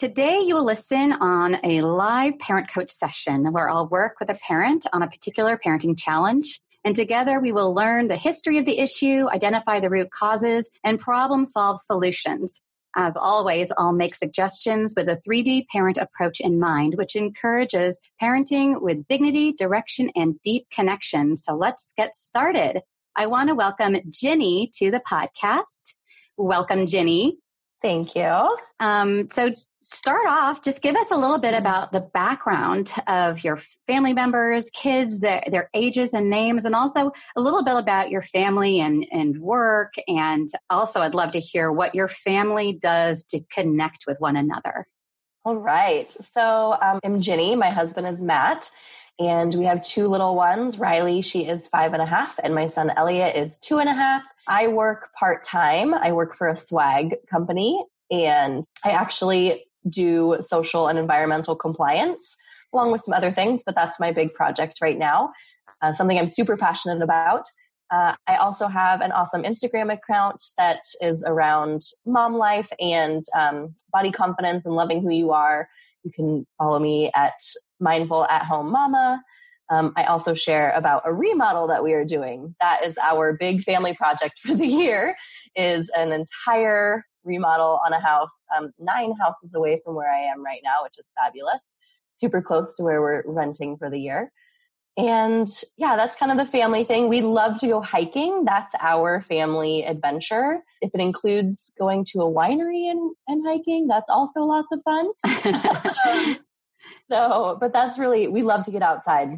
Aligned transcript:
Today, 0.00 0.44
you 0.46 0.54
will 0.54 0.64
listen 0.64 1.12
on 1.12 1.58
a 1.62 1.82
live 1.82 2.38
parent 2.38 2.72
coach 2.72 2.90
session 2.90 3.52
where 3.52 3.68
I'll 3.68 3.86
work 3.86 4.14
with 4.18 4.30
a 4.30 4.38
parent 4.48 4.86
on 4.94 5.02
a 5.02 5.10
particular 5.10 5.60
parenting 5.62 5.94
challenge. 5.94 6.58
And 6.82 6.96
together, 6.96 7.38
we 7.38 7.52
will 7.52 7.74
learn 7.74 8.06
the 8.06 8.16
history 8.16 8.56
of 8.56 8.64
the 8.64 8.78
issue, 8.78 9.28
identify 9.28 9.80
the 9.80 9.90
root 9.90 10.10
causes, 10.10 10.70
and 10.82 10.98
problem 10.98 11.44
solve 11.44 11.76
solutions. 11.78 12.62
As 12.96 13.18
always, 13.18 13.72
I'll 13.76 13.92
make 13.92 14.14
suggestions 14.14 14.94
with 14.96 15.06
a 15.10 15.20
3D 15.28 15.66
parent 15.68 15.98
approach 15.98 16.40
in 16.40 16.58
mind, 16.58 16.94
which 16.96 17.14
encourages 17.14 18.00
parenting 18.22 18.80
with 18.80 19.06
dignity, 19.06 19.52
direction, 19.52 20.12
and 20.16 20.40
deep 20.40 20.66
connection. 20.74 21.36
So 21.36 21.56
let's 21.56 21.92
get 21.94 22.14
started. 22.14 22.80
I 23.14 23.26
want 23.26 23.50
to 23.50 23.54
welcome 23.54 23.92
Gini 23.92 24.70
to 24.76 24.90
the 24.90 25.02
podcast. 25.06 25.94
Welcome, 26.38 26.86
Gini. 26.86 27.32
Thank 27.82 28.14
you. 28.14 28.56
Um, 28.78 29.28
so 29.30 29.50
start 29.92 30.26
off, 30.26 30.62
just 30.62 30.82
give 30.82 30.96
us 30.96 31.10
a 31.10 31.16
little 31.16 31.38
bit 31.38 31.54
about 31.54 31.92
the 31.92 32.00
background 32.00 32.90
of 33.06 33.42
your 33.42 33.58
family 33.86 34.12
members, 34.12 34.70
kids, 34.70 35.20
their, 35.20 35.42
their 35.46 35.70
ages 35.74 36.14
and 36.14 36.30
names, 36.30 36.64
and 36.64 36.74
also 36.74 37.12
a 37.36 37.40
little 37.40 37.64
bit 37.64 37.76
about 37.76 38.10
your 38.10 38.22
family 38.22 38.80
and, 38.80 39.06
and 39.10 39.38
work. 39.38 39.94
And 40.06 40.48
also, 40.68 41.00
I'd 41.00 41.14
love 41.14 41.32
to 41.32 41.40
hear 41.40 41.70
what 41.70 41.94
your 41.94 42.08
family 42.08 42.72
does 42.72 43.24
to 43.26 43.40
connect 43.52 44.04
with 44.06 44.18
one 44.20 44.36
another. 44.36 44.86
All 45.44 45.56
right. 45.56 46.12
So 46.12 46.76
um, 46.80 47.00
I'm 47.02 47.20
Gini. 47.20 47.56
My 47.56 47.70
husband 47.70 48.06
is 48.06 48.22
Matt. 48.22 48.70
And 49.18 49.54
we 49.54 49.64
have 49.66 49.82
two 49.82 50.08
little 50.08 50.34
ones. 50.34 50.78
Riley, 50.78 51.20
she 51.20 51.46
is 51.46 51.68
five 51.68 51.92
and 51.92 52.00
a 52.00 52.06
half, 52.06 52.38
and 52.42 52.54
my 52.54 52.68
son 52.68 52.90
Elliot 52.96 53.36
is 53.36 53.58
two 53.58 53.78
and 53.78 53.86
a 53.86 53.92
half. 53.92 54.22
I 54.48 54.68
work 54.68 55.12
part 55.12 55.44
time. 55.44 55.92
I 55.92 56.12
work 56.12 56.36
for 56.36 56.48
a 56.48 56.56
swag 56.56 57.16
company, 57.28 57.84
and 58.10 58.64
I 58.82 58.92
actually 58.92 59.66
do 59.88 60.38
social 60.40 60.88
and 60.88 60.98
environmental 60.98 61.56
compliance 61.56 62.36
along 62.72 62.92
with 62.92 63.02
some 63.02 63.14
other 63.14 63.32
things, 63.32 63.62
but 63.64 63.74
that's 63.74 63.98
my 64.00 64.12
big 64.12 64.32
project 64.32 64.78
right 64.80 64.98
now, 64.98 65.32
uh, 65.82 65.92
something 65.92 66.18
I'm 66.18 66.26
super 66.26 66.56
passionate 66.56 67.02
about. 67.02 67.44
Uh, 67.90 68.14
I 68.26 68.36
also 68.36 68.68
have 68.68 69.00
an 69.00 69.10
awesome 69.10 69.42
Instagram 69.42 69.92
account 69.92 70.42
that 70.56 70.80
is 71.00 71.24
around 71.26 71.82
mom 72.06 72.34
life 72.34 72.70
and 72.78 73.24
um, 73.34 73.74
body 73.92 74.12
confidence 74.12 74.64
and 74.64 74.76
loving 74.76 75.02
who 75.02 75.10
you 75.10 75.32
are. 75.32 75.68
You 76.04 76.12
can 76.12 76.46
follow 76.56 76.78
me 76.78 77.10
at 77.14 77.34
Mindful 77.80 78.24
at 78.26 78.44
Home 78.44 78.70
Mama. 78.70 79.20
Um, 79.70 79.92
I 79.96 80.04
also 80.04 80.34
share 80.34 80.70
about 80.72 81.02
a 81.04 81.12
remodel 81.12 81.68
that 81.68 81.82
we 81.82 81.92
are 81.94 82.04
doing. 82.04 82.54
That 82.60 82.84
is 82.84 82.96
our 82.98 83.32
big 83.32 83.62
family 83.62 83.94
project 83.94 84.38
for 84.44 84.54
the 84.54 84.66
year. 84.66 85.16
Is 85.56 85.90
an 85.92 86.12
entire 86.12 87.04
remodel 87.24 87.80
on 87.84 87.92
a 87.92 88.00
house 88.00 88.44
um, 88.56 88.72
nine 88.78 89.12
houses 89.20 89.50
away 89.54 89.80
from 89.84 89.94
where 89.94 90.10
I 90.10 90.20
am 90.32 90.44
right 90.44 90.60
now, 90.62 90.82
which 90.82 90.98
is 90.98 91.08
fabulous. 91.16 91.60
Super 92.16 92.42
close 92.42 92.76
to 92.76 92.82
where 92.82 93.00
we're 93.00 93.22
renting 93.26 93.76
for 93.76 93.90
the 93.90 93.98
year. 93.98 94.32
And 94.96 95.48
yeah, 95.76 95.96
that's 95.96 96.16
kind 96.16 96.32
of 96.32 96.38
the 96.38 96.50
family 96.50 96.84
thing. 96.84 97.08
We 97.08 97.22
love 97.22 97.58
to 97.60 97.68
go 97.68 97.80
hiking. 97.80 98.44
That's 98.44 98.74
our 98.78 99.22
family 99.28 99.84
adventure. 99.84 100.58
If 100.82 100.90
it 100.92 101.00
includes 101.00 101.72
going 101.78 102.04
to 102.06 102.20
a 102.20 102.34
winery 102.34 102.90
and, 102.90 103.14
and 103.28 103.42
hiking, 103.46 103.86
that's 103.86 104.10
also 104.10 104.40
lots 104.40 104.72
of 104.72 104.82
fun. 104.84 105.10
um, 106.06 106.36
so, 107.10 107.56
but 107.60 107.72
that's 107.72 107.98
really, 107.98 108.28
we 108.28 108.42
love 108.42 108.64
to 108.64 108.70
get 108.70 108.82
outside. 108.82 109.28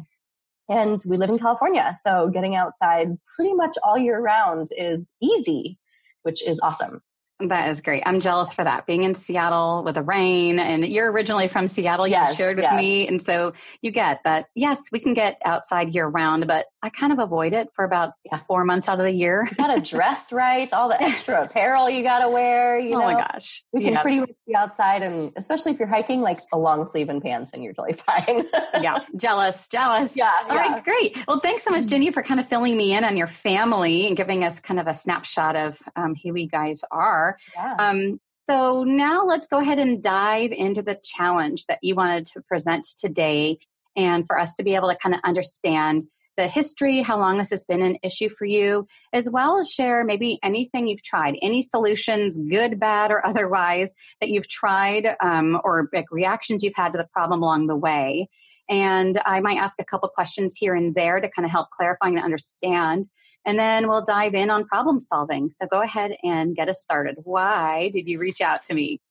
And 0.69 1.01
we 1.05 1.17
live 1.17 1.29
in 1.29 1.39
California, 1.39 1.97
so 2.03 2.29
getting 2.29 2.55
outside 2.55 3.09
pretty 3.35 3.53
much 3.53 3.77
all 3.83 3.97
year 3.97 4.19
round 4.19 4.69
is 4.75 5.05
easy, 5.21 5.77
which 6.23 6.45
is 6.45 6.59
awesome. 6.61 7.01
That 7.39 7.69
is 7.69 7.81
great. 7.81 8.03
I'm 8.05 8.19
jealous 8.19 8.53
for 8.53 8.63
that. 8.63 8.85
Being 8.85 9.03
in 9.03 9.15
Seattle 9.15 9.83
with 9.83 9.95
the 9.95 10.03
rain, 10.03 10.59
and 10.59 10.85
you're 10.85 11.11
originally 11.11 11.47
from 11.47 11.67
Seattle, 11.67 12.07
you 12.07 12.11
yes, 12.11 12.37
shared 12.37 12.57
with 12.57 12.63
yes. 12.63 12.79
me, 12.79 13.07
and 13.07 13.21
so 13.21 13.53
you 13.81 13.91
get 13.91 14.21
that. 14.23 14.47
Yes, 14.55 14.91
we 14.91 14.99
can 14.99 15.13
get 15.13 15.41
outside 15.43 15.89
year 15.89 16.07
round, 16.07 16.47
but 16.47 16.67
I 16.81 16.89
kind 16.89 17.11
of 17.11 17.19
avoid 17.19 17.53
it 17.53 17.69
for 17.73 17.85
about 17.85 18.13
yeah, 18.23 18.37
four 18.37 18.63
months 18.65 18.87
out 18.87 18.99
of 18.99 19.05
the 19.05 19.11
year. 19.11 19.45
You 19.49 19.57
gotta 19.57 19.81
dress 19.81 20.31
right, 20.31 20.71
all 20.71 20.89
the 20.89 21.01
extra 21.01 21.43
apparel 21.43 21.89
you 21.89 22.03
gotta 22.03 22.29
wear. 22.29 22.79
You 22.79 22.95
oh 22.95 22.99
know? 22.99 23.05
my 23.05 23.13
gosh, 23.13 23.63
we 23.73 23.81
can 23.81 23.93
yes. 23.93 24.03
pretty 24.03 24.19
much 24.19 24.31
be 24.47 24.55
outside, 24.55 25.01
and 25.01 25.33
especially 25.35 25.73
if 25.73 25.79
you're 25.79 25.87
hiking, 25.87 26.21
like 26.21 26.41
a 26.53 26.57
long 26.57 26.85
sleeve 26.85 27.09
and 27.09 27.21
pants, 27.21 27.51
and 27.53 27.63
you're 27.63 27.73
totally 27.73 27.97
fine. 28.05 28.45
yeah, 28.81 28.99
jealous, 29.15 29.67
jealous. 29.69 30.15
Yeah. 30.15 30.31
All 30.47 30.55
yeah. 30.55 30.73
right, 30.73 30.83
great. 30.83 31.17
Well, 31.27 31.39
thanks 31.39 31.63
so 31.63 31.71
much, 31.71 31.87
Jenny, 31.87 32.11
for 32.11 32.21
kind 32.21 32.39
of 32.39 32.47
filling 32.47 32.77
me 32.77 32.93
in 32.93 33.03
on 33.03 33.17
your 33.17 33.27
family 33.27 34.07
and 34.07 34.15
giving 34.15 34.43
us 34.43 34.59
kind 34.59 34.79
of 34.79 34.87
a 34.87 34.93
snapshot 34.93 35.55
of 35.55 35.79
um, 35.95 36.15
who 36.15 36.35
you 36.35 36.47
guys 36.47 36.83
are. 36.91 37.22
Yeah. 37.55 37.75
Um, 37.79 38.19
so 38.49 38.83
now 38.83 39.25
let's 39.25 39.47
go 39.47 39.59
ahead 39.59 39.79
and 39.79 40.03
dive 40.03 40.51
into 40.51 40.81
the 40.81 40.99
challenge 41.01 41.65
that 41.67 41.79
you 41.81 41.95
wanted 41.95 42.25
to 42.27 42.41
present 42.41 42.85
today 42.99 43.59
and 43.95 44.27
for 44.27 44.37
us 44.37 44.55
to 44.55 44.63
be 44.63 44.75
able 44.75 44.89
to 44.89 44.97
kind 44.97 45.15
of 45.15 45.21
understand 45.23 46.03
the 46.37 46.47
history, 46.47 47.01
how 47.01 47.19
long 47.19 47.37
this 47.37 47.51
has 47.51 47.63
been 47.63 47.81
an 47.81 47.97
issue 48.03 48.29
for 48.29 48.45
you, 48.45 48.87
as 49.11 49.29
well 49.29 49.59
as 49.59 49.69
share 49.69 50.03
maybe 50.03 50.39
anything 50.43 50.87
you've 50.87 51.03
tried, 51.03 51.35
any 51.41 51.61
solutions, 51.61 52.37
good, 52.37 52.79
bad, 52.79 53.11
or 53.11 53.25
otherwise, 53.25 53.93
that 54.21 54.29
you've 54.29 54.47
tried 54.47 55.15
um, 55.19 55.59
or 55.63 55.89
like 55.93 56.11
reactions 56.11 56.63
you've 56.63 56.75
had 56.75 56.93
to 56.93 56.97
the 56.97 57.07
problem 57.13 57.41
along 57.43 57.67
the 57.67 57.77
way. 57.77 58.29
And 58.69 59.19
I 59.25 59.41
might 59.41 59.57
ask 59.57 59.79
a 59.79 59.85
couple 59.85 60.09
questions 60.09 60.55
here 60.57 60.73
and 60.73 60.95
there 60.95 61.19
to 61.19 61.29
kind 61.29 61.45
of 61.45 61.51
help 61.51 61.69
clarify 61.69 62.07
and 62.07 62.19
understand. 62.19 63.05
And 63.45 63.59
then 63.59 63.89
we'll 63.89 64.05
dive 64.05 64.35
in 64.35 64.49
on 64.49 64.65
problem 64.65 65.01
solving. 65.01 65.49
So 65.49 65.67
go 65.67 65.81
ahead 65.81 66.15
and 66.23 66.55
get 66.55 66.69
us 66.69 66.81
started. 66.81 67.15
Why 67.23 67.89
did 67.91 68.07
you 68.07 68.19
reach 68.19 68.39
out 68.39 68.63
to 68.65 68.73
me? 68.73 69.01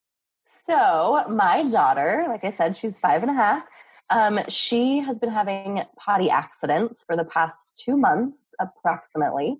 So, 0.66 1.24
my 1.28 1.68
daughter, 1.68 2.24
like 2.28 2.44
I 2.44 2.50
said, 2.50 2.76
she's 2.76 2.98
five 2.98 3.22
and 3.22 3.30
a 3.30 3.34
half. 3.34 3.66
Um, 4.12 4.40
she 4.48 5.00
has 5.00 5.18
been 5.18 5.30
having 5.30 5.82
potty 5.96 6.30
accidents 6.30 7.04
for 7.04 7.16
the 7.16 7.24
past 7.24 7.80
two 7.84 7.96
months, 7.96 8.54
approximately. 8.60 9.58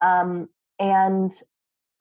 Um, 0.00 0.48
and 0.78 1.32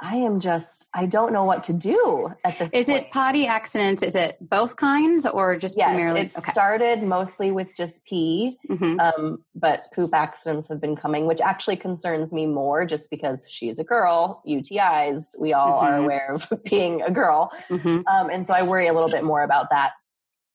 I 0.03 0.15
am 0.15 0.39
just, 0.39 0.87
I 0.91 1.05
don't 1.05 1.31
know 1.31 1.43
what 1.43 1.65
to 1.65 1.73
do 1.73 2.33
at 2.43 2.57
this 2.57 2.73
Is 2.73 2.87
point. 2.87 3.05
it 3.05 3.11
potty 3.11 3.45
accidents? 3.45 4.01
Is 4.01 4.15
it 4.15 4.35
both 4.41 4.75
kinds 4.75 5.27
or 5.27 5.57
just 5.57 5.77
yes, 5.77 5.89
primarily? 5.89 6.21
It 6.21 6.37
okay. 6.37 6.51
started 6.51 7.03
mostly 7.03 7.51
with 7.51 7.75
just 7.77 8.03
pee, 8.03 8.57
mm-hmm. 8.67 8.99
um, 8.99 9.43
but 9.53 9.91
poop 9.93 10.11
accidents 10.15 10.69
have 10.69 10.81
been 10.81 10.95
coming, 10.95 11.27
which 11.27 11.39
actually 11.39 11.75
concerns 11.75 12.33
me 12.33 12.47
more 12.47 12.83
just 12.83 13.11
because 13.11 13.47
she's 13.47 13.77
a 13.77 13.83
girl, 13.83 14.41
UTIs, 14.47 15.37
we 15.37 15.53
all 15.53 15.83
mm-hmm. 15.83 15.93
are 15.93 15.97
aware 15.97 16.33
of 16.33 16.51
being 16.63 17.03
a 17.03 17.11
girl. 17.11 17.53
Mm-hmm. 17.69 18.01
Um, 18.07 18.29
and 18.31 18.47
so 18.47 18.55
I 18.55 18.63
worry 18.63 18.87
a 18.87 18.93
little 18.93 19.09
bit 19.09 19.23
more 19.23 19.43
about 19.43 19.69
that. 19.69 19.91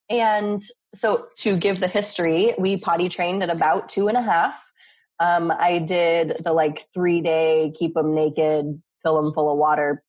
And 0.09 0.63
so 0.95 1.27
to 1.39 1.57
give 1.57 1.81
the 1.81 1.89
history, 1.89 2.55
we 2.59 2.77
potty 2.77 3.09
trained 3.09 3.43
at 3.43 3.51
about 3.51 3.89
two 3.89 4.09
and 4.09 4.17
a 4.17 4.23
half. 4.23 4.55
Um, 5.19 5.51
I 5.51 5.79
did 5.79 6.43
the 6.45 6.53
like 6.53 6.87
three 6.95 7.23
day 7.23 7.73
keep 7.77 7.95
them 7.95 8.15
naked 8.15 8.81
fill 9.07 9.23
them 9.23 9.33
full 9.33 9.51
of 9.51 9.57
water, 9.57 10.03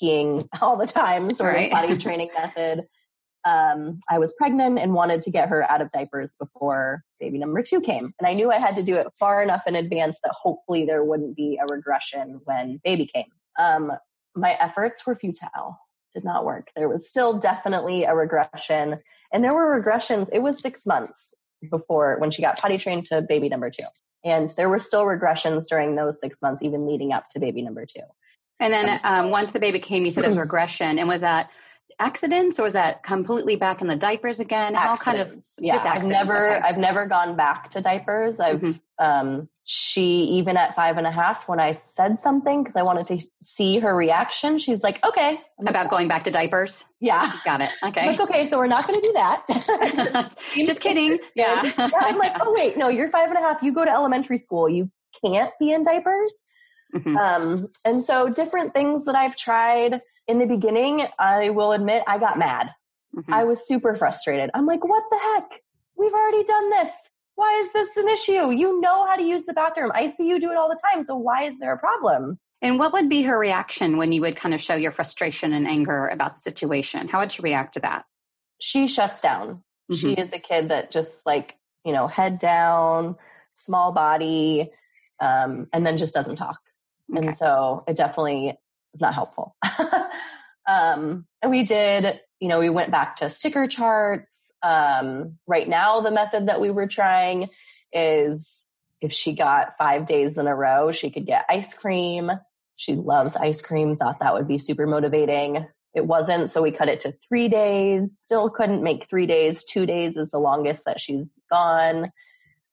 peeing 0.00 0.46
all 0.60 0.76
the 0.76 0.86
time 0.86 1.32
sort 1.32 1.54
right. 1.54 1.72
of 1.72 1.78
potty 1.78 1.98
training 1.98 2.30
method. 2.38 2.84
Um, 3.44 4.00
I 4.08 4.20
was 4.20 4.32
pregnant 4.34 4.78
and 4.78 4.94
wanted 4.94 5.22
to 5.22 5.30
get 5.32 5.48
her 5.48 5.68
out 5.68 5.80
of 5.80 5.90
diapers 5.90 6.36
before 6.38 7.02
baby 7.18 7.38
number 7.38 7.60
two 7.62 7.80
came. 7.80 8.12
And 8.20 8.28
I 8.28 8.34
knew 8.34 8.52
I 8.52 8.58
had 8.58 8.76
to 8.76 8.84
do 8.84 8.96
it 8.96 9.08
far 9.18 9.42
enough 9.42 9.62
in 9.66 9.74
advance 9.74 10.18
that 10.22 10.32
hopefully 10.32 10.84
there 10.84 11.02
wouldn't 11.02 11.34
be 11.34 11.58
a 11.60 11.66
regression 11.66 12.40
when 12.44 12.80
baby 12.84 13.10
came. 13.12 13.26
Um, 13.58 13.92
my 14.36 14.52
efforts 14.52 15.04
were 15.04 15.16
futile. 15.16 15.76
Did 16.12 16.24
not 16.24 16.44
work. 16.44 16.68
There 16.76 16.88
was 16.88 17.08
still 17.08 17.38
definitely 17.38 18.04
a 18.04 18.14
regression. 18.14 18.98
And 19.32 19.44
there 19.44 19.54
were 19.54 19.80
regressions. 19.80 20.28
It 20.32 20.40
was 20.40 20.60
six 20.60 20.86
months 20.86 21.34
before 21.70 22.16
when 22.18 22.30
she 22.30 22.42
got 22.42 22.58
potty 22.58 22.78
trained 22.78 23.06
to 23.06 23.22
baby 23.22 23.48
number 23.48 23.70
two. 23.70 23.84
And 24.24 24.50
there 24.56 24.68
were 24.68 24.78
still 24.78 25.04
regressions 25.04 25.66
during 25.68 25.96
those 25.96 26.20
six 26.20 26.40
months, 26.40 26.62
even 26.62 26.86
leading 26.86 27.12
up 27.12 27.24
to 27.30 27.40
baby 27.40 27.62
number 27.62 27.86
two. 27.86 28.02
And 28.60 28.72
then 28.72 29.00
um, 29.02 29.30
once 29.30 29.52
the 29.52 29.58
baby 29.58 29.80
came, 29.80 30.04
you 30.04 30.12
said 30.12 30.22
there 30.22 30.30
was 30.30 30.38
regression. 30.38 30.98
And 30.98 31.08
was 31.08 31.22
that 31.22 31.50
accidents 31.98 32.58
or 32.58 32.64
was 32.64 32.74
that 32.74 33.02
completely 33.02 33.56
back 33.56 33.80
in 33.80 33.88
the 33.88 33.96
diapers 33.96 34.40
again? 34.40 34.74
How 34.74 34.96
kind 34.96 35.18
of 35.18 35.34
yeah, 35.58 35.76
I've 35.84 36.04
never 36.04 36.56
okay. 36.56 36.60
I've 36.60 36.78
never 36.78 37.06
gone 37.06 37.36
back 37.36 37.70
to 37.70 37.80
diapers. 37.80 38.40
I've 38.40 38.60
mm-hmm. 38.60 39.04
um 39.04 39.48
she 39.64 40.24
even 40.38 40.56
at 40.56 40.74
five 40.74 40.96
and 40.96 41.06
a 41.06 41.10
half 41.10 41.48
when 41.48 41.60
I 41.60 41.72
said 41.72 42.18
something 42.18 42.62
because 42.62 42.74
I 42.74 42.82
wanted 42.82 43.06
to 43.08 43.26
see 43.42 43.78
her 43.78 43.94
reaction, 43.94 44.58
she's 44.58 44.82
like, 44.82 45.04
okay. 45.04 45.40
About 45.64 45.88
going 45.88 46.08
back 46.08 46.24
to 46.24 46.30
diapers? 46.30 46.84
Yeah. 47.00 47.32
Got 47.44 47.60
it. 47.60 47.70
Okay. 47.82 48.08
Like, 48.08 48.20
okay, 48.20 48.46
so 48.46 48.58
we're 48.58 48.66
not 48.66 48.86
gonna 48.86 49.00
do 49.00 49.12
that. 49.12 50.34
Just 50.54 50.80
kidding. 50.80 51.18
Yeah. 51.36 51.62
yeah. 51.62 51.90
I'm 52.00 52.18
like, 52.18 52.36
oh 52.40 52.52
wait, 52.52 52.76
no, 52.76 52.88
you're 52.88 53.10
five 53.10 53.28
and 53.28 53.38
a 53.38 53.40
half, 53.40 53.62
you 53.62 53.72
go 53.72 53.84
to 53.84 53.90
elementary 53.90 54.38
school, 54.38 54.68
you 54.68 54.90
can't 55.24 55.52
be 55.60 55.70
in 55.70 55.84
diapers. 55.84 56.32
Mm-hmm. 56.94 57.16
Um, 57.16 57.68
and 57.84 58.04
so 58.04 58.28
different 58.28 58.74
things 58.74 59.06
that 59.06 59.14
I've 59.14 59.36
tried 59.36 60.00
in 60.26 60.38
the 60.38 60.46
beginning, 60.46 61.06
I 61.18 61.50
will 61.50 61.72
admit 61.72 62.02
I 62.06 62.18
got 62.18 62.36
mad. 62.36 62.70
Mm-hmm. 63.16 63.32
I 63.32 63.44
was 63.44 63.66
super 63.66 63.94
frustrated. 63.96 64.50
I'm 64.54 64.66
like, 64.66 64.84
what 64.84 65.04
the 65.10 65.18
heck? 65.18 65.60
We've 65.96 66.12
already 66.12 66.44
done 66.44 66.70
this. 66.70 67.10
Why 67.34 67.62
is 67.64 67.72
this 67.72 67.96
an 67.96 68.08
issue? 68.08 68.50
You 68.50 68.80
know 68.80 69.06
how 69.06 69.16
to 69.16 69.22
use 69.22 69.46
the 69.46 69.52
bathroom. 69.52 69.90
I 69.94 70.06
see 70.06 70.28
you 70.28 70.40
do 70.40 70.50
it 70.50 70.56
all 70.56 70.68
the 70.68 70.78
time. 70.92 71.04
So 71.04 71.16
why 71.16 71.44
is 71.44 71.58
there 71.58 71.72
a 71.72 71.78
problem? 71.78 72.38
And 72.60 72.78
what 72.78 72.92
would 72.92 73.08
be 73.08 73.22
her 73.22 73.36
reaction 73.36 73.96
when 73.96 74.12
you 74.12 74.20
would 74.20 74.36
kind 74.36 74.54
of 74.54 74.60
show 74.60 74.76
your 74.76 74.92
frustration 74.92 75.52
and 75.52 75.66
anger 75.66 76.06
about 76.06 76.36
the 76.36 76.40
situation? 76.40 77.08
How 77.08 77.20
would 77.20 77.32
she 77.32 77.42
react 77.42 77.74
to 77.74 77.80
that? 77.80 78.04
She 78.60 78.86
shuts 78.86 79.20
down. 79.20 79.64
Mm-hmm. 79.90 79.94
She 79.94 80.12
is 80.12 80.32
a 80.32 80.38
kid 80.38 80.68
that 80.68 80.92
just 80.92 81.26
like, 81.26 81.56
you 81.84 81.92
know, 81.92 82.06
head 82.06 82.38
down, 82.38 83.16
small 83.54 83.92
body, 83.92 84.70
um, 85.20 85.66
and 85.72 85.84
then 85.84 85.98
just 85.98 86.14
doesn't 86.14 86.36
talk. 86.36 86.60
Okay. 87.10 87.26
And 87.26 87.36
so 87.36 87.82
it 87.88 87.96
definitely 87.96 88.56
is 88.94 89.00
not 89.00 89.14
helpful. 89.14 89.56
um, 90.68 91.26
and 91.42 91.50
we 91.50 91.64
did, 91.64 92.20
you 92.42 92.48
know, 92.48 92.58
we 92.58 92.70
went 92.70 92.90
back 92.90 93.14
to 93.16 93.30
sticker 93.30 93.68
charts. 93.68 94.50
Um, 94.64 95.38
right 95.46 95.68
now, 95.68 96.00
the 96.00 96.10
method 96.10 96.48
that 96.48 96.60
we 96.60 96.72
were 96.72 96.88
trying 96.88 97.50
is 97.92 98.64
if 99.00 99.12
she 99.12 99.34
got 99.36 99.78
five 99.78 100.06
days 100.06 100.38
in 100.38 100.48
a 100.48 100.54
row, 100.54 100.90
she 100.90 101.10
could 101.10 101.24
get 101.24 101.44
ice 101.48 101.72
cream. 101.72 102.32
She 102.74 102.96
loves 102.96 103.36
ice 103.36 103.60
cream, 103.60 103.96
thought 103.96 104.18
that 104.18 104.34
would 104.34 104.48
be 104.48 104.58
super 104.58 104.88
motivating. 104.88 105.68
It 105.94 106.04
wasn't, 106.04 106.50
so 106.50 106.62
we 106.62 106.72
cut 106.72 106.88
it 106.88 107.02
to 107.02 107.14
three 107.28 107.46
days. 107.46 108.18
Still 108.24 108.50
couldn't 108.50 108.82
make 108.82 109.08
three 109.08 109.26
days. 109.26 109.64
Two 109.64 109.86
days 109.86 110.16
is 110.16 110.32
the 110.32 110.40
longest 110.40 110.86
that 110.86 111.00
she's 111.00 111.38
gone. 111.48 112.10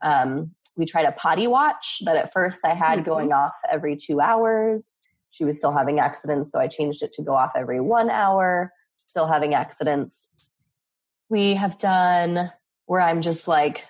Um, 0.02 0.56
we 0.78 0.88
tried 0.88 1.06
a 1.06 1.12
potty 1.12 1.46
watch 1.46 2.00
that 2.06 2.16
at 2.16 2.34
first 2.34 2.66
I 2.66 2.74
had 2.74 3.00
mm-hmm. 3.00 3.10
going 3.10 3.34
off 3.34 3.54
every 3.72 3.98
two 3.98 4.20
hours. 4.20 4.98
She 5.30 5.44
was 5.46 5.60
still 5.60 5.72
having 5.72 6.00
accidents, 6.00 6.52
so 6.52 6.58
I 6.58 6.70
changed 6.70 7.04
it 7.04 7.14
to 7.14 7.22
go 7.22 7.36
off 7.36 7.52
every 7.56 7.80
one 7.80 8.10
hour, 8.10 8.74
still 9.10 9.28
having 9.28 9.54
accidents. 9.54 10.28
We 11.30 11.56
have 11.56 11.78
done 11.78 12.52
where 12.86 13.02
I'm 13.02 13.22
just 13.22 13.48
like, 13.48 13.86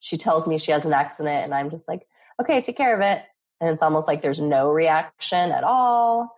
she 0.00 0.16
tells 0.16 0.46
me 0.46 0.58
she 0.58 0.72
has 0.72 0.84
an 0.84 0.92
accident, 0.92 1.44
and 1.44 1.54
I'm 1.54 1.70
just 1.70 1.88
like, 1.88 2.06
okay, 2.40 2.62
take 2.62 2.76
care 2.76 2.94
of 2.94 3.00
it. 3.00 3.22
And 3.60 3.70
it's 3.70 3.82
almost 3.82 4.06
like 4.06 4.22
there's 4.22 4.40
no 4.40 4.70
reaction 4.70 5.50
at 5.50 5.64
all. 5.64 6.36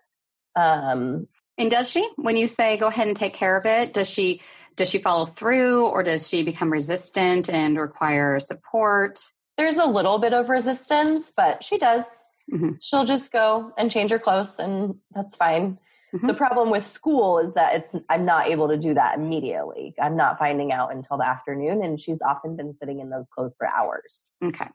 Um, 0.57 1.29
and 1.59 1.71
does 1.71 1.91
she, 1.91 2.09
when 2.17 2.37
you 2.37 2.47
say 2.47 2.79
go 2.79 2.87
ahead 2.87 3.07
and 3.07 3.17
take 3.17 3.35
care 3.35 3.57
of 3.57 3.67
it, 3.67 3.93
does 3.93 4.09
she 4.09 4.41
does 4.77 4.89
she 4.89 4.99
follow 4.99 5.27
through, 5.27 5.87
or 5.87 6.03
does 6.03 6.27
she 6.27 6.43
become 6.43 6.73
resistant 6.73 7.51
and 7.51 7.77
require 7.77 8.41
support? 8.41 9.19
There's 9.59 9.77
a 9.77 9.85
little 9.85 10.19
bit 10.19 10.33
of 10.33 10.49
resistance, 10.49 11.33
but 11.37 11.63
she 11.63 11.77
does. 11.77 12.07
Mm-hmm. 12.51 12.77
She'll 12.81 13.05
just 13.05 13.31
go 13.31 13.73
and 13.77 13.91
change 13.91 14.11
her 14.11 14.19
clothes 14.19 14.59
and 14.59 14.97
that's 15.15 15.37
fine. 15.37 15.79
Mm-hmm. 16.15 16.27
The 16.27 16.35
problem 16.35 16.71
with 16.71 16.85
school 16.85 17.39
is 17.39 17.55
that 17.55 17.77
it's 17.77 17.95
I'm 18.09 18.25
not 18.25 18.49
able 18.49 18.69
to 18.69 18.77
do 18.77 18.95
that 18.95 19.17
immediately. 19.17 19.95
I'm 20.01 20.17
not 20.17 20.39
finding 20.39 20.73
out 20.73 20.93
until 20.93 21.19
the 21.19 21.27
afternoon 21.27 21.85
and 21.85 22.01
she's 22.01 22.21
often 22.23 22.57
been 22.57 22.75
sitting 22.75 23.01
in 23.01 23.11
those 23.11 23.29
clothes 23.29 23.55
for 23.57 23.67
hours. 23.67 24.33
Okay. 24.43 24.67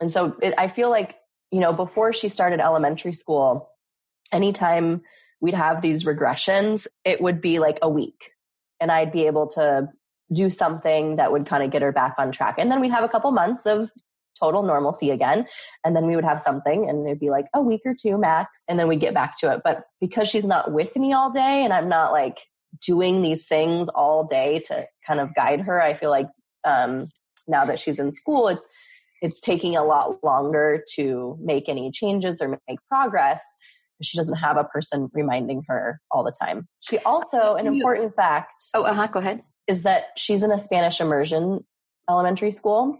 And 0.00 0.12
so 0.12 0.36
it, 0.42 0.54
I 0.58 0.68
feel 0.68 0.90
like, 0.90 1.16
you 1.50 1.60
know, 1.60 1.72
before 1.72 2.12
she 2.12 2.28
started 2.28 2.60
elementary 2.60 3.12
school, 3.12 3.70
anytime 4.32 5.02
we'd 5.40 5.54
have 5.54 5.80
these 5.80 6.04
regressions, 6.04 6.86
it 7.04 7.20
would 7.20 7.40
be 7.40 7.58
like 7.58 7.78
a 7.80 7.88
week 7.88 8.30
and 8.80 8.90
I'd 8.90 9.12
be 9.12 9.26
able 9.26 9.48
to 9.50 9.88
do 10.32 10.50
something 10.50 11.16
that 11.16 11.32
would 11.32 11.46
kind 11.46 11.62
of 11.62 11.70
get 11.70 11.82
her 11.82 11.92
back 11.92 12.14
on 12.18 12.32
track. 12.32 12.56
And 12.58 12.70
then 12.70 12.80
we'd 12.80 12.90
have 12.90 13.04
a 13.04 13.08
couple 13.08 13.30
months 13.30 13.66
of 13.66 13.90
total 14.40 14.62
normalcy 14.62 15.10
again. 15.10 15.46
And 15.84 15.94
then 15.94 16.06
we 16.06 16.16
would 16.16 16.24
have 16.24 16.42
something 16.42 16.88
and 16.88 17.06
it'd 17.06 17.20
be 17.20 17.30
like 17.30 17.46
a 17.54 17.60
week 17.60 17.82
or 17.84 17.94
two 17.94 18.18
max. 18.18 18.62
And 18.68 18.78
then 18.78 18.88
we'd 18.88 19.00
get 19.00 19.14
back 19.14 19.38
to 19.38 19.52
it. 19.52 19.62
But 19.64 19.84
because 20.00 20.28
she's 20.28 20.46
not 20.46 20.72
with 20.72 20.96
me 20.96 21.12
all 21.12 21.32
day 21.32 21.64
and 21.64 21.72
I'm 21.72 21.88
not 21.88 22.12
like 22.12 22.38
doing 22.84 23.22
these 23.22 23.46
things 23.46 23.88
all 23.88 24.24
day 24.26 24.60
to 24.66 24.84
kind 25.06 25.20
of 25.20 25.34
guide 25.34 25.60
her, 25.62 25.80
I 25.80 25.94
feel 25.94 26.10
like, 26.10 26.28
um, 26.64 27.08
now 27.46 27.66
that 27.66 27.78
she's 27.78 27.98
in 27.98 28.14
school, 28.14 28.48
it's, 28.48 28.66
it's 29.20 29.40
taking 29.40 29.76
a 29.76 29.84
lot 29.84 30.24
longer 30.24 30.84
to 30.96 31.38
make 31.40 31.68
any 31.68 31.90
changes 31.90 32.42
or 32.42 32.58
make 32.68 32.78
progress. 32.88 33.42
She 34.02 34.18
doesn't 34.18 34.36
have 34.36 34.56
a 34.56 34.64
person 34.64 35.08
reminding 35.12 35.62
her 35.68 36.00
all 36.10 36.24
the 36.24 36.32
time. 36.32 36.66
She 36.80 36.98
also, 36.98 37.54
an 37.54 37.66
important 37.66 38.16
fact. 38.16 38.52
Oh, 38.74 38.82
uh 38.82 38.92
huh. 38.92 39.06
Go 39.06 39.20
ahead. 39.20 39.42
Is 39.66 39.84
that 39.84 40.06
she's 40.16 40.42
in 40.42 40.50
a 40.50 40.58
Spanish 40.58 41.00
immersion 41.00 41.64
elementary 42.08 42.50
school. 42.50 42.98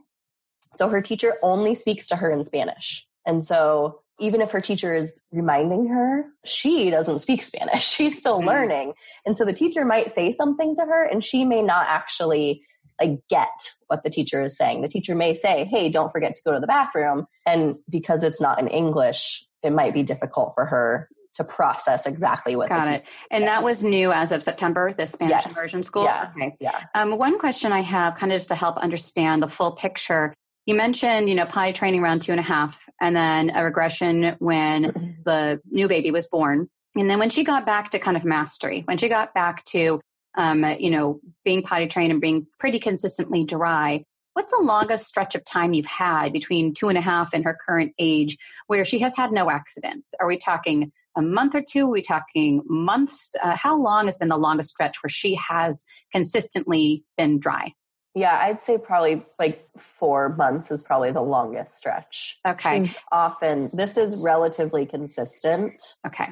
So 0.77 0.89
her 0.89 1.03
teacher 1.03 1.35
only 1.43 1.75
speaks 1.75 2.09
to 2.09 2.17
her 2.17 2.31
in 2.31 2.45
Spanish. 2.45 3.07
And 3.27 3.45
so 3.45 4.01
even 4.21 4.41
if 4.41 4.53
her 4.53 4.61
teacher 4.61 4.95
is 4.95 5.23
reminding 5.33 5.89
her, 5.89 6.27
she 6.45 6.91
doesn't 6.91 7.21
speak 7.21 7.43
Spanish. 7.43 7.85
She's 7.97 8.19
still 8.19 8.39
mm-hmm. 8.39 8.49
learning. 8.49 8.93
And 9.27 9.37
so 9.37 9.45
the 9.45 9.53
teacher 9.53 9.85
might 9.85 10.13
say 10.13 10.33
something 10.33 10.77
to 10.77 10.83
her 10.83 11.05
and 11.05 11.25
she 11.25 11.45
may 11.45 11.63
not 11.63 11.87
actually 11.89 12.63
like 13.01 13.19
get 13.29 13.49
what 13.89 14.05
the 14.05 14.11
teacher 14.11 14.43
is 14.43 14.57
saying. 14.57 14.83
The 14.83 14.89
teacher 14.89 15.17
may 15.17 15.35
say, 15.35 15.65
Hey, 15.65 15.89
don't 15.89 16.13
forget 16.13 16.37
to 16.37 16.43
go 16.45 16.53
to 16.53 16.61
the 16.61 16.67
bathroom. 16.67 17.27
And 17.45 17.77
because 17.89 18.23
it's 18.23 18.41
not 18.41 18.61
in 18.61 18.69
English, 18.69 19.45
it 19.63 19.73
might 19.73 19.95
be 19.95 20.05
difficult 20.05 20.53
for 20.55 20.65
her 20.65 21.09
to 21.35 21.45
process 21.45 22.07
exactly 22.07 22.55
what. 22.55 22.69
Got 22.69 22.89
it. 22.89 23.09
And 23.31 23.49
that 23.49 23.65
was 23.65 23.83
new 23.83 24.13
as 24.13 24.31
of 24.31 24.43
September, 24.43 24.93
the 24.93 25.07
Spanish 25.07 25.43
yes. 25.45 25.53
immersion 25.53 25.83
school. 25.83 26.05
Yeah. 26.05 26.31
Okay. 26.37 26.57
Yeah. 26.61 26.81
Um, 26.95 27.19
one 27.19 27.39
question 27.39 27.73
I 27.73 27.81
have, 27.81 28.15
kind 28.15 28.33
of 28.33 28.37
just 28.37 28.49
to 28.49 28.55
help 28.55 28.77
understand 28.77 29.43
the 29.43 29.49
full 29.49 29.73
picture, 29.73 30.33
you 30.67 30.75
mentioned, 30.75 31.29
you 31.29 31.35
know, 31.35 31.47
potty 31.47 31.73
training 31.73 32.03
around 32.03 32.23
two 32.23 32.33
and 32.33 32.41
a 32.41 32.45
half 32.45 32.89
and 33.01 33.17
then 33.17 33.51
a 33.55 33.65
regression 33.65 34.37
when 34.39 34.85
mm-hmm. 34.85 35.11
the 35.25 35.61
new 35.71 35.89
baby 35.89 36.11
was 36.11 36.27
born. 36.27 36.69
And 36.97 37.11
then 37.11 37.19
when 37.19 37.31
she 37.31 37.45
got 37.45 37.67
back 37.67 37.91
to 37.91 37.99
kind 37.99 38.17
of 38.17 38.25
mastery, 38.25 38.83
when 38.85 38.99
she 38.99 39.09
got 39.09 39.35
back 39.35 39.65
to, 39.67 40.01
um, 40.37 40.65
you 40.79 40.91
know, 40.91 41.21
being 41.45 41.63
potty 41.63 41.89
trained 41.89 42.13
and 42.13 42.21
being 42.21 42.47
pretty 42.59 42.79
consistently 42.79 43.45
dry, 43.45 44.05
what's 44.33 44.51
the 44.51 44.63
longest 44.63 45.07
stretch 45.07 45.35
of 45.35 45.45
time 45.45 45.75
you've 45.75 45.87
had 45.87 46.33
between 46.33 46.73
two 46.73 46.89
and 46.89 46.97
a 46.97 47.01
half 47.01 47.35
and 47.35 47.45
her 47.45 47.59
current 47.67 47.93
age 47.99 48.39
where 48.67 48.85
she 48.85 49.01
has 49.01 49.17
had 49.17 49.33
no 49.33 49.51
accidents? 49.51 50.15
Are 50.19 50.27
we 50.27 50.39
talking 50.39 50.93
a 51.17 51.23
month 51.23 51.55
or 51.55 51.63
two? 51.63 51.87
Are 51.87 51.91
we 51.91 52.03
talking 52.03 52.63
months? 52.65 53.35
Uh, 53.41 53.57
how 53.57 53.81
long 53.81 54.07
has 54.07 54.19
been 54.19 54.29
the 54.29 54.37
longest 54.37 54.71
stretch 54.71 55.03
where 55.03 55.11
she 55.11 55.35
has 55.35 55.85
consistently 56.13 57.05
been 57.17 57.39
dry? 57.39 57.73
Yeah, 58.15 58.37
I'd 58.37 58.61
say 58.61 58.79
probably 58.79 59.25
like 59.39 59.69
four 59.99 60.29
months 60.29 60.71
is 60.71 60.83
probably 60.83 61.11
the 61.11 61.21
longest 61.21 61.77
stretch. 61.77 62.39
Okay. 62.47 62.81
She's 62.81 62.99
often, 63.11 63.71
this 63.73 63.97
is 63.97 64.17
relatively 64.17 64.87
consistent. 64.87 65.83
Okay. 66.07 66.29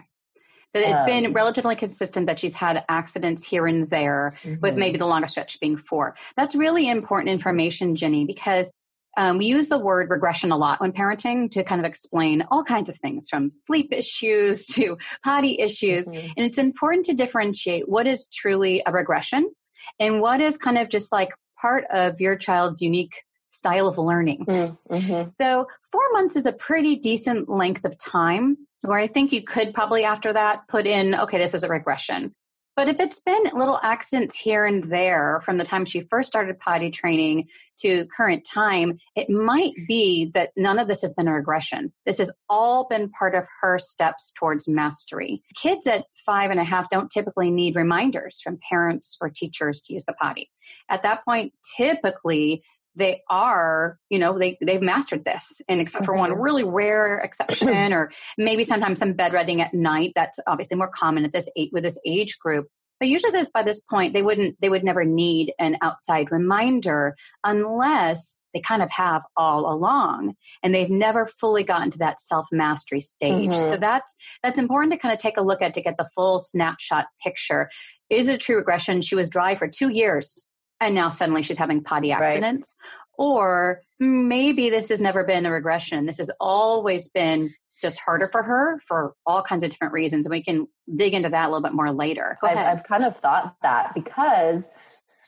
That 0.75 0.89
it's 0.89 1.01
um, 1.01 1.07
been 1.07 1.33
relatively 1.33 1.75
consistent 1.75 2.29
that 2.29 2.39
she's 2.39 2.55
had 2.55 2.85
accidents 2.89 3.47
here 3.47 3.67
and 3.67 3.91
there, 3.91 4.35
mm-hmm. 4.43 4.61
with 4.61 4.77
maybe 4.77 4.97
the 4.97 5.07
longest 5.07 5.33
stretch 5.33 5.61
being 5.61 5.77
four. 5.77 6.15
That's 6.37 6.55
really 6.55 6.89
important 6.89 7.31
information, 7.31 7.97
Jenny, 7.97 8.25
because 8.27 8.73
um, 9.17 9.39
we 9.39 9.47
use 9.47 9.69
the 9.69 9.79
word 9.79 10.09
regression 10.09 10.53
a 10.53 10.57
lot 10.57 10.81
when 10.81 10.93
parenting 10.93 11.51
to 11.51 11.65
kind 11.65 11.81
of 11.81 11.87
explain 11.87 12.45
all 12.51 12.65
kinds 12.65 12.89
of 12.89 12.97
things 12.97 13.29
from 13.29 13.51
sleep 13.51 13.93
issues 13.93 14.67
to 14.75 14.99
potty 15.25 15.59
issues. 15.59 16.09
Mm-hmm. 16.09 16.33
And 16.37 16.47
it's 16.47 16.59
important 16.59 17.07
to 17.07 17.15
differentiate 17.15 17.89
what 17.89 18.07
is 18.07 18.29
truly 18.29 18.83
a 18.87 18.93
regression 18.93 19.51
and 19.99 20.21
what 20.21 20.41
is 20.41 20.57
kind 20.57 20.79
of 20.79 20.89
just 20.89 21.13
like 21.13 21.31
part 21.63 21.85
of 21.91 22.21
your 22.21 22.37
child's 22.37 22.83
unique 22.83 23.23
style 23.49 23.87
of 23.87 23.99
learning. 23.99 24.45
Mm, 24.47 24.79
mm-hmm. 24.91 25.29
So 25.29 25.69
four 25.93 26.13
months 26.13 26.37
is 26.37 26.47
a 26.47 26.53
pretty 26.53 26.97
decent 26.97 27.49
length 27.49 27.85
of 27.85 27.97
time 27.97 28.57
where 28.81 28.99
I 28.99 29.07
think 29.07 29.33
you 29.33 29.43
could 29.43 29.73
probably 29.73 30.05
after 30.05 30.33
that 30.33 30.67
put 30.67 30.87
in, 30.87 31.15
okay, 31.15 31.39
this 31.39 31.55
is 31.55 31.63
a 31.63 31.69
regression. 31.69 32.35
But 32.75 32.89
if 32.89 33.01
it's 33.01 33.21
been 33.21 33.45
little 33.53 33.79
accidents 33.81 34.37
here 34.37 34.65
and 34.65 34.85
there 34.85 35.41
from 35.45 35.59
the 35.59 35.65
time 35.65 35.85
she 35.85 36.01
first 36.01 36.29
started 36.29 36.59
potty 36.59 36.91
training 36.91 37.49
to 37.81 38.07
current 38.07 38.47
time, 38.51 38.99
it 39.15 39.29
might 39.29 39.75
be 39.87 40.31
that 40.33 40.53
none 40.57 40.79
of 40.79 40.89
this 40.89 41.03
has 41.03 41.13
been 41.13 41.29
a 41.29 41.35
regression. 41.35 41.93
This 42.07 42.19
has 42.19 42.33
all 42.49 42.87
been 42.89 43.11
part 43.11 43.35
of 43.35 43.47
her 43.61 43.79
steps 43.79 44.33
towards 44.33 44.69
mastery. 44.69 45.43
Kids 45.55 45.87
at 45.87 46.07
five 46.25 46.51
and 46.51 46.61
a 46.61 46.65
half 46.65 46.89
don't 46.89 47.11
typically 47.11 47.51
need 47.51 47.77
reminders 47.77 48.41
from 48.41 48.59
parents 48.71 49.19
or 49.21 49.29
teachers 49.29 49.83
to 49.83 49.95
use 49.95 50.05
the 50.05 50.15
potty. 50.15 50.51
At 50.89 51.03
that 51.03 51.25
point, 51.25 51.53
typically 51.77 52.63
they 52.95 53.23
are, 53.29 53.99
you 54.09 54.19
know, 54.19 54.39
they, 54.39 54.59
they've 54.61 54.83
mastered 54.83 55.25
this. 55.25 55.61
And 55.69 55.81
except 55.81 56.05
for 56.05 56.17
one 56.17 56.33
really 56.33 56.65
rare 56.65 57.19
exception, 57.19 57.93
or 57.93 58.11
maybe 58.37 58.65
sometimes 58.65 58.99
some 58.99 59.15
bedwetting 59.15 59.61
at 59.61 59.75
night, 59.75 60.13
that's 60.15 60.39
obviously 60.47 60.77
more 60.77 60.91
common 60.95 61.25
at 61.25 61.33
this 61.33 61.49
age, 61.57 61.71
with 61.73 61.85
this 61.85 61.99
age 62.07 62.39
group. 62.39 62.69
But 63.01 63.09
usually 63.09 63.33
this, 63.33 63.49
by 63.53 63.65
this 63.65 63.81
point, 63.81 64.15
they 64.15 64.23
wouldn't, 64.23 64.61
they 64.61 64.69
would 64.69 64.85
never 64.85 65.05
need 65.05 65.55
an 65.59 65.79
outside 65.83 66.31
reminder 66.31 67.17
unless 67.43 68.39
they 68.55 68.61
kind 68.61 68.83
of 68.83 68.93
have 68.93 69.25
all 69.37 69.73
along 69.73 70.35
and 70.63 70.73
they've 70.73 70.91
never 70.91 71.27
fully 71.27 71.65
gotten 71.65 71.91
to 71.91 71.99
that 71.99 72.21
self 72.21 72.47
mastery 72.53 73.01
stage. 73.01 73.51
Mm-hmm. 73.51 73.65
So 73.65 73.77
that's, 73.77 74.15
that's 74.43 74.59
important 74.59 74.93
to 74.93 74.99
kind 74.99 75.13
of 75.13 75.19
take 75.19 75.37
a 75.37 75.43
look 75.43 75.63
at 75.63 75.75
to 75.75 75.83
get 75.83 75.97
the 75.97 76.09
full 76.15 76.39
snapshot 76.39 77.07
picture. 77.21 77.71
Is 78.09 78.29
it 78.29 78.35
a 78.35 78.39
true 78.39 78.57
regression? 78.57 79.01
She 79.01 79.17
was 79.17 79.31
dry 79.31 79.57
for 79.57 79.67
two 79.67 79.89
years 79.89 80.47
and 80.87 80.95
now 80.95 81.11
suddenly 81.11 81.43
she's 81.43 81.59
having 81.59 81.83
potty 81.83 82.13
accidents. 82.13 82.77
Right. 82.81 83.25
Or 83.25 83.83
maybe 83.99 84.71
this 84.71 84.89
has 84.89 85.01
never 85.01 85.25
been 85.25 85.47
a 85.47 85.51
regression. 85.51 86.07
This 86.07 86.19
has 86.19 86.31
always 86.41 87.09
been 87.09 87.51
just 87.81 87.99
harder 87.99 88.29
for 88.29 88.43
her 88.43 88.81
for 88.87 89.15
all 89.27 89.43
kinds 89.43 89.65
of 89.65 89.71
different 89.71 89.93
reasons. 89.93 90.25
And 90.25 90.31
we 90.31 90.43
can 90.43 90.69
dig 90.93 91.15
into 91.15 91.29
that 91.29 91.45
a 91.45 91.49
little 91.49 91.63
bit 91.63 91.73
more 91.73 91.93
later. 91.93 92.39
I've, 92.43 92.57
I've, 92.57 92.85
kind 92.85 93.05
of 93.05 93.17
thought 93.19 93.57
that 93.63 93.93
because 93.95 94.71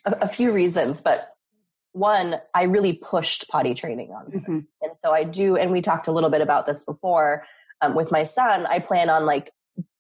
a, 0.05 0.13
a, 0.23 0.29
few 0.29 0.53
reasons, 0.53 1.01
but 1.01 1.29
one, 1.93 2.37
I 2.55 2.65
really 2.65 2.93
pushed 2.93 3.49
potty 3.49 3.75
training 3.75 4.13
on 4.13 4.31
her. 4.31 4.39
Mm-hmm. 4.39 4.59
And 4.83 4.93
so 5.03 5.13
I 5.13 5.25
do, 5.25 5.57
and 5.57 5.73
we 5.73 5.83
talked 5.83 6.07
a 6.07 6.13
little 6.13 6.31
bit 6.31 6.41
about 6.41 6.67
this 6.67 6.85
before 6.85 7.45
um, 7.81 7.95
with 7.95 8.11
my 8.13 8.25
son. 8.25 8.67
I 8.67 8.79
plan 8.79 9.11
on 9.11 9.27
like 9.27 9.51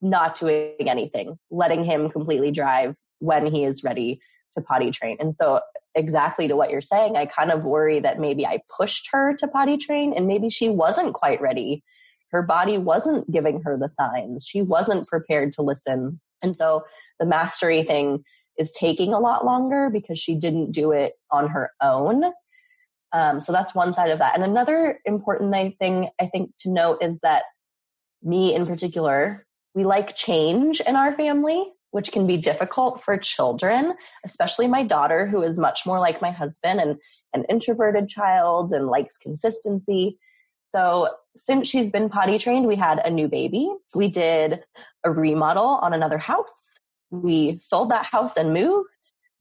not 0.01 0.39
doing 0.39 0.89
anything, 0.89 1.39
letting 1.51 1.85
him 1.85 2.11
completely 2.11 2.53
drive 2.53 2.95
when 3.19 3.47
he 3.47 3.65
is 3.65 3.83
ready 3.83 4.21
to 4.57 4.63
potty 4.63 4.91
train. 4.91 5.19
And 5.21 5.35
so 5.35 5.61
exactly 5.95 6.49
to 6.49 6.57
what 6.57 6.71
you're 6.71 6.81
saying, 6.81 7.17
I 7.17 7.27
kind 7.27 7.51
of 7.51 7.65
worry 7.65 8.01
that 8.01 8.19
maybe 8.19 8.47
I 8.47 8.61
pushed 8.77 9.09
her 9.13 9.37
to 9.39 9.49
potty 9.49 9.77
train 9.77 10.15
and 10.17 10.27
maybe 10.27 10.51
she 10.51 10.69
wasn't 10.69 11.15
quite 11.15 11.41
ready. 11.41 11.83
Her 12.31 12.43
body 12.43 12.79
wasn't 12.79 13.31
giving 13.31 13.63
her 13.63 13.79
the 13.79 13.89
signs. 13.89 14.47
She 14.49 14.63
wasn't 14.63 15.09
prepared 15.09 15.53
to 15.55 15.63
listen. 15.63 16.21
And 16.43 16.57
so 16.57 16.85
the 17.21 17.27
mastery 17.27 17.85
thing 17.85 18.25
is 18.59 18.73
taking 18.73 19.13
a 19.13 19.21
lot 19.21 19.45
longer 19.45 19.91
because 19.93 20.19
she 20.19 20.35
didn't 20.37 20.73
do 20.73 20.93
it 20.93 21.15
on 21.31 21.49
her 21.49 21.71
own. 21.81 22.25
Um, 23.13 23.41
so 23.41 23.53
that's 23.53 23.75
one 23.75 23.95
side 23.95 24.11
of 24.11 24.19
that. 24.19 24.35
And 24.35 24.45
another 24.45 24.99
important 25.05 25.55
thing 25.79 26.09
I 26.21 26.27
think 26.27 26.51
to 26.61 26.71
note 26.71 26.99
is 27.01 27.21
that 27.21 27.45
me 28.23 28.55
in 28.55 28.67
particular, 28.67 29.47
we 29.75 29.85
like 29.85 30.17
change 30.17 30.81
in 30.81 30.97
our 30.97 31.15
family 31.17 31.65
which 31.95 32.11
can 32.11 32.27
be 32.27 32.37
difficult 32.37 33.05
for 33.05 33.17
children, 33.17 33.95
especially 34.25 34.67
my 34.67 34.83
daughter, 34.83 35.29
who 35.29 35.45
is 35.45 35.57
much 35.57 35.87
more 35.87 36.01
like 36.01 36.21
my 36.21 36.33
husband 36.33 36.81
and 36.81 36.97
an 37.35 37.45
introverted 37.49 38.09
child 38.09 38.73
and 38.73 38.89
likes 38.89 39.17
consistency. 39.19 40.19
So 40.71 41.11
since 41.37 41.69
she's 41.69 41.93
been 41.93 42.09
potty 42.09 42.41
trained, 42.41 42.67
we 42.67 42.75
had 42.75 42.99
a 42.99 43.11
new 43.11 43.29
baby. 43.29 43.73
We 43.95 44.11
did 44.11 44.65
a 45.05 45.13
remodel 45.13 45.79
on 45.83 45.95
another 45.95 46.19
house. 46.19 46.81
We 47.13 47.61
sold 47.61 47.93
that 47.93 48.07
house 48.07 48.37
and 48.37 48.53
moved. 48.53 48.89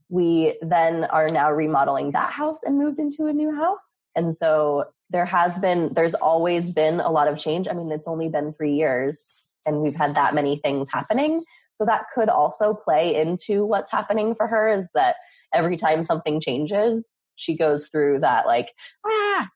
We 0.10 0.56
then 0.62 1.06
are 1.06 1.32
now 1.32 1.52
remodeling 1.52 2.12
that 2.12 2.34
house 2.34 2.60
and 2.62 2.78
moved 2.78 3.00
into 3.00 3.26
a 3.26 3.34
new 3.34 3.52
house. 3.52 4.04
And 4.16 4.38
so 4.38 4.86
there 5.10 5.26
has 5.26 5.58
been, 5.58 5.92
there's 5.96 6.14
always 6.14 6.72
been 6.72 7.00
a 7.00 7.10
lot 7.10 7.28
of 7.28 7.40
change. 7.40 7.68
I 7.68 7.74
mean, 7.74 7.92
it's 7.92 8.08
only 8.08 8.30
been 8.30 8.54
three 8.54 8.76
years 8.76 9.34
and 9.66 9.82
we've 9.82 9.96
had 9.96 10.18
that 10.18 10.36
many 10.36 10.60
things 10.64 10.88
happening. 10.92 11.44
So 11.76 11.86
that 11.86 12.06
could 12.14 12.30
also 12.30 12.74
play 12.74 13.16
into 13.16 13.66
what's 13.66 13.92
happening 13.92 14.36
for 14.36 14.48
her 14.48 14.80
is 14.80 14.90
that 14.94 15.16
every 15.54 15.78
time 15.78 16.06
something 16.06 16.42
changes, 16.42 17.20
she 17.36 17.58
goes 17.58 17.88
through 17.88 18.20
that 18.20 18.46
like, 18.46 18.70
ah. 19.06 19.48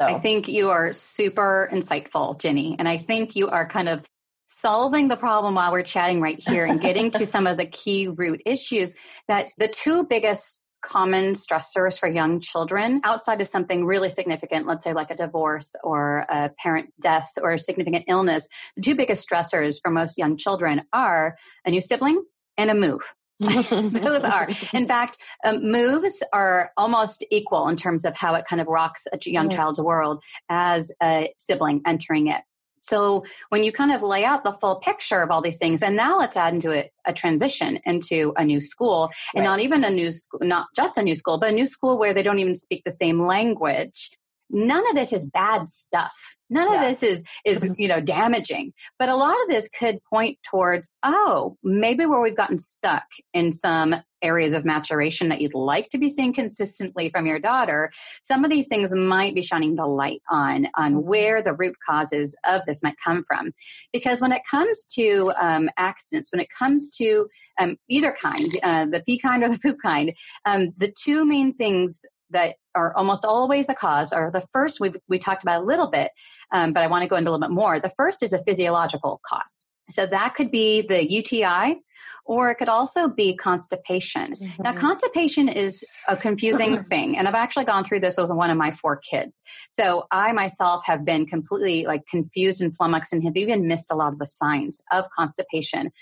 So. 0.00 0.06
I 0.06 0.18
think 0.18 0.48
you 0.48 0.70
are 0.70 0.92
super 0.92 1.70
insightful, 1.72 2.38
Jenny. 2.38 2.76
And 2.78 2.86
I 2.86 2.98
think 2.98 3.34
you 3.34 3.48
are 3.48 3.66
kind 3.66 3.88
of 3.88 4.04
solving 4.46 5.08
the 5.08 5.16
problem 5.16 5.54
while 5.54 5.72
we're 5.72 5.82
chatting 5.82 6.20
right 6.20 6.38
here 6.38 6.66
and 6.66 6.80
getting 6.80 7.10
to 7.12 7.26
some 7.34 7.46
of 7.46 7.56
the 7.56 7.66
key 7.66 8.08
root 8.08 8.42
issues 8.44 8.94
that 9.28 9.48
the 9.56 9.68
two 9.68 10.04
biggest 10.04 10.62
common 10.86 11.32
stressors 11.32 11.98
for 11.98 12.08
young 12.08 12.40
children 12.40 13.00
outside 13.04 13.40
of 13.40 13.48
something 13.48 13.84
really 13.84 14.08
significant, 14.08 14.66
let's 14.66 14.84
say 14.84 14.92
like 14.92 15.10
a 15.10 15.16
divorce 15.16 15.74
or 15.82 16.24
a 16.28 16.50
parent 16.50 16.92
death 17.00 17.32
or 17.42 17.52
a 17.52 17.58
significant 17.58 18.04
illness, 18.08 18.48
the 18.76 18.82
two 18.82 18.94
biggest 18.94 19.28
stressors 19.28 19.80
for 19.82 19.90
most 19.90 20.16
young 20.16 20.36
children 20.36 20.82
are 20.92 21.36
a 21.64 21.70
new 21.70 21.80
sibling 21.80 22.22
and 22.56 22.70
a 22.70 22.74
move. 22.74 23.02
Those 23.38 24.24
are. 24.24 24.48
In 24.72 24.88
fact, 24.88 25.18
um, 25.44 25.70
moves 25.70 26.22
are 26.32 26.70
almost 26.76 27.24
equal 27.30 27.68
in 27.68 27.76
terms 27.76 28.06
of 28.06 28.16
how 28.16 28.34
it 28.36 28.46
kind 28.46 28.62
of 28.62 28.66
rocks 28.66 29.06
a 29.12 29.18
young 29.28 29.50
child's 29.50 29.80
world 29.80 30.22
as 30.48 30.90
a 31.02 31.34
sibling 31.36 31.82
entering 31.84 32.28
it. 32.28 32.40
So 32.78 33.24
when 33.48 33.64
you 33.64 33.72
kind 33.72 33.92
of 33.92 34.02
lay 34.02 34.24
out 34.24 34.44
the 34.44 34.52
full 34.52 34.76
picture 34.76 35.22
of 35.22 35.30
all 35.30 35.42
these 35.42 35.58
things, 35.58 35.82
and 35.82 35.96
now 35.96 36.18
let's 36.18 36.36
add 36.36 36.54
into 36.54 36.70
it 36.70 36.92
a 37.04 37.12
transition 37.12 37.80
into 37.84 38.32
a 38.36 38.44
new 38.44 38.60
school, 38.60 39.10
and 39.34 39.42
right. 39.42 39.50
not 39.50 39.60
even 39.60 39.84
a 39.84 39.90
new 39.90 40.10
school, 40.10 40.40
not 40.42 40.68
just 40.74 40.98
a 40.98 41.02
new 41.02 41.14
school, 41.14 41.38
but 41.38 41.50
a 41.50 41.52
new 41.52 41.66
school 41.66 41.98
where 41.98 42.14
they 42.14 42.22
don't 42.22 42.38
even 42.38 42.54
speak 42.54 42.82
the 42.84 42.90
same 42.90 43.26
language. 43.26 44.10
None 44.50 44.88
of 44.88 44.94
this 44.94 45.12
is 45.12 45.30
bad 45.30 45.68
stuff. 45.68 46.14
None 46.48 46.70
yeah. 46.70 46.76
of 46.76 46.80
this 46.82 47.02
is 47.02 47.24
is 47.44 47.70
you 47.78 47.88
know 47.88 48.00
damaging, 48.00 48.72
but 48.98 49.08
a 49.08 49.16
lot 49.16 49.34
of 49.42 49.48
this 49.48 49.68
could 49.68 49.98
point 50.04 50.38
towards 50.48 50.94
oh 51.02 51.56
maybe 51.62 52.06
where 52.06 52.20
we've 52.20 52.36
gotten 52.36 52.58
stuck 52.58 53.04
in 53.32 53.52
some 53.52 53.96
areas 54.22 54.54
of 54.54 54.64
maturation 54.64 55.28
that 55.28 55.40
you'd 55.40 55.54
like 55.54 55.90
to 55.90 55.98
be 55.98 56.08
seeing 56.08 56.32
consistently 56.32 57.10
from 57.10 57.26
your 57.26 57.38
daughter. 57.38 57.90
Some 58.22 58.44
of 58.44 58.50
these 58.50 58.66
things 58.66 58.94
might 58.94 59.34
be 59.34 59.42
shining 59.42 59.74
the 59.74 59.86
light 59.86 60.22
on 60.30 60.68
on 60.74 60.92
mm-hmm. 60.92 61.08
where 61.08 61.42
the 61.42 61.54
root 61.54 61.76
causes 61.84 62.36
of 62.48 62.64
this 62.64 62.82
might 62.82 62.96
come 63.02 63.24
from, 63.26 63.52
because 63.92 64.20
when 64.20 64.32
it 64.32 64.42
comes 64.48 64.86
to 64.94 65.32
um, 65.38 65.68
accidents, 65.76 66.30
when 66.32 66.40
it 66.40 66.48
comes 66.56 66.96
to 66.98 67.28
um, 67.58 67.76
either 67.88 68.12
kind, 68.12 68.56
uh, 68.62 68.86
the 68.86 69.02
pee 69.04 69.18
kind 69.18 69.42
or 69.42 69.48
the 69.48 69.58
poop 69.58 69.78
kind, 69.82 70.14
um, 70.44 70.72
the 70.76 70.92
two 70.96 71.24
main 71.24 71.54
things 71.54 72.04
that 72.30 72.56
are 72.74 72.96
almost 72.96 73.24
always 73.24 73.66
the 73.66 73.74
cause 73.74 74.12
are 74.12 74.30
the 74.30 74.46
first 74.52 74.80
we've 74.80 74.96
we 75.08 75.18
talked 75.18 75.42
about 75.42 75.62
a 75.62 75.64
little 75.64 75.88
bit, 75.88 76.10
um, 76.50 76.72
but 76.72 76.82
I 76.82 76.88
want 76.88 77.02
to 77.02 77.08
go 77.08 77.16
into 77.16 77.30
a 77.30 77.32
little 77.32 77.46
bit 77.46 77.54
more. 77.54 77.80
The 77.80 77.92
first 77.96 78.22
is 78.22 78.32
a 78.32 78.42
physiological 78.42 79.20
cause. 79.24 79.66
So 79.88 80.04
that 80.04 80.34
could 80.34 80.50
be 80.50 80.82
the 80.82 81.04
UTI, 81.08 81.80
or 82.24 82.50
it 82.50 82.56
could 82.56 82.68
also 82.68 83.08
be 83.08 83.36
constipation. 83.36 84.34
Mm-hmm. 84.34 84.62
Now, 84.62 84.74
constipation 84.74 85.48
is 85.48 85.84
a 86.08 86.16
confusing 86.16 86.78
thing, 86.82 87.16
and 87.16 87.28
I've 87.28 87.34
actually 87.34 87.66
gone 87.66 87.84
through 87.84 88.00
this 88.00 88.16
with 88.16 88.30
one 88.30 88.50
of 88.50 88.56
my 88.56 88.72
four 88.72 88.96
kids. 88.96 89.44
So 89.70 90.06
I 90.10 90.32
myself 90.32 90.86
have 90.86 91.04
been 91.04 91.26
completely 91.26 91.86
like 91.86 92.06
confused 92.06 92.62
and 92.62 92.76
flummoxed 92.76 93.12
and 93.12 93.22
have 93.24 93.36
even 93.36 93.68
missed 93.68 93.92
a 93.92 93.94
lot 93.94 94.12
of 94.12 94.18
the 94.18 94.26
signs 94.26 94.82
of 94.90 95.06
constipation. 95.16 95.92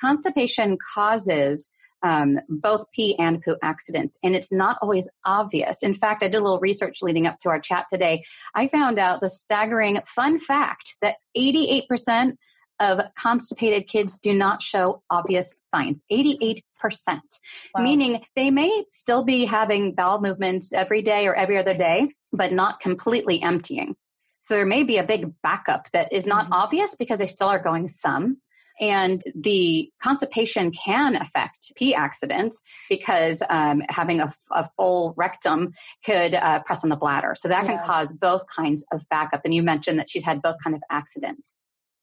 Constipation 0.00 0.78
causes 0.94 1.70
um, 2.04 2.38
both 2.48 2.92
pee 2.92 3.18
and 3.18 3.42
poo 3.42 3.56
accidents, 3.62 4.18
and 4.22 4.36
it's 4.36 4.52
not 4.52 4.78
always 4.82 5.08
obvious. 5.24 5.82
In 5.82 5.94
fact, 5.94 6.22
I 6.22 6.28
did 6.28 6.36
a 6.36 6.42
little 6.42 6.60
research 6.60 7.02
leading 7.02 7.26
up 7.26 7.40
to 7.40 7.48
our 7.48 7.58
chat 7.58 7.86
today. 7.90 8.24
I 8.54 8.68
found 8.68 8.98
out 8.98 9.20
the 9.20 9.30
staggering 9.30 10.00
fun 10.06 10.38
fact 10.38 10.96
that 11.00 11.16
88% 11.36 12.36
of 12.80 13.00
constipated 13.16 13.88
kids 13.88 14.18
do 14.18 14.34
not 14.34 14.60
show 14.60 15.00
obvious 15.08 15.54
signs 15.62 16.02
88% 16.12 16.60
wow. 17.06 17.20
meaning 17.78 18.20
they 18.34 18.50
may 18.50 18.84
still 18.92 19.22
be 19.22 19.44
having 19.44 19.94
bowel 19.94 20.20
movements 20.20 20.72
every 20.72 21.00
day 21.00 21.28
or 21.28 21.34
every 21.36 21.56
other 21.56 21.74
day 21.74 22.08
but 22.32 22.52
not 22.52 22.80
completely 22.80 23.40
emptying 23.40 23.94
so 24.40 24.54
there 24.54 24.66
may 24.66 24.82
be 24.82 24.98
a 24.98 25.04
big 25.04 25.40
backup 25.40 25.88
that 25.92 26.12
is 26.12 26.26
not 26.26 26.46
mm-hmm. 26.46 26.54
obvious 26.54 26.96
because 26.96 27.20
they 27.20 27.28
still 27.28 27.46
are 27.46 27.62
going 27.62 27.86
some 27.88 28.38
and 28.80 29.22
the 29.34 29.90
constipation 30.02 30.72
can 30.72 31.16
affect 31.16 31.72
pee 31.76 31.94
accidents 31.94 32.62
because 32.88 33.42
um, 33.48 33.82
having 33.88 34.20
a, 34.20 34.32
a, 34.50 34.68
full 34.76 35.14
rectum 35.16 35.72
could 36.04 36.34
uh, 36.34 36.60
press 36.60 36.82
on 36.82 36.90
the 36.90 36.96
bladder. 36.96 37.34
So 37.36 37.48
that 37.48 37.64
yeah. 37.64 37.76
can 37.76 37.84
cause 37.84 38.12
both 38.12 38.44
kinds 38.46 38.84
of 38.92 39.08
backup. 39.08 39.42
And 39.44 39.54
you 39.54 39.62
mentioned 39.62 39.98
that 39.98 40.10
she'd 40.10 40.24
had 40.24 40.42
both 40.42 40.56
kind 40.62 40.74
of 40.74 40.82
accidents. 40.90 41.54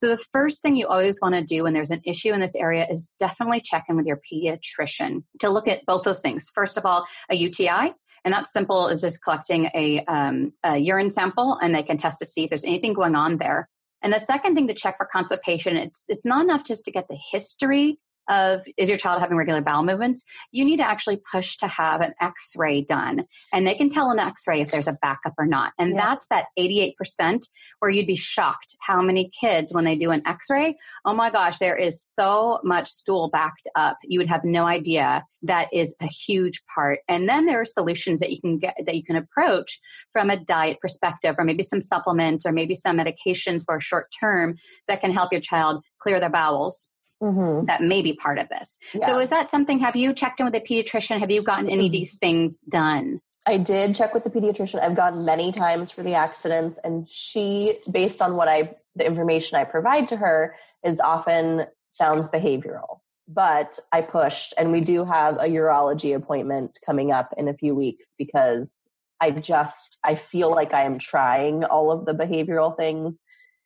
So 0.01 0.07
the 0.07 0.17
first 0.17 0.63
thing 0.63 0.77
you 0.77 0.87
always 0.87 1.19
want 1.21 1.35
to 1.35 1.43
do 1.43 1.63
when 1.63 1.73
there's 1.73 1.91
an 1.91 2.01
issue 2.05 2.33
in 2.33 2.39
this 2.39 2.55
area 2.55 2.87
is 2.89 3.13
definitely 3.19 3.61
check 3.61 3.85
in 3.87 3.97
with 3.97 4.07
your 4.07 4.19
pediatrician 4.19 5.23
to 5.41 5.49
look 5.49 5.67
at 5.67 5.85
both 5.85 6.03
those 6.03 6.21
things. 6.21 6.49
First 6.55 6.79
of 6.79 6.87
all, 6.87 7.05
a 7.29 7.35
UTI, 7.35 7.93
and 8.25 8.33
that's 8.33 8.51
simple 8.51 8.87
as 8.87 9.01
just 9.01 9.23
collecting 9.23 9.69
a, 9.75 10.03
um, 10.05 10.53
a 10.63 10.77
urine 10.77 11.11
sample, 11.11 11.55
and 11.55 11.75
they 11.75 11.83
can 11.83 11.97
test 11.97 12.17
to 12.17 12.25
see 12.25 12.45
if 12.45 12.49
there's 12.49 12.65
anything 12.65 12.93
going 12.93 13.13
on 13.13 13.37
there. 13.37 13.69
And 14.01 14.11
the 14.11 14.19
second 14.19 14.55
thing 14.55 14.67
to 14.67 14.73
check 14.73 14.97
for 14.97 15.05
constipation, 15.05 15.77
it's, 15.77 16.05
it's 16.09 16.25
not 16.25 16.43
enough 16.43 16.63
just 16.63 16.85
to 16.85 16.91
get 16.91 17.07
the 17.07 17.17
history 17.31 17.99
of 18.29 18.65
is 18.77 18.89
your 18.89 18.97
child 18.97 19.21
having 19.21 19.37
regular 19.37 19.61
bowel 19.61 19.83
movements, 19.83 20.23
you 20.51 20.65
need 20.65 20.77
to 20.77 20.87
actually 20.87 21.17
push 21.17 21.57
to 21.57 21.67
have 21.67 22.01
an 22.01 22.13
x 22.19 22.53
ray 22.55 22.81
done. 22.81 23.25
And 23.53 23.65
they 23.65 23.75
can 23.75 23.89
tell 23.89 24.11
an 24.11 24.19
x 24.19 24.43
ray 24.47 24.61
if 24.61 24.71
there's 24.71 24.87
a 24.87 24.97
backup 25.01 25.33
or 25.37 25.45
not. 25.45 25.73
And 25.77 25.91
yeah. 25.91 25.97
that's 25.97 26.27
that 26.27 26.45
88% 26.57 27.41
where 27.79 27.91
you'd 27.91 28.07
be 28.07 28.15
shocked 28.15 28.75
how 28.81 29.01
many 29.01 29.31
kids, 29.39 29.73
when 29.73 29.85
they 29.85 29.95
do 29.95 30.11
an 30.11 30.23
x 30.25 30.47
ray, 30.49 30.75
oh 31.05 31.13
my 31.13 31.31
gosh, 31.31 31.59
there 31.59 31.75
is 31.75 32.03
so 32.03 32.59
much 32.63 32.89
stool 32.89 33.29
backed 33.29 33.67
up. 33.75 33.97
You 34.03 34.19
would 34.19 34.29
have 34.29 34.43
no 34.43 34.65
idea. 34.65 35.25
That 35.43 35.69
is 35.73 35.95
a 35.99 36.07
huge 36.07 36.61
part. 36.73 36.99
And 37.07 37.27
then 37.27 37.45
there 37.45 37.61
are 37.61 37.65
solutions 37.65 38.19
that 38.19 38.31
you 38.31 38.39
can 38.39 38.59
get, 38.59 38.75
that 38.85 38.95
you 38.95 39.03
can 39.03 39.15
approach 39.15 39.79
from 40.13 40.29
a 40.29 40.37
diet 40.37 40.79
perspective, 40.79 41.35
or 41.37 41.43
maybe 41.43 41.63
some 41.63 41.81
supplements, 41.81 42.45
or 42.45 42.51
maybe 42.51 42.75
some 42.75 42.97
medications 42.97 43.65
for 43.65 43.77
a 43.77 43.81
short 43.81 44.07
term 44.19 44.55
that 44.87 45.01
can 45.01 45.11
help 45.11 45.31
your 45.31 45.41
child 45.41 45.83
clear 45.99 46.19
their 46.19 46.29
bowels 46.29 46.87
Mm-hmm. 47.21 47.65
that 47.65 47.83
may 47.83 48.01
be 48.01 48.13
part 48.13 48.39
of 48.39 48.49
this. 48.49 48.79
Yeah. 48.95 49.05
So 49.05 49.19
is 49.19 49.29
that 49.29 49.51
something, 49.51 49.79
have 49.79 49.95
you 49.95 50.13
checked 50.13 50.39
in 50.39 50.45
with 50.47 50.55
a 50.55 50.59
pediatrician? 50.59 51.19
Have 51.19 51.29
you 51.29 51.43
gotten 51.43 51.69
any 51.69 51.81
of 51.81 51.85
mm-hmm. 51.85 51.91
these 51.91 52.15
things 52.15 52.61
done? 52.61 53.21
I 53.45 53.57
did 53.57 53.95
check 53.95 54.15
with 54.15 54.23
the 54.23 54.31
pediatrician. 54.31 54.81
I've 54.81 54.95
gone 54.95 55.23
many 55.23 55.51
times 55.51 55.91
for 55.91 56.01
the 56.01 56.15
accidents 56.15 56.79
and 56.83 57.07
she, 57.09 57.79
based 57.89 58.23
on 58.23 58.35
what 58.35 58.47
I, 58.47 58.75
the 58.95 59.05
information 59.05 59.57
I 59.57 59.65
provide 59.65 60.09
to 60.09 60.17
her 60.17 60.55
is 60.83 60.99
often 60.99 61.67
sounds 61.91 62.27
behavioral. 62.29 62.99
But 63.27 63.77
I 63.91 64.01
pushed 64.01 64.55
and 64.57 64.71
we 64.71 64.81
do 64.81 65.05
have 65.05 65.35
a 65.35 65.45
urology 65.45 66.15
appointment 66.15 66.79
coming 66.85 67.11
up 67.11 67.35
in 67.37 67.47
a 67.47 67.53
few 67.53 67.75
weeks 67.75 68.15
because 68.17 68.73
I 69.21 69.29
just, 69.29 69.99
I 70.03 70.15
feel 70.15 70.49
like 70.49 70.73
I 70.73 70.85
am 70.85 70.97
trying 70.97 71.63
all 71.63 71.91
of 71.91 72.05
the 72.05 72.13
behavioral 72.13 72.75
things 72.75 73.23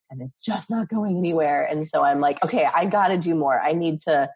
and 0.10 0.22
it's 0.22 0.44
just 0.44 0.70
not 0.70 0.90
going 0.90 1.18
anywhere. 1.18 1.66
And 1.66 1.88
so 1.88 2.04
I'm 2.04 2.20
like, 2.20 2.44
okay, 2.44 2.66
I 2.66 2.86
got 2.86 3.10
to 3.10 3.18
do 3.18 3.36
more. 3.36 3.60
I 3.60 3.74
need 3.74 4.02
to, 4.02 4.30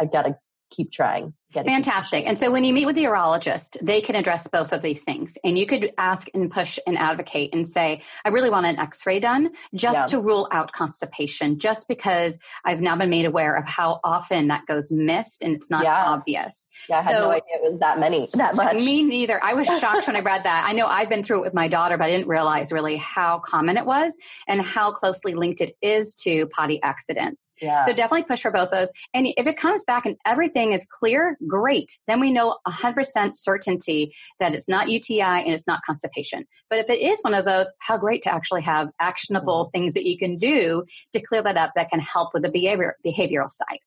I 0.00 0.04
got 0.06 0.22
to 0.22 0.36
keep 0.70 0.92
trying. 0.92 1.34
Fantastic. 1.62 2.24
And 2.26 2.38
so 2.38 2.50
when 2.50 2.64
you 2.64 2.72
meet 2.72 2.86
with 2.86 2.96
the 2.96 3.04
urologist, 3.04 3.76
they 3.80 4.00
can 4.00 4.16
address 4.16 4.48
both 4.48 4.72
of 4.72 4.82
these 4.82 5.04
things. 5.04 5.38
And 5.44 5.58
you 5.58 5.66
could 5.66 5.92
ask 5.96 6.28
and 6.34 6.50
push 6.50 6.78
and 6.86 6.98
advocate 6.98 7.54
and 7.54 7.66
say, 7.66 8.02
I 8.24 8.30
really 8.30 8.50
want 8.50 8.66
an 8.66 8.78
x 8.78 9.06
ray 9.06 9.20
done 9.20 9.52
just 9.74 9.98
yeah. 9.98 10.06
to 10.06 10.20
rule 10.20 10.48
out 10.50 10.72
constipation, 10.72 11.58
just 11.58 11.88
because 11.88 12.38
I've 12.64 12.80
now 12.80 12.96
been 12.96 13.10
made 13.10 13.26
aware 13.26 13.56
of 13.56 13.68
how 13.68 14.00
often 14.02 14.48
that 14.48 14.66
goes 14.66 14.90
missed 14.92 15.42
and 15.42 15.54
it's 15.54 15.70
not 15.70 15.84
yeah. 15.84 16.04
obvious. 16.04 16.68
Yeah, 16.88 16.98
I 16.98 17.02
had 17.02 17.14
so, 17.14 17.20
no 17.20 17.30
idea 17.30 17.54
it 17.54 17.70
was 17.70 17.80
that 17.80 17.98
many, 17.98 18.28
that 18.34 18.54
much. 18.54 18.76
Me 18.76 19.02
neither. 19.02 19.42
I 19.42 19.54
was 19.54 19.66
shocked 19.66 20.06
when 20.06 20.16
I 20.16 20.20
read 20.24 20.44
that. 20.44 20.66
I 20.68 20.72
know 20.72 20.86
I've 20.86 21.08
been 21.08 21.22
through 21.22 21.38
it 21.38 21.42
with 21.42 21.54
my 21.54 21.68
daughter, 21.68 21.96
but 21.96 22.04
I 22.04 22.10
didn't 22.10 22.28
realize 22.28 22.72
really 22.72 22.96
how 22.96 23.38
common 23.38 23.76
it 23.76 23.86
was 23.86 24.18
and 24.46 24.60
how 24.60 24.92
closely 24.92 25.34
linked 25.34 25.60
it 25.60 25.76
is 25.80 26.14
to 26.16 26.46
potty 26.48 26.82
accidents. 26.82 27.54
Yeah. 27.60 27.82
So 27.82 27.92
definitely 27.92 28.24
push 28.24 28.42
for 28.42 28.50
both 28.50 28.70
those. 28.70 28.90
And 29.12 29.26
if 29.36 29.46
it 29.46 29.56
comes 29.56 29.84
back 29.84 30.06
and 30.06 30.16
everything 30.24 30.72
is 30.72 30.86
clear, 30.88 31.36
great. 31.46 31.90
Then 32.06 32.20
we 32.20 32.32
know 32.32 32.58
100% 32.66 33.36
certainty 33.36 34.14
that 34.40 34.54
it's 34.54 34.68
not 34.68 34.90
UTI 34.90 35.20
and 35.20 35.52
it's 35.52 35.66
not 35.66 35.80
constipation. 35.86 36.46
But 36.70 36.80
if 36.80 36.90
it 36.90 37.00
is 37.00 37.20
one 37.22 37.34
of 37.34 37.44
those, 37.44 37.70
how 37.80 37.98
great 37.98 38.22
to 38.22 38.34
actually 38.34 38.62
have 38.62 38.90
actionable 39.00 39.64
mm-hmm. 39.64 39.78
things 39.78 39.94
that 39.94 40.06
you 40.06 40.18
can 40.18 40.38
do 40.38 40.84
to 41.12 41.20
clear 41.20 41.42
that 41.42 41.56
up 41.56 41.72
that 41.76 41.90
can 41.90 42.00
help 42.00 42.34
with 42.34 42.42
the 42.42 42.50
behavior, 42.50 42.96
behavioral 43.04 43.50
side. 43.50 43.78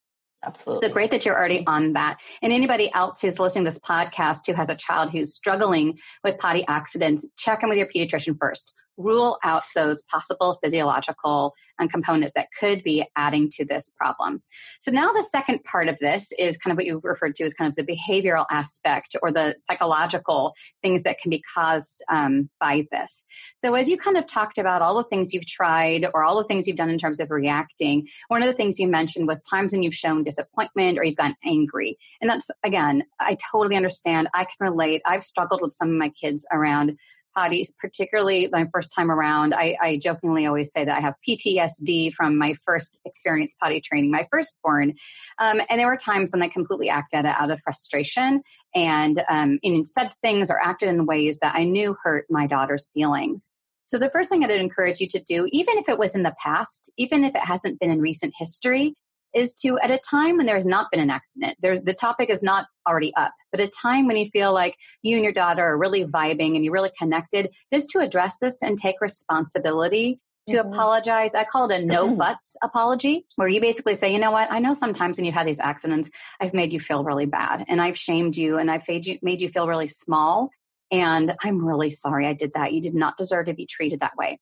Absolutely. 0.45 0.87
So 0.87 0.93
great 0.93 1.11
that 1.11 1.25
you're 1.25 1.37
already 1.37 1.65
on 1.65 1.93
that. 1.93 2.19
And 2.41 2.53
anybody 2.53 2.93
else 2.93 3.21
who's 3.21 3.39
listening 3.39 3.65
to 3.65 3.71
this 3.71 3.79
podcast 3.79 4.45
who 4.45 4.53
has 4.53 4.69
a 4.69 4.75
child 4.75 5.11
who's 5.11 5.33
struggling 5.33 5.97
with 6.23 6.37
potty 6.37 6.63
accidents, 6.67 7.27
check 7.37 7.63
in 7.63 7.69
with 7.69 7.77
your 7.77 7.87
pediatrician 7.87 8.37
first 8.39 8.71
rule 8.97 9.37
out 9.43 9.63
those 9.75 10.01
possible 10.03 10.57
physiological 10.61 11.53
and 11.79 11.91
components 11.91 12.33
that 12.33 12.47
could 12.59 12.83
be 12.83 13.05
adding 13.15 13.49
to 13.51 13.65
this 13.65 13.91
problem. 13.95 14.41
So 14.81 14.91
now 14.91 15.13
the 15.13 15.23
second 15.23 15.63
part 15.63 15.87
of 15.87 15.97
this 15.99 16.31
is 16.37 16.57
kind 16.57 16.71
of 16.71 16.77
what 16.77 16.85
you 16.85 16.99
referred 17.03 17.35
to 17.35 17.43
as 17.43 17.53
kind 17.53 17.69
of 17.69 17.75
the 17.75 17.91
behavioral 17.91 18.45
aspect 18.49 19.15
or 19.21 19.31
the 19.31 19.55
psychological 19.59 20.53
things 20.81 21.03
that 21.03 21.19
can 21.19 21.29
be 21.29 21.43
caused 21.55 22.03
um, 22.09 22.49
by 22.59 22.87
this. 22.91 23.25
So 23.55 23.75
as 23.75 23.89
you 23.89 23.97
kind 23.97 24.17
of 24.17 24.25
talked 24.25 24.57
about 24.57 24.81
all 24.81 24.95
the 24.95 25.03
things 25.03 25.33
you've 25.33 25.45
tried 25.45 26.05
or 26.13 26.23
all 26.23 26.37
the 26.37 26.43
things 26.43 26.67
you've 26.67 26.77
done 26.77 26.89
in 26.89 26.99
terms 26.99 27.19
of 27.19 27.31
reacting, 27.31 28.07
one 28.27 28.41
of 28.41 28.47
the 28.47 28.53
things 28.53 28.79
you 28.79 28.87
mentioned 28.87 29.27
was 29.27 29.41
times 29.43 29.73
when 29.73 29.83
you've 29.83 29.95
shown 29.95 30.23
disappointment 30.23 30.97
or 30.97 31.03
you've 31.03 31.17
gotten 31.17 31.35
angry. 31.45 31.97
And 32.21 32.29
that's, 32.29 32.49
again, 32.63 33.03
I 33.19 33.37
totally 33.51 33.75
understand. 33.75 34.29
I 34.33 34.45
can 34.45 34.71
relate. 34.71 35.01
I've 35.05 35.23
struggled 35.23 35.61
with 35.61 35.71
some 35.71 35.89
of 35.89 35.95
my 35.95 36.09
kids 36.09 36.45
around 36.51 36.97
potties, 37.37 37.67
particularly 37.77 38.49
my 38.51 38.67
first 38.71 38.91
time 38.95 39.11
around. 39.11 39.53
I, 39.53 39.77
I, 39.79 39.97
jokingly 39.97 40.47
always 40.47 40.71
say 40.71 40.85
that 40.85 40.97
I 40.97 41.01
have 41.01 41.13
PTSD 41.27 42.13
from 42.13 42.37
my 42.37 42.55
first 42.65 42.99
experience 43.05 43.55
potty 43.55 43.81
training, 43.81 44.11
my 44.11 44.27
firstborn. 44.31 44.95
Um, 45.37 45.61
and 45.69 45.79
there 45.79 45.87
were 45.87 45.97
times 45.97 46.31
when 46.31 46.41
I 46.41 46.49
completely 46.49 46.89
acted 46.89 47.25
out 47.25 47.51
of 47.51 47.61
frustration 47.61 48.41
and, 48.73 49.21
um, 49.29 49.59
and 49.63 49.87
said 49.87 50.11
things 50.21 50.49
or 50.49 50.59
acted 50.59 50.89
in 50.89 51.05
ways 51.05 51.39
that 51.41 51.55
I 51.55 51.63
knew 51.63 51.95
hurt 52.03 52.25
my 52.29 52.47
daughter's 52.47 52.89
feelings. 52.91 53.51
So 53.83 53.97
the 53.97 54.09
first 54.09 54.29
thing 54.29 54.43
I'd 54.43 54.51
encourage 54.51 54.99
you 54.99 55.07
to 55.09 55.21
do, 55.21 55.47
even 55.51 55.77
if 55.77 55.87
it 55.87 55.97
was 55.97 56.15
in 56.15 56.23
the 56.23 56.35
past, 56.43 56.91
even 56.97 57.23
if 57.23 57.35
it 57.35 57.43
hasn't 57.43 57.79
been 57.79 57.91
in 57.91 58.01
recent 58.01 58.33
history, 58.37 58.95
is 59.37 59.53
to, 59.55 59.77
at 59.79 59.91
a 59.91 59.99
time 59.99 60.37
when 60.37 60.45
there 60.45 60.55
has 60.55 60.65
not 60.65 60.89
been 60.91 60.99
an 60.99 61.09
accident, 61.09 61.57
there's, 61.61 61.81
the 61.81 61.93
topic 61.93 62.29
is 62.29 62.41
not 62.41 62.65
already 62.87 63.13
up, 63.15 63.33
but 63.51 63.61
a 63.61 63.67
time 63.67 64.07
when 64.07 64.17
you 64.17 64.25
feel 64.25 64.51
like 64.51 64.75
you 65.01 65.15
and 65.15 65.23
your 65.23 65.33
daughter 65.33 65.63
are 65.63 65.77
really 65.77 66.03
vibing 66.03 66.55
and 66.55 66.65
you're 66.65 66.73
really 66.73 66.91
connected, 66.97 67.53
is 67.71 67.85
to 67.87 67.99
address 67.99 68.37
this 68.39 68.63
and 68.63 68.77
take 68.77 68.99
responsibility 68.99 70.19
to 70.47 70.57
mm-hmm. 70.57 70.69
apologize. 70.69 71.35
I 71.35 71.43
call 71.43 71.69
it 71.69 71.81
a 71.81 71.85
no 71.85 72.15
buts 72.15 72.55
apology, 72.63 73.25
where 73.35 73.47
you 73.47 73.61
basically 73.61 73.93
say, 73.93 74.11
you 74.13 74.19
know 74.19 74.31
what, 74.31 74.51
I 74.51 74.59
know 74.59 74.73
sometimes 74.73 75.17
when 75.17 75.25
you 75.25 75.31
have 75.33 75.45
these 75.45 75.59
accidents, 75.59 76.09
I've 76.39 76.53
made 76.53 76.73
you 76.73 76.79
feel 76.79 77.03
really 77.03 77.25
bad 77.25 77.65
and 77.67 77.81
I've 77.81 77.97
shamed 77.97 78.35
you 78.35 78.57
and 78.57 78.71
I've 78.71 78.87
made 79.21 79.41
you 79.41 79.49
feel 79.49 79.67
really 79.67 79.87
small. 79.87 80.49
And 80.89 81.35
I'm 81.43 81.65
really 81.65 81.89
sorry 81.89 82.25
I 82.25 82.33
did 82.33 82.53
that. 82.53 82.71
You 82.71 82.81
did 82.81 82.95
not 82.95 83.17
deserve 83.17 83.47
to 83.47 83.53
be 83.53 83.65
treated 83.65 83.99
that 83.99 84.15
way. 84.15 84.39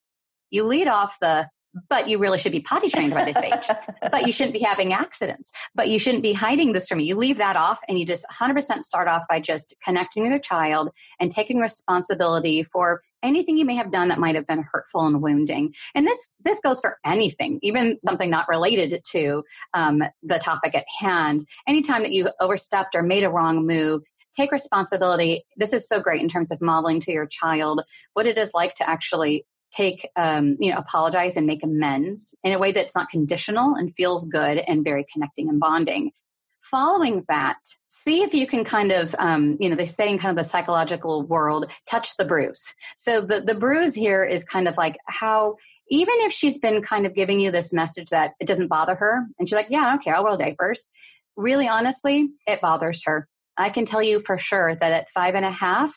You 0.52 0.66
lead 0.66 0.88
off 0.88 1.18
the 1.20 1.50
but 1.90 2.08
you 2.10 2.18
really 2.18 2.38
should 2.38 2.52
be 2.52 2.62
potty 2.62 2.90
trained 2.90 3.14
by 3.14 3.26
this 3.26 3.38
age. 3.38 3.68
but 4.12 4.26
you 4.26 4.32
shouldn't 4.32 4.54
be 4.54 4.62
having 4.62 4.94
accidents. 4.94 5.52
But 5.74 5.90
you 5.90 6.00
shouldn't 6.00 6.24
be 6.24 6.34
hiding 6.34 6.72
this 6.72 6.88
from 6.88 7.00
me. 7.00 7.06
You 7.06 7.16
leave 7.16 7.38
that 7.38 7.56
off 7.56 7.80
and 7.88 8.00
you 8.00 8.06
just 8.06 8.26
100% 8.32 8.82
start 8.82 9.08
off 9.08 9.24
by 9.30 9.40
just 9.40 9.76
connecting 9.84 10.24
with 10.24 10.32
your 10.32 10.40
child 10.40 10.92
and 11.20 11.32
taking 11.32 11.58
responsibility 11.58 12.64
for 12.64 13.02
anything 13.24 13.58
you 13.58 13.66
may 13.66 13.76
have 13.76 13.92
done 13.92 14.10
that 14.10 14.20
might 14.20 14.36
have 14.36 14.48
been 14.48 14.64
hurtful 14.72 15.06
and 15.08 15.22
wounding. 15.22 15.74
And 15.96 16.08
this 16.08 16.34
this 16.44 16.60
goes 16.60 16.80
for 16.80 16.98
anything, 17.04 17.60
even 17.64 18.00
something 18.00 18.30
not 18.30 18.48
related 18.48 19.02
to 19.12 19.44
um, 19.74 20.02
the 20.24 20.38
topic 20.38 20.76
at 20.76 20.86
hand. 21.00 21.46
Anytime 21.68 22.04
that 22.04 22.12
you 22.12 22.30
overstepped 22.40 22.96
or 22.96 23.02
made 23.02 23.24
a 23.24 23.30
wrong 23.30 23.66
move, 23.66 24.04
take 24.38 24.52
responsibility. 24.52 25.46
This 25.58 25.74
is 25.74 25.88
so 25.88 26.00
great 26.00 26.22
in 26.22 26.30
terms 26.30 26.52
of 26.52 26.62
modeling 26.62 27.00
to 27.02 27.12
your 27.12 27.26
child 27.26 27.82
what 28.14 28.28
it 28.28 28.38
is 28.38 28.54
like 28.54 28.76
to 28.76 28.90
actually 28.90 29.46
take, 29.76 30.08
um, 30.16 30.58
you 30.60 30.72
know, 30.72 30.78
apologize 30.78 31.38
and 31.38 31.48
make 31.48 31.64
amends 31.64 32.36
in 32.44 32.54
a 32.54 32.60
way 32.60 32.72
that's 32.72 32.96
not 32.96 33.10
conditional 33.10 33.76
and 33.76 33.94
feels 33.96 34.28
good 34.28 34.58
and 34.58 34.84
very 34.84 35.06
connecting 35.12 35.50
and 35.50 35.60
bonding. 35.60 36.12
Following 36.62 37.24
that, 37.30 37.60
see 37.86 38.24
if 38.24 38.34
you 38.34 38.48
can 38.48 38.64
kind 38.64 38.92
of, 38.92 39.14
um, 39.20 39.58
you 39.60 39.70
know, 39.70 39.76
they 39.76 39.86
say 39.86 40.10
in 40.10 40.18
kind 40.18 40.32
of 40.32 40.44
the 40.44 40.50
psychological 40.50 41.22
world, 41.22 41.72
touch 41.88 42.18
the 42.18 42.26
bruise. 42.26 42.74
So 42.98 43.22
the, 43.22 43.42
the 43.42 43.54
bruise 43.54 43.94
here 43.94 44.24
is 44.24 44.44
kind 44.44 44.68
of 44.68 44.76
like 44.76 44.98
how, 45.06 45.58
even 45.90 46.16
if 46.22 46.32
she's 46.32 46.58
been 46.58 46.82
kind 46.82 47.06
of 47.06 47.14
giving 47.14 47.40
you 47.40 47.52
this 47.52 47.72
message 47.72 48.10
that 48.10 48.34
it 48.40 48.48
doesn't 48.48 48.70
bother 48.70 48.96
her, 48.96 49.28
and 49.38 49.48
she's 49.48 49.56
like, 49.56 49.68
yeah, 49.70 49.82
I 49.82 49.90
don't 49.92 50.04
care, 50.04 50.16
I'll 50.16 50.24
wear 50.24 50.38
diapers. 50.38 50.90
Really 51.36 51.68
honestly, 51.68 52.30
it 52.48 52.62
bothers 52.62 53.04
her. 53.06 53.28
I 53.56 53.70
can 53.70 53.86
tell 53.86 54.02
you 54.02 54.20
for 54.20 54.40
sure 54.40 54.76
that 54.76 54.92
at 54.92 55.12
five 55.12 55.36
and 55.36 55.46
a 55.46 55.52
half, 55.52 55.96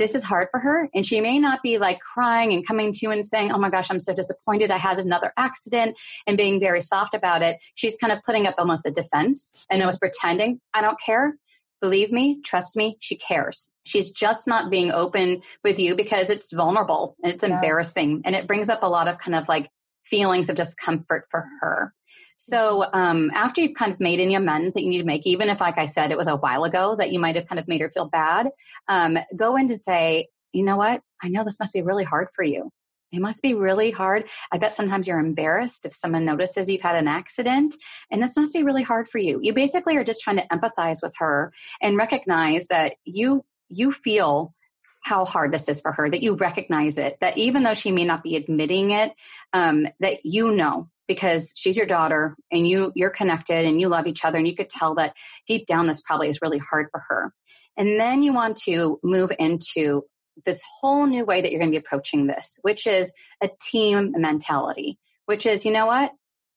this 0.00 0.14
is 0.14 0.24
hard 0.24 0.48
for 0.50 0.58
her. 0.58 0.88
And 0.94 1.04
she 1.06 1.20
may 1.20 1.38
not 1.38 1.62
be 1.62 1.76
like 1.76 2.00
crying 2.00 2.54
and 2.54 2.66
coming 2.66 2.92
to 2.94 3.10
and 3.10 3.24
saying, 3.24 3.52
Oh 3.52 3.58
my 3.58 3.68
gosh, 3.68 3.90
I'm 3.90 3.98
so 3.98 4.14
disappointed. 4.14 4.70
I 4.70 4.78
had 4.78 4.98
another 4.98 5.30
accident 5.36 6.00
and 6.26 6.38
being 6.38 6.58
very 6.58 6.80
soft 6.80 7.14
about 7.14 7.42
it. 7.42 7.62
She's 7.74 7.96
kind 7.96 8.10
of 8.10 8.20
putting 8.24 8.46
up 8.46 8.54
almost 8.58 8.86
a 8.86 8.90
defense 8.90 9.54
and 9.70 9.82
almost 9.82 10.00
pretending, 10.00 10.58
I 10.72 10.80
don't 10.80 10.98
care. 10.98 11.36
Believe 11.82 12.10
me, 12.10 12.40
trust 12.42 12.76
me, 12.76 12.96
she 13.00 13.16
cares. 13.16 13.72
She's 13.84 14.10
just 14.10 14.48
not 14.48 14.70
being 14.70 14.90
open 14.90 15.42
with 15.62 15.78
you 15.78 15.94
because 15.94 16.30
it's 16.30 16.50
vulnerable 16.50 17.14
and 17.22 17.32
it's 17.34 17.44
yeah. 17.44 17.54
embarrassing 17.54 18.22
and 18.24 18.34
it 18.34 18.46
brings 18.46 18.70
up 18.70 18.82
a 18.82 18.88
lot 18.88 19.06
of 19.06 19.18
kind 19.18 19.34
of 19.34 19.48
like 19.48 19.68
feelings 20.04 20.48
of 20.48 20.56
discomfort 20.56 21.26
for 21.30 21.44
her. 21.60 21.92
So 22.40 22.82
um, 22.90 23.30
after 23.34 23.60
you've 23.60 23.74
kind 23.74 23.92
of 23.92 24.00
made 24.00 24.18
any 24.18 24.34
amends 24.34 24.74
that 24.74 24.82
you 24.82 24.88
need 24.88 25.00
to 25.00 25.04
make, 25.04 25.26
even 25.26 25.50
if, 25.50 25.60
like 25.60 25.76
I 25.76 25.84
said, 25.84 26.10
it 26.10 26.16
was 26.16 26.26
a 26.26 26.36
while 26.36 26.64
ago 26.64 26.96
that 26.96 27.12
you 27.12 27.20
might 27.20 27.36
have 27.36 27.46
kind 27.46 27.58
of 27.58 27.68
made 27.68 27.82
her 27.82 27.90
feel 27.90 28.08
bad, 28.08 28.48
um, 28.88 29.18
go 29.36 29.56
in 29.56 29.68
to 29.68 29.76
say, 29.76 30.28
you 30.50 30.64
know 30.64 30.78
what? 30.78 31.02
I 31.22 31.28
know 31.28 31.44
this 31.44 31.60
must 31.60 31.74
be 31.74 31.82
really 31.82 32.02
hard 32.02 32.28
for 32.34 32.42
you. 32.42 32.70
It 33.12 33.20
must 33.20 33.42
be 33.42 33.52
really 33.52 33.90
hard. 33.90 34.28
I 34.50 34.56
bet 34.56 34.72
sometimes 34.72 35.06
you're 35.06 35.18
embarrassed 35.18 35.84
if 35.84 35.92
someone 35.92 36.24
notices 36.24 36.70
you've 36.70 36.80
had 36.80 36.96
an 36.96 37.08
accident, 37.08 37.74
and 38.10 38.22
this 38.22 38.36
must 38.36 38.54
be 38.54 38.62
really 38.62 38.84
hard 38.84 39.08
for 39.08 39.18
you. 39.18 39.40
You 39.42 39.52
basically 39.52 39.98
are 39.98 40.04
just 40.04 40.22
trying 40.22 40.38
to 40.38 40.46
empathize 40.46 41.02
with 41.02 41.14
her 41.18 41.52
and 41.82 41.96
recognize 41.96 42.68
that 42.68 42.94
you 43.04 43.44
you 43.68 43.92
feel 43.92 44.54
how 45.02 45.24
hard 45.24 45.52
this 45.52 45.68
is 45.68 45.80
for 45.80 45.92
her, 45.92 46.08
that 46.08 46.22
you 46.22 46.34
recognize 46.34 46.98
it, 46.98 47.18
that 47.20 47.36
even 47.38 47.62
though 47.62 47.74
she 47.74 47.90
may 47.90 48.04
not 48.04 48.22
be 48.22 48.36
admitting 48.36 48.90
it, 48.90 49.12
um, 49.52 49.86
that 50.00 50.24
you 50.24 50.52
know 50.52 50.88
because 51.10 51.52
she's 51.56 51.76
your 51.76 51.86
daughter 51.86 52.36
and 52.52 52.68
you 52.68 52.92
you're 52.94 53.10
connected 53.10 53.66
and 53.66 53.80
you 53.80 53.88
love 53.88 54.06
each 54.06 54.24
other 54.24 54.38
and 54.38 54.46
you 54.46 54.54
could 54.54 54.70
tell 54.70 54.94
that 54.94 55.16
deep 55.44 55.66
down 55.66 55.88
this 55.88 56.00
probably 56.00 56.28
is 56.28 56.40
really 56.40 56.58
hard 56.58 56.86
for 56.92 57.02
her. 57.08 57.34
And 57.76 57.98
then 57.98 58.22
you 58.22 58.32
want 58.32 58.58
to 58.66 59.00
move 59.02 59.32
into 59.36 60.04
this 60.44 60.62
whole 60.80 61.06
new 61.06 61.24
way 61.24 61.40
that 61.40 61.50
you're 61.50 61.58
going 61.58 61.72
to 61.72 61.80
be 61.80 61.84
approaching 61.84 62.28
this, 62.28 62.60
which 62.62 62.86
is 62.86 63.12
a 63.42 63.50
team 63.60 64.14
mentality, 64.18 64.98
which 65.26 65.46
is, 65.46 65.64
you 65.64 65.72
know 65.72 65.86
what? 65.86 66.12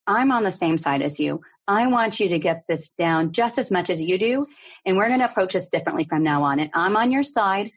I'm 0.06 0.32
on 0.32 0.44
the 0.44 0.52
same 0.52 0.78
side 0.78 1.02
as 1.02 1.20
you. 1.20 1.40
I 1.68 1.88
want 1.88 2.20
you 2.20 2.30
to 2.30 2.38
get 2.38 2.66
this 2.68 2.92
down 2.92 3.32
just 3.32 3.58
as 3.58 3.72
much 3.72 3.90
as 3.90 4.00
you 4.00 4.20
do. 4.20 4.46
And 4.86 4.98
we're 4.98 5.08
going 5.08 5.22
to 5.22 5.26
approach 5.26 5.54
this 5.54 5.70
differently 5.70 6.06
from 6.08 6.22
now 6.22 6.44
on. 6.44 6.60
And 6.60 6.70
I'm 6.76 6.96
on 6.96 7.12
your 7.12 7.24
side. 7.24 7.72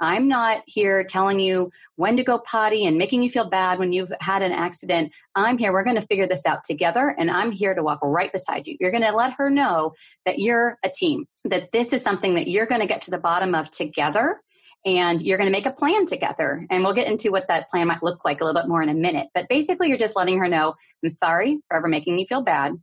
I'm 0.00 0.28
not 0.28 0.62
here 0.66 1.04
telling 1.04 1.40
you 1.40 1.70
when 1.96 2.16
to 2.16 2.24
go 2.24 2.38
potty 2.38 2.86
and 2.86 2.98
making 2.98 3.22
you 3.22 3.30
feel 3.30 3.48
bad 3.48 3.78
when 3.78 3.92
you've 3.92 4.12
had 4.20 4.42
an 4.42 4.52
accident. 4.52 5.12
I'm 5.34 5.58
here. 5.58 5.72
We're 5.72 5.84
going 5.84 6.00
to 6.00 6.06
figure 6.06 6.26
this 6.26 6.46
out 6.46 6.64
together. 6.64 7.14
And 7.16 7.30
I'm 7.30 7.52
here 7.52 7.74
to 7.74 7.82
walk 7.82 8.00
right 8.02 8.32
beside 8.32 8.66
you. 8.66 8.76
You're 8.80 8.90
going 8.90 9.02
to 9.02 9.14
let 9.14 9.34
her 9.34 9.50
know 9.50 9.94
that 10.24 10.38
you're 10.38 10.78
a 10.84 10.88
team, 10.88 11.26
that 11.44 11.72
this 11.72 11.92
is 11.92 12.02
something 12.02 12.34
that 12.34 12.48
you're 12.48 12.66
going 12.66 12.80
to 12.80 12.86
get 12.86 13.02
to 13.02 13.10
the 13.10 13.18
bottom 13.18 13.54
of 13.54 13.70
together 13.70 14.40
and 14.84 15.20
you're 15.20 15.38
going 15.38 15.48
to 15.48 15.56
make 15.56 15.66
a 15.66 15.72
plan 15.72 16.06
together. 16.06 16.64
And 16.70 16.84
we'll 16.84 16.94
get 16.94 17.08
into 17.08 17.30
what 17.30 17.48
that 17.48 17.70
plan 17.70 17.88
might 17.88 18.02
look 18.02 18.24
like 18.24 18.40
a 18.40 18.44
little 18.44 18.60
bit 18.60 18.68
more 18.68 18.82
in 18.82 18.88
a 18.88 18.94
minute. 18.94 19.28
But 19.34 19.48
basically, 19.48 19.88
you're 19.88 19.98
just 19.98 20.16
letting 20.16 20.38
her 20.38 20.48
know, 20.48 20.74
I'm 21.02 21.08
sorry 21.08 21.58
for 21.68 21.76
ever 21.76 21.88
making 21.88 22.18
you 22.18 22.26
feel 22.26 22.42
bad. 22.42 22.74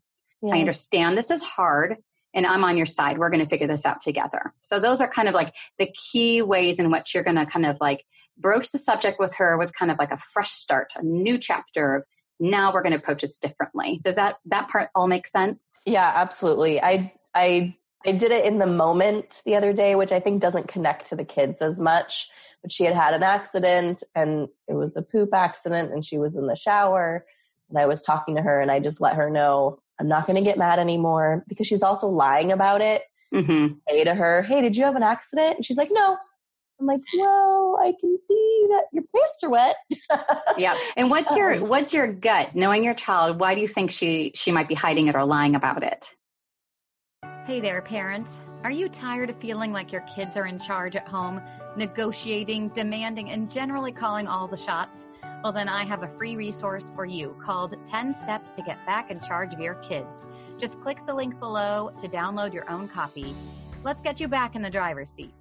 Yeah. 0.41 0.55
I 0.55 0.59
understand 0.59 1.17
this 1.17 1.31
is 1.31 1.41
hard 1.41 1.97
and 2.35 2.45
I'm 2.45 2.63
on 2.63 2.77
your 2.77 2.85
side. 2.85 3.17
We're 3.17 3.29
going 3.29 3.43
to 3.43 3.49
figure 3.49 3.67
this 3.67 3.85
out 3.85 4.01
together. 4.01 4.53
So 4.61 4.79
those 4.79 5.01
are 5.01 5.07
kind 5.07 5.27
of 5.27 5.33
like 5.33 5.55
the 5.79 5.87
key 5.87 6.41
ways 6.41 6.79
in 6.79 6.91
which 6.91 7.15
you're 7.15 7.23
going 7.23 7.37
to 7.37 7.45
kind 7.45 7.65
of 7.65 7.77
like 7.79 8.05
broach 8.37 8.71
the 8.71 8.77
subject 8.77 9.19
with 9.19 9.35
her 9.37 9.57
with 9.57 9.73
kind 9.73 9.89
of 9.89 9.97
like 9.97 10.11
a 10.11 10.17
fresh 10.17 10.51
start, 10.51 10.91
a 10.97 11.03
new 11.03 11.37
chapter 11.37 11.95
of 11.95 12.05
now 12.39 12.73
we're 12.73 12.83
going 12.83 12.91
to 12.91 12.99
approach 12.99 13.21
this 13.21 13.39
differently. 13.39 14.01
Does 14.03 14.15
that 14.15 14.35
that 14.47 14.67
part 14.67 14.89
all 14.93 15.07
make 15.07 15.25
sense? 15.25 15.63
Yeah, 15.85 16.11
absolutely. 16.13 16.81
I 16.81 17.13
I 17.33 17.77
I 18.05 18.11
did 18.11 18.31
it 18.31 18.45
in 18.45 18.59
the 18.59 18.67
moment 18.67 19.41
the 19.45 19.55
other 19.55 19.71
day, 19.71 19.95
which 19.95 20.11
I 20.11 20.19
think 20.19 20.41
doesn't 20.41 20.67
connect 20.67 21.07
to 21.07 21.15
the 21.15 21.23
kids 21.23 21.61
as 21.61 21.79
much. 21.79 22.29
But 22.61 22.73
she 22.73 22.83
had 22.83 22.95
had 22.95 23.13
an 23.13 23.23
accident 23.23 24.03
and 24.13 24.49
it 24.67 24.75
was 24.75 24.91
a 24.97 25.01
poop 25.01 25.33
accident 25.33 25.93
and 25.93 26.03
she 26.03 26.17
was 26.17 26.35
in 26.35 26.45
the 26.45 26.55
shower 26.55 27.23
and 27.69 27.79
I 27.79 27.85
was 27.85 28.03
talking 28.03 28.35
to 28.35 28.41
her 28.41 28.59
and 28.59 28.69
I 28.69 28.79
just 28.79 29.01
let 29.01 29.15
her 29.15 29.29
know 29.29 29.79
I'm 29.99 30.07
not 30.07 30.27
going 30.27 30.35
to 30.35 30.41
get 30.41 30.57
mad 30.57 30.79
anymore 30.79 31.43
because 31.47 31.67
she's 31.67 31.83
also 31.83 32.07
lying 32.07 32.51
about 32.51 32.81
it. 32.81 33.03
Mm-hmm. 33.33 33.75
Say 33.89 34.03
to 34.03 34.13
her, 34.13 34.43
Hey, 34.43 34.61
did 34.61 34.77
you 34.77 34.85
have 34.85 34.95
an 34.95 35.03
accident? 35.03 35.57
And 35.57 35.65
she's 35.65 35.77
like, 35.77 35.89
No. 35.91 36.17
I'm 36.79 36.87
like, 36.87 36.99
well, 37.17 37.79
I 37.81 37.93
can 38.01 38.17
see 38.17 38.65
that 38.69 38.83
your 38.91 39.05
pants 39.15 39.43
are 39.43 39.49
wet. 39.49 39.75
yeah. 40.57 40.77
And 40.97 41.09
what's 41.09 41.33
your 41.33 41.53
um, 41.53 41.69
what's 41.69 41.93
your 41.93 42.11
gut? 42.11 42.53
Knowing 42.53 42.83
your 42.83 42.93
child, 42.93 43.39
why 43.39 43.55
do 43.55 43.61
you 43.61 43.67
think 43.69 43.91
she 43.91 44.33
she 44.35 44.51
might 44.51 44.67
be 44.67 44.75
hiding 44.75 45.07
it 45.07 45.15
or 45.15 45.23
lying 45.23 45.55
about 45.55 45.83
it? 45.83 46.05
Hey 47.45 47.61
there, 47.61 47.81
parents. 47.81 48.35
Are 48.65 48.71
you 48.71 48.89
tired 48.89 49.29
of 49.29 49.37
feeling 49.37 49.71
like 49.71 49.91
your 49.91 50.01
kids 50.01 50.35
are 50.37 50.47
in 50.47 50.57
charge 50.57 50.95
at 50.95 51.07
home, 51.07 51.39
negotiating, 51.77 52.69
demanding, 52.69 53.29
and 53.29 53.47
generally 53.47 53.91
calling 53.91 54.25
all 54.25 54.47
the 54.47 54.57
shots? 54.57 55.05
Well, 55.43 55.53
then 55.53 55.69
I 55.69 55.83
have 55.83 56.01
a 56.01 56.07
free 56.17 56.35
resource 56.35 56.91
for 56.95 57.05
you 57.05 57.37
called 57.39 57.75
10 57.85 58.11
Steps 58.15 58.49
to 58.49 58.63
Get 58.63 58.83
Back 58.87 59.11
in 59.11 59.19
Charge 59.19 59.53
of 59.53 59.59
Your 59.59 59.75
Kids. 59.75 60.25
Just 60.57 60.81
click 60.81 60.97
the 61.05 61.13
link 61.13 61.39
below 61.39 61.91
to 62.01 62.07
download 62.07 62.55
your 62.55 62.67
own 62.67 62.87
copy. 62.87 63.35
Let's 63.83 64.01
get 64.01 64.19
you 64.19 64.27
back 64.27 64.55
in 64.55 64.63
the 64.63 64.71
driver's 64.71 65.11
seat. 65.11 65.35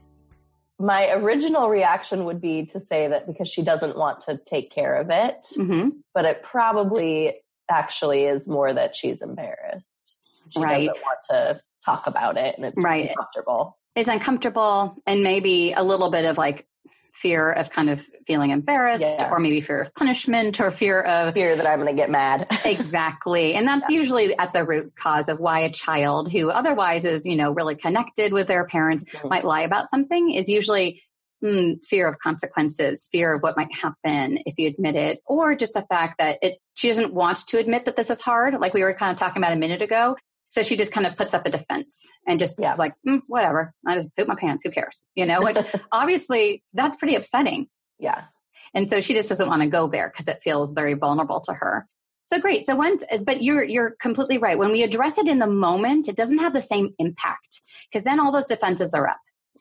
My 0.79 1.11
original 1.13 1.71
reaction 1.71 2.27
would 2.27 2.43
be 2.43 2.67
to 2.67 2.81
say 2.81 3.09
that 3.09 3.27
because 3.27 3.49
she 3.49 3.63
doesn't 3.63 3.97
want 3.97 4.21
to 4.27 4.37
take 4.37 4.71
care 4.71 4.97
of 4.97 5.09
it, 5.09 5.47
mm-hmm. 5.57 5.89
but 6.13 6.27
it 6.27 6.43
probably 6.43 7.41
actually 7.71 8.25
is 8.25 8.47
more 8.47 8.71
that 8.71 8.95
she's 8.95 9.23
embarrassed. 9.23 10.15
She 10.51 10.61
right. 10.61 10.89
doesn't 10.89 11.03
want 11.03 11.19
to 11.31 11.61
talk 11.85 12.07
about 12.07 12.37
it 12.37 12.57
and 12.57 12.67
it's 12.67 12.83
right. 12.83 13.09
uncomfortable. 13.09 13.79
It's 13.95 14.09
uncomfortable 14.09 14.97
and 15.07 15.23
maybe 15.23 15.73
a 15.73 15.85
little 15.85 16.11
bit 16.11 16.25
of 16.25 16.39
like 16.39 16.67
fear 17.15 17.53
of 17.53 17.71
kind 17.71 17.89
of 17.89 18.05
feeling 18.27 18.51
embarrassed 18.51 19.19
yeah. 19.19 19.31
or 19.31 19.39
maybe 19.39 19.61
fear 19.61 19.81
of 19.81 19.95
punishment 19.95 20.61
or 20.61 20.71
fear 20.71 21.01
of 21.01 21.35
fear 21.35 21.55
that 21.55 21.67
I'm 21.67 21.81
going 21.81 21.95
to 21.95 22.01
get 22.01 22.11
mad. 22.11 22.49
exactly. 22.65 23.55
And 23.55 23.69
that's 23.69 23.89
yeah. 23.89 23.99
usually 23.99 24.37
at 24.37 24.53
the 24.53 24.65
root 24.65 24.95
cause 24.97 25.29
of 25.29 25.39
why 25.39 25.61
a 25.61 25.71
child 25.71 26.31
who 26.31 26.51
otherwise 26.51 27.05
is, 27.05 27.25
you 27.25 27.37
know, 27.37 27.53
really 27.53 27.77
connected 27.77 28.33
with 28.33 28.49
their 28.49 28.67
parents 28.67 29.05
mm-hmm. 29.05 29.29
might 29.29 29.45
lie 29.45 29.63
about 29.63 29.89
something 29.89 30.33
is 30.33 30.49
usually 30.49 31.03
mm, 31.43 31.85
fear 31.85 32.09
of 32.09 32.19
consequences, 32.19 33.09
fear 33.11 33.35
of 33.35 33.43
what 33.43 33.57
might 33.57 33.73
happen 33.73 34.41
if 34.45 34.59
you 34.59 34.69
admit 34.69 34.97
it, 34.97 35.21
or 35.25 35.55
just 35.55 35.75
the 35.75 35.83
fact 35.83 36.19
that 36.19 36.41
it 36.43 36.59
she 36.75 36.89
doesn't 36.89 37.15
want 37.15 37.47
to 37.49 37.59
admit 37.59 37.85
that 37.85 37.95
this 37.95 38.11
is 38.11 38.21
hard, 38.21 38.55
like 38.55 38.75
we 38.75 38.83
were 38.83 38.93
kind 38.93 39.13
of 39.13 39.19
talking 39.19 39.41
about 39.41 39.53
a 39.53 39.57
minute 39.57 39.83
ago. 39.83 40.17
So 40.55 40.63
she 40.63 40.77
just 40.77 40.93
kind 40.93 41.05
of 41.05 41.17
puts 41.17 41.35
up 41.35 41.47
a 41.47 41.51
defense 41.51 42.09
and 42.29 42.39
just 42.39 42.61
yeah. 42.61 42.73
is 42.73 42.79
like, 42.79 42.95
mm, 43.05 43.23
whatever, 43.27 43.75
I 43.85 43.97
just 43.97 44.15
poop 44.15 44.29
my 44.29 44.37
pants. 44.37 44.63
Who 44.63 44.71
cares? 44.71 45.09
You 45.17 45.27
know, 45.27 45.43
which 45.43 45.59
obviously 45.93 46.63
that's 46.73 46.95
pretty 46.95 47.17
upsetting. 47.17 47.67
Yeah. 47.99 48.23
And 48.73 48.89
so 48.89 49.01
she 49.01 49.15
just 49.15 49.29
doesn't 49.29 49.49
want 49.49 49.63
to 49.63 49.69
go 49.69 49.89
there 49.89 50.09
because 50.09 50.29
it 50.29 50.45
feels 50.45 50.73
very 50.73 50.95
vulnerable 50.95 51.41
to 51.47 51.53
her. 51.53 51.89
So 52.23 52.39
great. 52.39 52.65
So 52.65 52.77
once, 52.77 53.03
but 53.25 53.43
you're, 53.43 53.65
you're 53.65 53.97
completely 53.99 54.39
right. 54.39 54.57
When 54.57 54.71
we 54.71 54.85
address 54.85 55.19
it 55.19 55.27
in 55.27 55.41
the 55.41 55.49
moment, 55.49 56.07
it 56.07 56.15
doesn't 56.15 56.39
have 56.39 56.55
the 56.55 56.63
same 56.63 56.95
impact 57.01 57.61
because 57.91 58.05
then 58.05 58.21
all 58.21 58.31
those 58.31 58.47
defenses 58.47 58.95
are 58.95 59.09
up. 59.09 59.19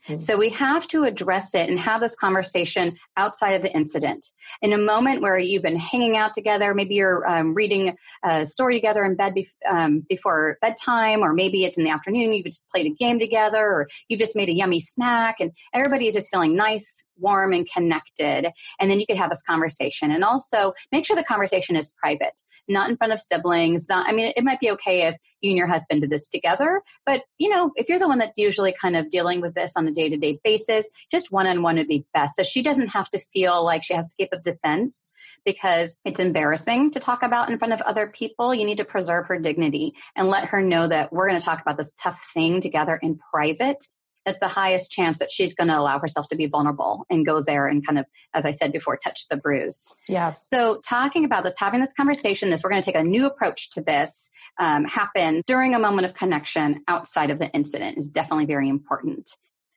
Mm-hmm. 0.07 0.19
So 0.19 0.37
we 0.37 0.49
have 0.49 0.87
to 0.89 1.03
address 1.03 1.55
it 1.55 1.69
and 1.69 1.79
have 1.79 2.01
this 2.01 2.15
conversation 2.15 2.97
outside 3.15 3.53
of 3.53 3.61
the 3.61 3.73
incident. 3.73 4.25
In 4.61 4.73
a 4.73 4.77
moment 4.77 5.21
where 5.21 5.37
you've 5.37 5.63
been 5.63 5.77
hanging 5.77 6.17
out 6.17 6.33
together, 6.33 6.73
maybe 6.73 6.95
you're 6.95 7.27
um, 7.27 7.53
reading 7.53 7.95
a 8.23 8.45
story 8.45 8.75
together 8.75 9.05
in 9.05 9.15
bed 9.15 9.35
um, 9.67 10.05
before 10.07 10.57
bedtime, 10.61 11.21
or 11.21 11.33
maybe 11.33 11.63
it's 11.63 11.77
in 11.77 11.83
the 11.83 11.91
afternoon, 11.91 12.33
you've 12.33 12.45
just 12.45 12.69
played 12.69 12.87
a 12.87 12.95
game 12.95 13.19
together, 13.19 13.65
or 13.65 13.87
you've 14.09 14.19
just 14.19 14.35
made 14.35 14.49
a 14.49 14.53
yummy 14.53 14.79
snack, 14.79 15.37
and 15.39 15.51
everybody 15.73 16.07
is 16.07 16.13
just 16.13 16.31
feeling 16.31 16.55
nice, 16.55 17.05
warm, 17.17 17.53
and 17.53 17.69
connected. 17.71 18.51
And 18.79 18.91
then 18.91 18.99
you 18.99 19.05
could 19.05 19.17
have 19.17 19.29
this 19.29 19.43
conversation. 19.43 20.11
And 20.11 20.23
also 20.23 20.73
make 20.91 21.05
sure 21.05 21.15
the 21.15 21.23
conversation 21.23 21.75
is 21.75 21.91
private, 21.91 22.39
not 22.67 22.89
in 22.89 22.97
front 22.97 23.13
of 23.13 23.21
siblings. 23.21 23.87
Not, 23.87 24.09
I 24.09 24.11
mean, 24.11 24.33
it 24.35 24.43
might 24.43 24.59
be 24.59 24.71
okay 24.71 25.03
if 25.03 25.15
you 25.39 25.51
and 25.51 25.57
your 25.57 25.67
husband 25.67 26.01
did 26.01 26.09
this 26.09 26.27
together, 26.27 26.81
but 27.05 27.21
you 27.37 27.49
know, 27.49 27.71
if 27.75 27.89
you're 27.89 27.99
the 27.99 28.07
one 28.07 28.19
that's 28.19 28.37
usually 28.37 28.73
kind 28.73 28.95
of 28.95 29.09
dealing 29.09 29.39
with 29.39 29.53
this 29.53 29.75
on 29.83 29.87
a 29.89 29.93
day 29.93 30.09
to 30.09 30.17
day 30.17 30.39
basis, 30.43 30.89
just 31.11 31.31
one 31.31 31.47
on 31.47 31.61
one 31.61 31.75
would 31.75 31.87
be 31.87 32.05
best. 32.13 32.35
So 32.35 32.43
she 32.43 32.61
doesn't 32.61 32.89
have 32.89 33.09
to 33.11 33.19
feel 33.19 33.63
like 33.63 33.83
she 33.83 33.93
has 33.93 34.09
to 34.09 34.15
keep 34.15 34.33
a 34.33 34.39
defense 34.39 35.09
because 35.45 35.99
it's 36.05 36.19
embarrassing 36.19 36.91
to 36.91 36.99
talk 36.99 37.23
about 37.23 37.49
in 37.49 37.59
front 37.59 37.73
of 37.73 37.81
other 37.81 38.07
people. 38.07 38.53
You 38.53 38.65
need 38.65 38.77
to 38.77 38.85
preserve 38.85 39.27
her 39.27 39.39
dignity 39.39 39.95
and 40.15 40.27
let 40.29 40.45
her 40.49 40.61
know 40.61 40.87
that 40.87 41.11
we're 41.11 41.27
going 41.27 41.39
to 41.39 41.45
talk 41.45 41.61
about 41.61 41.77
this 41.77 41.93
tough 42.01 42.29
thing 42.33 42.61
together 42.61 42.97
in 43.01 43.17
private 43.31 43.83
that's 44.25 44.39
the 44.39 44.47
highest 44.47 44.91
chance 44.91 45.19
that 45.19 45.31
she's 45.31 45.53
going 45.53 45.67
to 45.67 45.77
allow 45.77 45.99
herself 45.99 46.29
to 46.29 46.35
be 46.35 46.47
vulnerable 46.47 47.05
and 47.09 47.25
go 47.25 47.41
there 47.41 47.67
and 47.67 47.85
kind 47.85 47.99
of, 47.99 48.05
as 48.33 48.45
I 48.45 48.51
said 48.51 48.71
before, 48.71 48.97
touch 48.97 49.27
the 49.27 49.37
bruise. 49.37 49.89
Yeah. 50.07 50.33
So 50.39 50.79
talking 50.87 51.25
about 51.25 51.43
this, 51.43 51.55
having 51.57 51.81
this 51.81 51.93
conversation, 51.93 52.49
this 52.49 52.63
we're 52.63 52.69
going 52.69 52.81
to 52.81 52.85
take 52.85 52.99
a 52.99 53.03
new 53.03 53.25
approach 53.25 53.71
to 53.71 53.81
this, 53.81 54.29
um, 54.57 54.85
happen 54.85 55.43
during 55.45 55.75
a 55.75 55.79
moment 55.79 56.05
of 56.05 56.13
connection 56.13 56.83
outside 56.87 57.31
of 57.31 57.39
the 57.39 57.49
incident 57.49 57.97
is 57.97 58.09
definitely 58.09 58.45
very 58.45 58.69
important. 58.69 59.29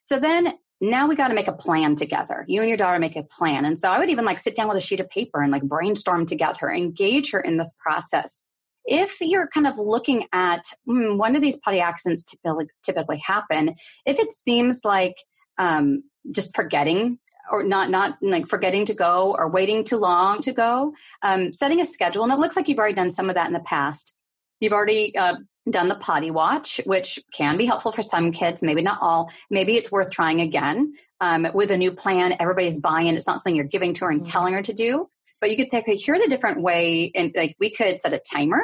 So 0.07 0.19
then 0.19 0.53
now 0.79 1.09
we 1.09 1.17
got 1.17 1.27
to 1.29 1.33
make 1.33 1.49
a 1.49 1.53
plan 1.53 1.95
together. 1.95 2.45
You 2.47 2.61
and 2.61 2.69
your 2.69 2.77
daughter 2.77 2.97
make 2.97 3.17
a 3.17 3.23
plan. 3.23 3.65
And 3.65 3.77
so 3.77 3.89
I 3.89 3.99
would 3.99 4.09
even 4.09 4.23
like 4.23 4.39
sit 4.39 4.55
down 4.55 4.69
with 4.69 4.77
a 4.77 4.81
sheet 4.81 5.01
of 5.01 5.09
paper 5.09 5.41
and 5.41 5.51
like 5.51 5.63
brainstorm 5.63 6.25
together, 6.25 6.69
engage 6.69 7.31
her 7.31 7.41
in 7.41 7.57
this 7.57 7.73
process. 7.77 8.45
If 8.85 9.17
you're 9.19 9.47
kind 9.47 9.67
of 9.67 9.79
looking 9.79 10.25
at 10.31 10.63
mm, 10.87 11.17
one 11.17 11.35
of 11.35 11.41
these 11.41 11.57
potty 11.57 11.81
accidents 11.81 12.23
typically, 12.23 12.67
typically 12.83 13.17
happen, 13.17 13.71
if 14.05 14.19
it 14.19 14.33
seems 14.33 14.85
like 14.85 15.17
um, 15.57 16.03
just 16.31 16.55
forgetting 16.55 17.19
or 17.51 17.63
not 17.63 17.89
not 17.89 18.17
like 18.21 18.47
forgetting 18.47 18.85
to 18.85 18.93
go 18.93 19.35
or 19.37 19.49
waiting 19.49 19.83
too 19.83 19.97
long 19.97 20.41
to 20.43 20.53
go, 20.53 20.93
um, 21.21 21.51
setting 21.51 21.81
a 21.81 21.85
schedule. 21.85 22.23
And 22.23 22.31
it 22.31 22.39
looks 22.39 22.55
like 22.55 22.69
you've 22.69 22.77
already 22.77 22.93
done 22.93 23.11
some 23.11 23.29
of 23.29 23.35
that 23.35 23.47
in 23.47 23.53
the 23.53 23.59
past. 23.59 24.13
You've 24.61 24.73
already 24.73 25.17
uh, 25.17 25.35
done 25.69 25.87
the 25.89 25.95
potty 25.95 26.31
watch, 26.31 26.81
which 26.85 27.19
can 27.33 27.57
be 27.57 27.65
helpful 27.65 27.91
for 27.91 28.01
some 28.01 28.31
kids, 28.31 28.63
maybe 28.63 28.81
not 28.81 28.99
all. 29.01 29.31
Maybe 29.49 29.75
it's 29.75 29.91
worth 29.91 30.11
trying 30.11 30.41
again 30.41 30.93
um, 31.19 31.47
with 31.53 31.71
a 31.71 31.77
new 31.77 31.91
plan. 31.91 32.35
Everybody's 32.39 32.79
buying. 32.79 33.07
It's 33.07 33.27
not 33.27 33.39
something 33.39 33.55
you're 33.55 33.65
giving 33.65 33.93
to 33.95 34.05
her 34.05 34.11
and 34.11 34.21
mm-hmm. 34.21 34.31
telling 34.31 34.53
her 34.53 34.61
to 34.63 34.73
do. 34.73 35.09
But 35.39 35.51
you 35.51 35.57
could 35.57 35.69
say, 35.69 35.79
okay, 35.79 35.95
here's 35.95 36.21
a 36.21 36.29
different 36.29 36.61
way. 36.61 37.11
And 37.13 37.31
like 37.35 37.55
we 37.59 37.71
could 37.71 38.01
set 38.01 38.13
a 38.13 38.19
timer, 38.19 38.63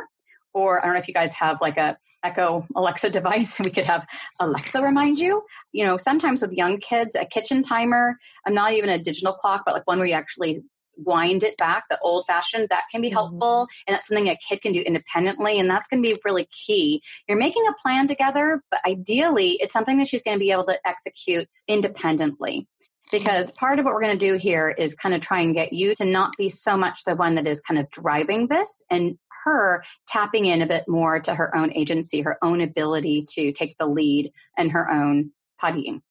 or 0.54 0.80
I 0.80 0.86
don't 0.86 0.94
know 0.94 1.00
if 1.00 1.08
you 1.08 1.14
guys 1.14 1.34
have 1.34 1.62
like 1.62 1.78
a 1.78 1.98
Echo 2.24 2.66
Alexa 2.76 3.10
device. 3.12 3.60
We 3.60 3.72
could 3.72 3.86
have 3.86 4.08
Alexa 4.40 4.82
remind 4.82 5.20
you. 5.20 5.44
You 5.72 5.86
know, 5.86 5.98
sometimes 5.98 6.42
with 6.42 6.54
young 6.54 6.80
kids, 6.80 7.16
a 7.16 7.26
kitchen 7.26 7.64
timer. 7.64 8.18
I'm 8.46 8.54
not 8.54 8.74
even 8.74 8.90
a 8.90 9.00
digital 9.00 9.34
clock, 9.34 9.64
but 9.66 9.74
like 9.74 9.88
one 9.88 10.00
where 10.00 10.08
you 10.08 10.14
actually 10.14 10.64
wind 10.96 11.44
it 11.44 11.58
back, 11.58 11.86
the 11.90 12.00
old 12.02 12.26
fashioned, 12.26 12.70
that 12.70 12.84
can 12.92 13.02
be 13.02 13.08
mm-hmm. 13.08 13.16
helpful. 13.16 13.68
And 13.88 13.94
that's 13.96 14.08
something 14.08 14.30
a 14.30 14.38
kid 14.38 14.62
can 14.62 14.72
do 14.72 14.82
independently. 14.82 15.60
And 15.60 15.70
that's 15.70 15.88
going 15.88 16.04
to 16.04 16.10
be 16.10 16.20
really 16.24 16.48
key. 16.52 17.02
You're 17.28 17.38
making 17.38 17.66
a 17.68 17.74
plan 17.82 18.08
together, 18.08 18.62
but 18.70 18.82
ideally 18.86 19.58
it's 19.60 19.74
something 19.74 19.98
that 19.98 20.08
she's 20.08 20.24
going 20.24 20.38
to 20.38 20.44
be 20.44 20.52
able 20.52 20.66
to 20.66 20.80
execute 20.86 21.48
independently. 21.68 22.68
because 23.12 23.52
part 23.52 23.80
of 23.80 23.86
what 23.86 23.94
we're 23.94 24.02
going 24.02 24.18
to 24.18 24.32
do 24.32 24.36
here 24.36 24.70
is 24.70 24.96
kind 24.96 25.14
of 25.14 25.22
try 25.22 25.42
and 25.42 25.54
get 25.54 25.72
you 25.74 25.94
to 25.96 26.06
not 26.06 26.36
be 26.38 26.50
so 26.50 26.78
much 26.78 27.04
the 27.04 27.16
one 27.16 27.36
that 27.36 27.48
is 27.48 27.62
kind 27.62 27.80
of 27.80 27.90
driving 27.90 28.48
this 28.48 28.84
and 28.90 29.18
her 29.44 29.84
tapping 30.08 30.46
in 30.46 30.62
a 30.62 30.68
bit 30.68 30.86
more 30.88 31.20
to 31.20 31.36
her 31.36 31.56
own 31.56 31.72
agency, 31.74 32.22
her 32.22 32.38
own 32.42 32.62
ability 32.62 33.26
to 33.30 33.52
take 33.52 33.76
the 33.78 33.86
lead 33.86 34.32
and 34.58 34.72
her 34.72 34.90
own 34.90 35.32
pottying. 35.62 36.02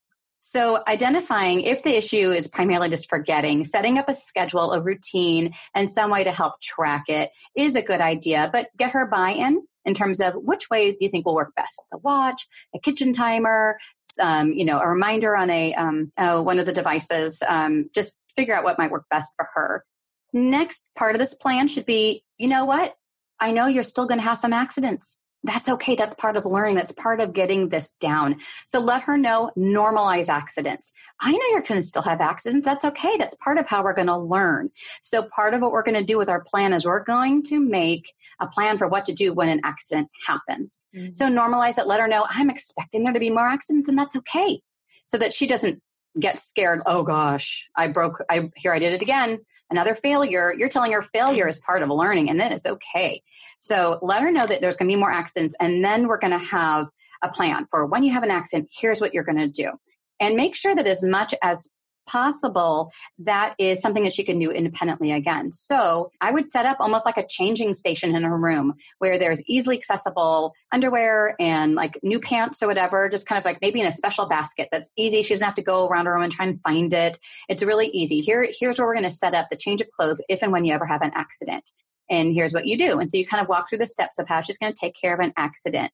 So 0.43 0.81
identifying 0.85 1.61
if 1.61 1.83
the 1.83 1.95
issue 1.95 2.31
is 2.31 2.47
primarily 2.47 2.89
just 2.89 3.09
forgetting, 3.09 3.63
setting 3.63 3.97
up 3.97 4.09
a 4.09 4.13
schedule, 4.13 4.73
a 4.73 4.81
routine, 4.81 5.53
and 5.73 5.89
some 5.89 6.11
way 6.11 6.25
to 6.25 6.31
help 6.31 6.59
track 6.61 7.05
it 7.07 7.31
is 7.55 7.75
a 7.75 7.81
good 7.81 8.01
idea, 8.01 8.49
but 8.51 8.67
get 8.77 8.91
her 8.91 9.07
buy-in 9.07 9.65
in 9.85 9.93
terms 9.93 10.19
of 10.19 10.35
which 10.35 10.69
way 10.69 10.91
do 10.91 10.97
you 10.99 11.09
think 11.09 11.25
will 11.25 11.35
work 11.35 11.55
best? 11.55 11.85
The 11.91 11.97
watch, 11.97 12.45
a 12.75 12.79
kitchen 12.79 13.13
timer, 13.13 13.79
um, 14.21 14.51
you 14.51 14.65
know, 14.65 14.79
a 14.79 14.87
reminder 14.87 15.35
on 15.35 15.49
a 15.49 15.73
um, 15.73 16.11
uh, 16.17 16.41
one 16.41 16.59
of 16.59 16.65
the 16.65 16.73
devices. 16.73 17.41
Um, 17.47 17.89
just 17.93 18.17
figure 18.35 18.53
out 18.53 18.63
what 18.63 18.77
might 18.77 18.91
work 18.91 19.05
best 19.09 19.33
for 19.35 19.47
her. 19.53 19.85
Next 20.33 20.83
part 20.97 21.15
of 21.15 21.19
this 21.19 21.35
plan 21.35 21.67
should 21.67 21.85
be, 21.85 22.23
you 22.37 22.47
know 22.47 22.65
what? 22.65 22.95
I 23.39 23.51
know 23.51 23.67
you're 23.67 23.83
still 23.83 24.07
going 24.07 24.19
to 24.19 24.25
have 24.25 24.37
some 24.37 24.53
accidents 24.53 25.15
that's 25.43 25.69
okay. 25.69 25.95
That's 25.95 26.13
part 26.13 26.37
of 26.37 26.45
learning. 26.45 26.75
That's 26.75 26.93
part 26.93 27.19
of 27.19 27.33
getting 27.33 27.67
this 27.69 27.91
down. 27.99 28.37
So 28.65 28.79
let 28.79 29.03
her 29.03 29.17
know, 29.17 29.51
normalize 29.57 30.29
accidents. 30.29 30.93
I 31.19 31.31
know 31.31 31.45
you're 31.51 31.61
going 31.61 31.81
to 31.81 31.85
still 31.85 32.01
have 32.01 32.21
accidents. 32.21 32.65
That's 32.65 32.85
okay. 32.85 33.17
That's 33.17 33.35
part 33.35 33.57
of 33.57 33.67
how 33.67 33.83
we're 33.83 33.93
going 33.93 34.07
to 34.07 34.17
learn. 34.17 34.71
So 35.01 35.23
part 35.23 35.53
of 35.53 35.61
what 35.61 35.71
we're 35.71 35.83
going 35.83 35.99
to 35.99 36.03
do 36.03 36.17
with 36.17 36.29
our 36.29 36.41
plan 36.41 36.73
is 36.73 36.85
we're 36.85 37.03
going 37.03 37.43
to 37.43 37.59
make 37.59 38.13
a 38.39 38.47
plan 38.47 38.77
for 38.77 38.87
what 38.87 39.05
to 39.05 39.13
do 39.13 39.33
when 39.33 39.49
an 39.49 39.61
accident 39.63 40.09
happens. 40.25 40.87
Mm-hmm. 40.95 41.13
So 41.13 41.27
normalize 41.27 41.77
it. 41.77 41.87
Let 41.87 41.99
her 41.99 42.07
know 42.07 42.25
I'm 42.27 42.49
expecting 42.49 43.03
there 43.03 43.13
to 43.13 43.19
be 43.19 43.29
more 43.29 43.47
accidents 43.47 43.89
and 43.89 43.97
that's 43.97 44.15
okay. 44.15 44.61
So 45.05 45.17
that 45.17 45.33
she 45.33 45.47
doesn't 45.47 45.81
get 46.19 46.37
scared. 46.37 46.81
Oh 46.85 47.03
gosh, 47.03 47.69
I 47.75 47.87
broke, 47.87 48.23
I, 48.29 48.51
here 48.55 48.73
I 48.73 48.79
did 48.79 48.93
it 48.93 49.01
again. 49.01 49.39
Another 49.69 49.95
failure. 49.95 50.53
You're 50.55 50.69
telling 50.69 50.91
her 50.91 51.01
failure 51.01 51.47
is 51.47 51.59
part 51.59 51.81
of 51.81 51.89
learning 51.89 52.29
and 52.29 52.39
that 52.39 52.51
is 52.51 52.65
okay. 52.65 53.23
So 53.57 53.99
let 54.01 54.21
her 54.21 54.31
know 54.31 54.45
that 54.45 54.61
there's 54.61 54.77
going 54.77 54.89
to 54.89 54.95
be 54.95 54.99
more 54.99 55.11
accidents 55.11 55.55
and 55.59 55.83
then 55.83 56.07
we're 56.07 56.19
going 56.19 56.37
to 56.37 56.45
have 56.45 56.89
a 57.23 57.29
plan 57.29 57.67
for 57.71 57.85
when 57.85 58.03
you 58.03 58.11
have 58.11 58.23
an 58.23 58.31
accident, 58.31 58.69
here's 58.71 59.01
what 59.01 59.13
you're 59.13 59.23
going 59.23 59.37
to 59.37 59.47
do. 59.47 59.71
And 60.19 60.35
make 60.35 60.55
sure 60.55 60.75
that 60.75 60.87
as 60.87 61.03
much 61.03 61.33
as 61.41 61.69
possible, 62.05 62.91
that 63.19 63.55
is 63.59 63.81
something 63.81 64.03
that 64.03 64.13
she 64.13 64.23
can 64.23 64.39
do 64.39 64.51
independently 64.51 65.11
again. 65.11 65.51
So 65.51 66.11
I 66.19 66.31
would 66.31 66.47
set 66.47 66.65
up 66.65 66.77
almost 66.79 67.05
like 67.05 67.17
a 67.17 67.25
changing 67.27 67.73
station 67.73 68.15
in 68.15 68.23
her 68.23 68.37
room 68.37 68.75
where 68.99 69.19
there's 69.19 69.43
easily 69.47 69.77
accessible 69.77 70.53
underwear 70.71 71.35
and 71.39 71.75
like 71.75 71.99
new 72.03 72.19
pants 72.19 72.63
or 72.63 72.67
whatever, 72.67 73.09
just 73.09 73.27
kind 73.27 73.39
of 73.39 73.45
like 73.45 73.59
maybe 73.61 73.79
in 73.79 73.85
a 73.85 73.91
special 73.91 74.27
basket 74.27 74.69
that's 74.71 74.89
easy. 74.97 75.21
She 75.21 75.33
doesn't 75.33 75.45
have 75.45 75.55
to 75.55 75.63
go 75.63 75.87
around 75.87 76.05
her 76.05 76.13
room 76.13 76.23
and 76.23 76.31
try 76.31 76.45
and 76.45 76.61
find 76.61 76.93
it. 76.93 77.17
It's 77.49 77.63
really 77.63 77.87
easy. 77.87 78.19
Here, 78.19 78.47
here's 78.59 78.79
where 78.79 78.87
we're 78.87 78.95
going 78.95 79.03
to 79.03 79.11
set 79.11 79.33
up 79.33 79.47
the 79.49 79.57
change 79.57 79.81
of 79.81 79.91
clothes 79.91 80.21
if 80.29 80.43
and 80.43 80.51
when 80.51 80.65
you 80.65 80.73
ever 80.73 80.85
have 80.85 81.01
an 81.01 81.11
accident. 81.13 81.69
And 82.09 82.33
here's 82.33 82.53
what 82.53 82.65
you 82.65 82.77
do. 82.77 82.99
And 82.99 83.09
so 83.09 83.17
you 83.17 83.25
kind 83.25 83.41
of 83.41 83.47
walk 83.47 83.69
through 83.69 83.79
the 83.79 83.85
steps 83.85 84.19
of 84.19 84.27
how 84.27 84.41
she's 84.41 84.57
going 84.57 84.73
to 84.73 84.79
take 84.79 84.95
care 84.99 85.13
of 85.13 85.19
an 85.19 85.33
accident. 85.37 85.93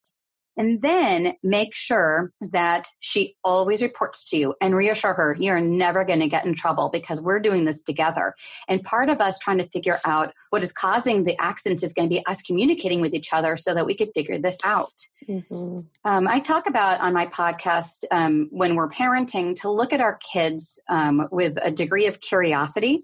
And 0.59 0.81
then 0.81 1.35
make 1.41 1.73
sure 1.73 2.33
that 2.51 2.89
she 2.99 3.37
always 3.45 3.81
reports 3.81 4.31
to 4.31 4.37
you 4.37 4.55
and 4.59 4.75
reassure 4.75 5.13
her 5.13 5.33
you're 5.39 5.61
never 5.61 6.03
going 6.03 6.19
to 6.19 6.27
get 6.27 6.45
in 6.45 6.53
trouble 6.53 6.89
because 6.89 7.21
we're 7.21 7.39
doing 7.39 7.63
this 7.63 7.81
together. 7.81 8.35
And 8.67 8.83
part 8.83 9.07
of 9.07 9.21
us 9.21 9.39
trying 9.39 9.59
to 9.59 9.63
figure 9.63 9.97
out 10.03 10.33
what 10.49 10.61
is 10.61 10.73
causing 10.73 11.23
the 11.23 11.39
accidents 11.39 11.81
is 11.81 11.93
going 11.93 12.09
to 12.09 12.13
be 12.13 12.25
us 12.25 12.41
communicating 12.41 12.99
with 12.99 13.13
each 13.13 13.29
other 13.31 13.55
so 13.55 13.73
that 13.73 13.85
we 13.85 13.95
could 13.95 14.09
figure 14.13 14.37
this 14.37 14.57
out. 14.65 14.91
Mm-hmm. 15.29 15.79
Um, 16.03 16.27
I 16.27 16.41
talk 16.41 16.67
about 16.67 16.99
on 16.99 17.13
my 17.13 17.27
podcast 17.27 18.03
um, 18.11 18.49
when 18.51 18.75
we're 18.75 18.89
parenting 18.89 19.55
to 19.61 19.71
look 19.71 19.93
at 19.93 20.01
our 20.01 20.17
kids 20.17 20.81
um, 20.89 21.29
with 21.31 21.57
a 21.61 21.71
degree 21.71 22.07
of 22.07 22.19
curiosity. 22.19 23.03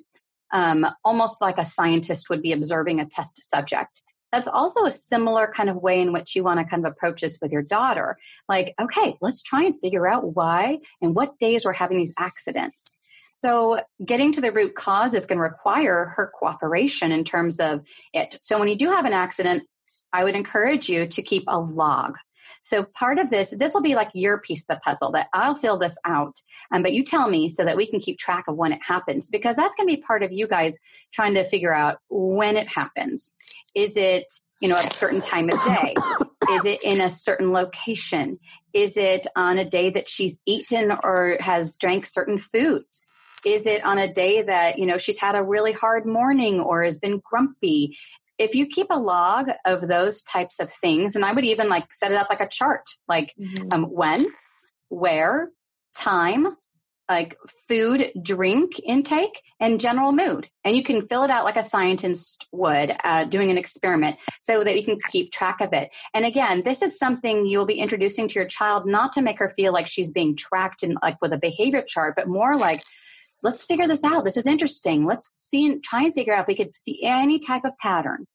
Um, 0.52 0.86
almost 1.06 1.39
like 1.39 1.58
a 1.58 1.65
scientist 1.65 2.30
would 2.30 2.41
be 2.41 2.52
observing 2.52 3.00
a 3.00 3.06
test 3.06 3.41
subject 3.44 4.02
that's 4.32 4.48
also 4.48 4.86
a 4.86 4.92
similar 4.92 5.48
kind 5.48 5.70
of 5.70 5.78
way 5.78 6.02
in 6.02 6.12
which 6.12 6.36
you 6.36 6.44
want 6.44 6.60
to 6.60 6.66
kind 6.66 6.86
of 6.86 6.92
approach 6.92 7.22
this 7.22 7.40
with 7.42 7.52
your 7.52 7.62
daughter. 7.62 8.18
Like, 8.50 8.74
okay, 8.80 9.16
let's 9.22 9.42
try 9.42 9.64
and 9.64 9.80
figure 9.80 10.08
out 10.08 10.36
why 10.36 10.80
and 11.02 11.16
what 11.16 11.40
days 11.40 11.66
we're 11.66 11.74
having 11.74 11.98
these 11.98 12.14
accidents. 12.18 13.00
So 13.28 13.80
getting 14.04 14.34
to 14.34 14.42
the 14.42 14.52
root 14.52 14.76
cause 14.76 15.14
is 15.14 15.26
going 15.26 15.38
to 15.38 15.44
require 15.44 16.14
her 16.16 16.32
cooperation 16.38 17.12
in 17.12 17.24
terms 17.24 17.60
of 17.60 17.86
it. 18.14 18.38
So 18.42 18.60
when 18.60 18.68
you 18.68 18.76
do 18.76 18.90
have 18.92 19.06
an 19.06 19.14
accident, 19.14 19.64
I 20.12 20.24
would 20.24 20.36
encourage 20.36 20.90
you 20.90 21.08
to 21.08 21.22
keep 21.22 21.44
a 21.48 21.60
log. 21.60 22.18
So 22.64 22.84
part 22.84 23.20
of 23.20 23.30
this, 23.30 23.54
this 23.58 23.74
will 23.74 23.82
be 23.82 23.96
like 23.96 24.10
your 24.14 24.40
piece 24.40 24.64
of 24.64 24.76
the 24.76 24.82
puzzle 24.82 25.12
that 25.12 25.28
I'll 25.34 25.56
fill 25.56 25.78
this 25.78 25.98
out, 26.06 26.36
um, 26.72 26.84
but 26.84 26.94
you 26.94 27.04
tell 27.04 27.28
me 27.28 27.50
so 27.50 27.66
that 27.66 27.78
we 27.78 27.88
can 27.88 28.00
keep 28.00 28.18
track 28.18 28.46
of 28.48 28.56
when 28.56 28.72
it 28.72 28.82
happens 28.84 29.30
because 29.30 29.56
that's 29.56 29.76
going 29.76 29.90
to 29.90 29.96
be 29.96 30.02
part 30.02 30.24
of 30.24 30.32
you 30.32 30.48
guys 30.48 30.80
trying 31.14 31.36
to 31.36 31.46
figure 31.46 31.74
out 31.74 32.00
when 32.10 32.58
it 32.58 32.68
happens. 32.68 33.36
Is 33.74 33.98
it, 33.98 34.32
you 34.60 34.70
know, 34.70 34.76
a 34.76 34.94
certain 34.94 35.22
time 35.22 35.50
of 35.50 35.64
day? 35.64 35.96
Is 36.50 36.66
it 36.66 36.84
in 36.84 37.02
a 37.02 37.10
certain 37.10 37.52
location? 37.52 38.40
Is 38.74 38.98
it 38.98 39.28
on 39.36 39.58
a 39.58 39.70
day 39.70 39.92
that 39.92 40.08
she's 40.08 40.42
eaten 40.46 40.92
or 40.92 41.38
has 41.40 41.78
drank 41.78 42.06
certain 42.06 42.38
foods? 42.38 43.10
Is 43.46 43.68
it 43.68 43.86
on 43.86 44.00
a 44.00 44.12
day 44.12 44.42
that, 44.42 44.80
you 44.80 44.86
know, 44.86 44.98
she's 44.98 45.20
had 45.20 45.36
a 45.36 45.44
really 45.44 45.72
hard 45.72 46.06
morning 46.06 46.60
or 46.60 46.84
has 46.84 47.00
been 47.00 47.22
grumpy? 47.24 47.98
If 48.38 48.56
you 48.56 48.67
keep 48.67 48.88
a 48.89 49.00
log 49.00 49.50
of 49.65 49.88
those 49.88 50.24
types 50.24 50.60
of 50.60 50.71
things, 50.71 51.15
and 51.15 51.24
I 51.24 51.32
would 51.32 51.45
even 51.45 51.69
like 51.69 51.93
set 51.93 52.12
it 52.12 52.17
up 52.17 52.28
like 52.30 52.41
a 52.41 52.50
chart, 52.50 52.84
like 53.08 53.34
mm-hmm. 53.39 53.67
um, 53.71 53.84
when, 53.84 54.26
where, 54.89 55.50
time, 55.95 56.48
like 57.08 57.38
food, 57.67 58.12
drink 58.19 58.80
intake, 58.84 59.41
and 59.60 59.80
general 59.80 60.12
mood. 60.12 60.50
And 60.63 60.76
you 60.76 60.84
can 60.84 61.08
fill 61.08 61.24
it 61.24 61.30
out 61.30 61.45
like 61.45 61.56
a 61.56 61.63
scientist 61.63 62.48
would 62.52 62.95
uh, 63.04 63.26
doing 63.26 63.52
an 63.52 63.58
experiment 63.58 64.17
so 64.41 64.63
that 64.63 64.76
you 64.76 64.84
can 64.84 64.98
keep 65.12 65.32
track 65.32 65.62
of 65.62 65.74
it. 65.74 65.93
And 66.13 66.26
again, 66.26 66.63
this 66.63 66.82
is 66.82 66.98
something 66.98 67.45
you'll 67.45 67.67
be 67.67 67.80
introducing 67.80 68.28
to 68.28 68.36
your 68.36 68.48
child 68.48 68.88
not 68.88 69.13
to 69.13 69.21
make 69.21 69.39
her 69.39 69.50
feel 69.50 69.71
like 69.71 69.88
she's 69.88 70.12
being 70.12 70.36
tracked 70.36 70.84
in 70.84 70.98
like 71.02 71.21
with 71.21 71.32
a 71.32 71.38
behavior 71.38 71.84
chart, 71.88 72.15
but 72.15 72.28
more 72.28 72.58
like, 72.58 72.84
let's 73.46 73.64
figure 73.64 73.88
this 73.88 74.04
out. 74.04 74.26
This 74.26 74.38
is 74.38 74.48
interesting. 74.48 75.06
Let's 75.06 75.32
see 75.38 75.68
and 75.68 75.84
try 75.84 76.04
and 76.04 76.16
figure 76.16 76.34
out 76.34 76.42
if 76.42 76.48
we 76.48 76.56
could 76.56 76.76
see 76.76 77.04
any 77.04 77.40
type 77.40 77.64
of 77.64 77.78
pattern 77.78 78.26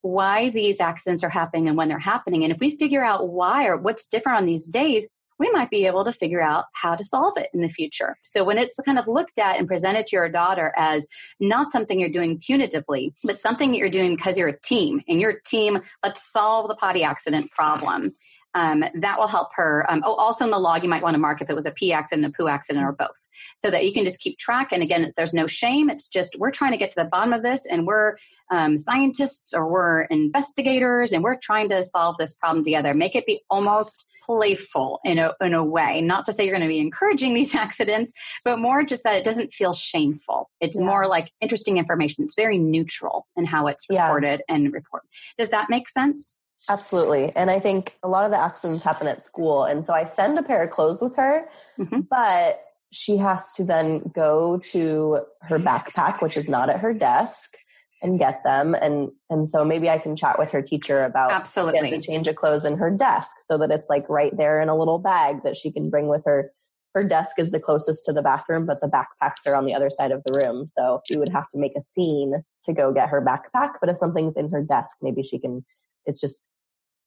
why 0.00 0.48
these 0.48 0.80
accidents 0.80 1.24
are 1.24 1.28
happening 1.28 1.68
and 1.68 1.76
when 1.76 1.88
they're 1.88 1.98
happening. 1.98 2.44
And 2.44 2.52
if 2.52 2.60
we 2.60 2.78
figure 2.78 3.04
out 3.04 3.28
why 3.28 3.66
or 3.66 3.76
what's 3.76 4.06
different 4.06 4.38
on 4.38 4.46
these 4.46 4.66
days, 4.66 5.08
we 5.40 5.50
might 5.50 5.70
be 5.70 5.86
able 5.86 6.04
to 6.04 6.12
figure 6.12 6.40
out 6.40 6.66
how 6.72 6.94
to 6.94 7.02
solve 7.02 7.36
it 7.36 7.50
in 7.52 7.60
the 7.60 7.68
future. 7.68 8.16
So 8.22 8.44
when 8.44 8.58
it's 8.58 8.78
kind 8.84 8.98
of 8.98 9.08
looked 9.08 9.38
at 9.38 9.58
and 9.58 9.66
presented 9.66 10.06
to 10.06 10.16
your 10.16 10.28
daughter 10.28 10.72
as 10.76 11.06
not 11.40 11.72
something 11.72 11.98
you're 11.98 12.10
doing 12.10 12.38
punitively, 12.38 13.14
but 13.24 13.40
something 13.40 13.72
that 13.72 13.78
you're 13.78 13.90
doing 13.90 14.14
because 14.14 14.38
you're 14.38 14.48
a 14.48 14.60
team 14.60 15.02
and 15.08 15.20
your 15.20 15.40
team, 15.44 15.80
let's 16.02 16.30
solve 16.30 16.68
the 16.68 16.76
potty 16.76 17.02
accident 17.02 17.50
problem 17.50 18.14
um, 18.54 18.84
that 18.94 19.18
will 19.18 19.28
help 19.28 19.50
her. 19.54 19.84
Um, 19.88 20.02
oh, 20.04 20.14
also 20.14 20.44
in 20.44 20.50
the 20.50 20.58
log, 20.58 20.82
you 20.82 20.88
might 20.88 21.02
want 21.02 21.14
to 21.14 21.18
mark 21.18 21.40
if 21.40 21.50
it 21.50 21.54
was 21.54 21.66
a 21.66 21.70
pee 21.70 21.92
accident, 21.92 22.26
a 22.26 22.30
poo 22.30 22.48
accident, 22.48 22.84
or 22.84 22.92
both, 22.92 23.28
so 23.56 23.70
that 23.70 23.84
you 23.84 23.92
can 23.92 24.04
just 24.04 24.20
keep 24.20 24.38
track. 24.38 24.72
And 24.72 24.82
again, 24.82 25.12
there's 25.16 25.34
no 25.34 25.46
shame. 25.46 25.90
It's 25.90 26.08
just 26.08 26.36
we're 26.38 26.50
trying 26.50 26.72
to 26.72 26.78
get 26.78 26.90
to 26.90 27.02
the 27.02 27.08
bottom 27.08 27.32
of 27.32 27.42
this, 27.42 27.66
and 27.66 27.86
we're 27.86 28.16
um, 28.50 28.76
scientists 28.76 29.54
or 29.54 29.68
we're 29.68 30.02
investigators, 30.02 31.12
and 31.12 31.22
we're 31.22 31.36
trying 31.36 31.68
to 31.70 31.82
solve 31.84 32.16
this 32.16 32.34
problem 32.34 32.64
together. 32.64 32.94
Make 32.94 33.14
it 33.14 33.26
be 33.26 33.42
almost 33.48 34.06
playful 34.24 35.00
in 35.04 35.18
a 35.18 35.34
in 35.40 35.54
a 35.54 35.64
way. 35.64 36.00
Not 36.00 36.26
to 36.26 36.32
say 36.32 36.44
you're 36.44 36.56
going 36.56 36.68
to 36.68 36.72
be 36.72 36.80
encouraging 36.80 37.34
these 37.34 37.54
accidents, 37.54 38.12
but 38.44 38.58
more 38.58 38.82
just 38.82 39.04
that 39.04 39.16
it 39.16 39.24
doesn't 39.24 39.52
feel 39.52 39.72
shameful. 39.72 40.50
It's 40.60 40.78
yeah. 40.78 40.86
more 40.86 41.06
like 41.06 41.30
interesting 41.40 41.78
information. 41.78 42.24
It's 42.24 42.34
very 42.34 42.58
neutral 42.58 43.26
in 43.36 43.44
how 43.44 43.68
it's 43.68 43.88
reported 43.88 44.42
yeah. 44.48 44.54
and 44.54 44.72
reported. 44.72 45.08
Does 45.38 45.50
that 45.50 45.70
make 45.70 45.88
sense? 45.88 46.39
Absolutely. 46.68 47.34
And 47.34 47.50
I 47.50 47.60
think 47.60 47.96
a 48.02 48.08
lot 48.08 48.24
of 48.24 48.30
the 48.30 48.38
accidents 48.38 48.84
happen 48.84 49.06
at 49.06 49.22
school. 49.22 49.64
And 49.64 49.84
so 49.84 49.94
I 49.94 50.04
send 50.04 50.38
a 50.38 50.42
pair 50.42 50.64
of 50.64 50.70
clothes 50.70 51.00
with 51.00 51.16
her, 51.16 51.48
mm-hmm. 51.78 52.00
but 52.08 52.60
she 52.92 53.16
has 53.16 53.52
to 53.52 53.64
then 53.64 54.10
go 54.14 54.58
to 54.72 55.20
her 55.42 55.58
backpack, 55.58 56.20
which 56.20 56.36
is 56.36 56.48
not 56.48 56.70
at 56.70 56.80
her 56.80 56.92
desk, 56.92 57.54
and 58.02 58.18
get 58.18 58.42
them. 58.44 58.74
And 58.74 59.10
and 59.28 59.48
so 59.48 59.64
maybe 59.64 59.88
I 59.88 59.98
can 59.98 60.16
chat 60.16 60.38
with 60.38 60.52
her 60.52 60.62
teacher 60.62 61.04
about 61.04 61.32
absolutely 61.32 61.90
the 61.90 62.00
change 62.00 62.28
of 62.28 62.36
clothes 62.36 62.64
in 62.64 62.78
her 62.78 62.90
desk 62.90 63.36
so 63.40 63.58
that 63.58 63.70
it's 63.70 63.88
like 63.88 64.08
right 64.08 64.36
there 64.36 64.60
in 64.60 64.68
a 64.68 64.76
little 64.76 64.98
bag 64.98 65.44
that 65.44 65.56
she 65.56 65.72
can 65.72 65.90
bring 65.90 66.08
with 66.08 66.24
her. 66.26 66.52
Her 66.94 67.04
desk 67.04 67.38
is 67.38 67.52
the 67.52 67.60
closest 67.60 68.06
to 68.06 68.12
the 68.12 68.22
bathroom, 68.22 68.66
but 68.66 68.80
the 68.80 68.88
backpacks 68.88 69.46
are 69.46 69.54
on 69.54 69.64
the 69.64 69.74
other 69.74 69.90
side 69.90 70.10
of 70.10 70.22
the 70.26 70.36
room. 70.36 70.66
So 70.66 71.02
she 71.06 71.16
would 71.16 71.28
have 71.28 71.48
to 71.50 71.58
make 71.58 71.76
a 71.76 71.82
scene 71.82 72.42
to 72.64 72.72
go 72.72 72.92
get 72.92 73.10
her 73.10 73.22
backpack. 73.22 73.74
But 73.80 73.90
if 73.90 73.98
something's 73.98 74.36
in 74.36 74.50
her 74.50 74.62
desk, 74.62 74.96
maybe 75.00 75.22
she 75.22 75.38
can 75.38 75.64
it's 76.06 76.20
just 76.20 76.48